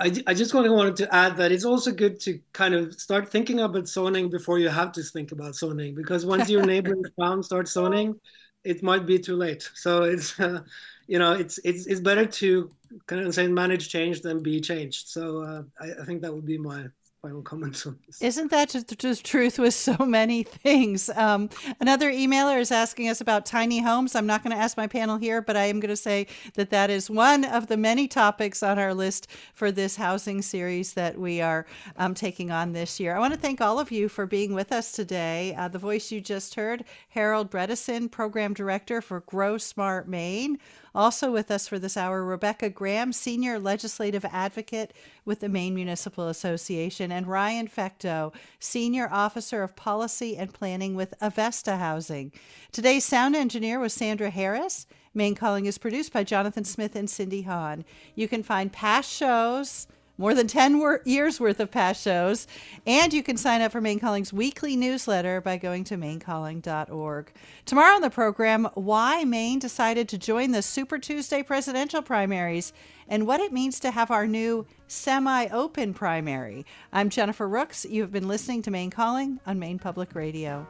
I, 0.00 0.22
I 0.26 0.34
just 0.34 0.52
wanted 0.52 0.96
to 0.96 1.14
add 1.14 1.36
that 1.38 1.50
it's 1.50 1.64
also 1.64 1.90
good 1.92 2.20
to 2.20 2.38
kind 2.52 2.74
of 2.74 2.94
start 3.00 3.30
thinking 3.30 3.60
about 3.60 3.88
zoning 3.88 4.28
before 4.28 4.58
you 4.58 4.68
have 4.68 4.92
to 4.92 5.02
think 5.02 5.32
about 5.32 5.54
zoning 5.54 5.94
because 5.94 6.26
once 6.26 6.50
your 6.50 6.64
neighboring 6.66 7.02
town 7.18 7.42
starts 7.42 7.72
zoning, 7.72 8.14
it 8.64 8.82
might 8.82 9.06
be 9.06 9.18
too 9.18 9.36
late. 9.36 9.68
So 9.74 10.02
it's 10.02 10.38
uh, 10.38 10.60
you 11.06 11.18
know 11.18 11.32
it's 11.32 11.58
it's 11.64 11.86
it's 11.86 12.00
better 12.00 12.26
to 12.26 12.70
kind 13.06 13.26
of 13.26 13.34
say 13.34 13.48
manage 13.48 13.88
change 13.88 14.20
than 14.20 14.42
be 14.42 14.60
changed. 14.60 15.08
So 15.08 15.42
uh, 15.42 15.62
I, 15.80 16.02
I 16.02 16.04
think 16.04 16.22
that 16.22 16.34
would 16.34 16.46
be 16.46 16.58
my 16.58 16.86
final 17.20 17.42
comments 17.42 17.84
on 17.84 17.98
this. 18.06 18.22
Isn't 18.22 18.50
that 18.52 18.70
just 18.70 18.88
the 18.88 18.94
truth 18.94 19.58
with 19.58 19.74
so 19.74 19.96
many 19.98 20.44
things? 20.44 21.10
Um, 21.10 21.50
another 21.80 22.12
emailer 22.12 22.60
is 22.60 22.70
asking 22.70 23.08
us 23.08 23.20
about 23.20 23.44
tiny 23.44 23.80
homes. 23.80 24.14
I'm 24.14 24.26
not 24.26 24.44
going 24.44 24.54
to 24.54 24.62
ask 24.62 24.76
my 24.76 24.86
panel 24.86 25.16
here, 25.16 25.42
but 25.42 25.56
I 25.56 25.64
am 25.64 25.80
going 25.80 25.88
to 25.90 25.96
say 25.96 26.28
that 26.54 26.70
that 26.70 26.90
is 26.90 27.10
one 27.10 27.44
of 27.44 27.66
the 27.66 27.76
many 27.76 28.06
topics 28.06 28.62
on 28.62 28.78
our 28.78 28.94
list 28.94 29.28
for 29.54 29.72
this 29.72 29.96
housing 29.96 30.42
series 30.42 30.92
that 30.94 31.18
we 31.18 31.40
are 31.40 31.66
um, 31.96 32.14
taking 32.14 32.52
on 32.52 32.72
this 32.72 33.00
year. 33.00 33.16
I 33.16 33.18
want 33.18 33.34
to 33.34 33.40
thank 33.40 33.60
all 33.60 33.80
of 33.80 33.90
you 33.90 34.08
for 34.08 34.26
being 34.26 34.54
with 34.54 34.70
us 34.70 34.92
today. 34.92 35.54
Uh, 35.56 35.68
the 35.68 35.78
voice 35.78 36.12
you 36.12 36.20
just 36.20 36.54
heard, 36.54 36.84
Harold 37.08 37.50
Bredesen, 37.50 38.10
Program 38.10 38.54
Director 38.54 39.00
for 39.00 39.20
Grow 39.20 39.58
Smart 39.58 40.08
Maine. 40.08 40.58
Also 40.98 41.30
with 41.30 41.48
us 41.52 41.68
for 41.68 41.78
this 41.78 41.96
hour, 41.96 42.24
Rebecca 42.24 42.68
Graham, 42.68 43.12
Senior 43.12 43.60
Legislative 43.60 44.24
Advocate 44.24 44.92
with 45.24 45.38
the 45.38 45.48
Maine 45.48 45.72
Municipal 45.72 46.26
Association, 46.26 47.12
and 47.12 47.28
Ryan 47.28 47.68
Fecteau, 47.68 48.34
Senior 48.58 49.08
Officer 49.12 49.62
of 49.62 49.76
Policy 49.76 50.36
and 50.36 50.52
Planning 50.52 50.96
with 50.96 51.14
Avesta 51.20 51.76
Housing. 51.76 52.32
Today's 52.72 53.04
sound 53.04 53.36
engineer 53.36 53.78
was 53.78 53.92
Sandra 53.92 54.28
Harris. 54.28 54.88
Maine 55.14 55.36
Calling 55.36 55.66
is 55.66 55.78
produced 55.78 56.12
by 56.12 56.24
Jonathan 56.24 56.64
Smith 56.64 56.96
and 56.96 57.08
Cindy 57.08 57.42
Hahn. 57.42 57.84
You 58.16 58.26
can 58.26 58.42
find 58.42 58.72
past 58.72 59.08
shows 59.08 59.86
more 60.18 60.34
than 60.34 60.46
10 60.46 60.78
wor- 60.78 61.00
years 61.04 61.40
worth 61.40 61.60
of 61.60 61.70
past 61.70 62.02
shows. 62.02 62.46
And 62.86 63.12
you 63.12 63.22
can 63.22 63.36
sign 63.36 63.62
up 63.62 63.72
for 63.72 63.80
Maine 63.80 64.00
Calling's 64.00 64.32
weekly 64.32 64.76
newsletter 64.76 65.40
by 65.40 65.56
going 65.56 65.84
to 65.84 65.96
mainecalling.org. 65.96 67.32
Tomorrow 67.64 67.94
on 67.94 68.02
the 68.02 68.10
program, 68.10 68.68
why 68.74 69.24
Maine 69.24 69.58
decided 69.58 70.08
to 70.10 70.18
join 70.18 70.50
the 70.50 70.62
Super 70.62 70.98
Tuesday 70.98 71.42
presidential 71.42 72.02
primaries 72.02 72.72
and 73.08 73.26
what 73.26 73.40
it 73.40 73.52
means 73.52 73.80
to 73.80 73.90
have 73.90 74.10
our 74.10 74.26
new 74.26 74.66
semi 74.88 75.46
open 75.46 75.94
primary. 75.94 76.66
I'm 76.92 77.08
Jennifer 77.08 77.48
Rooks. 77.48 77.86
You 77.86 78.02
have 78.02 78.12
been 78.12 78.28
listening 78.28 78.62
to 78.62 78.70
Maine 78.70 78.90
Calling 78.90 79.40
on 79.46 79.58
Maine 79.58 79.78
Public 79.78 80.14
Radio. 80.14 80.66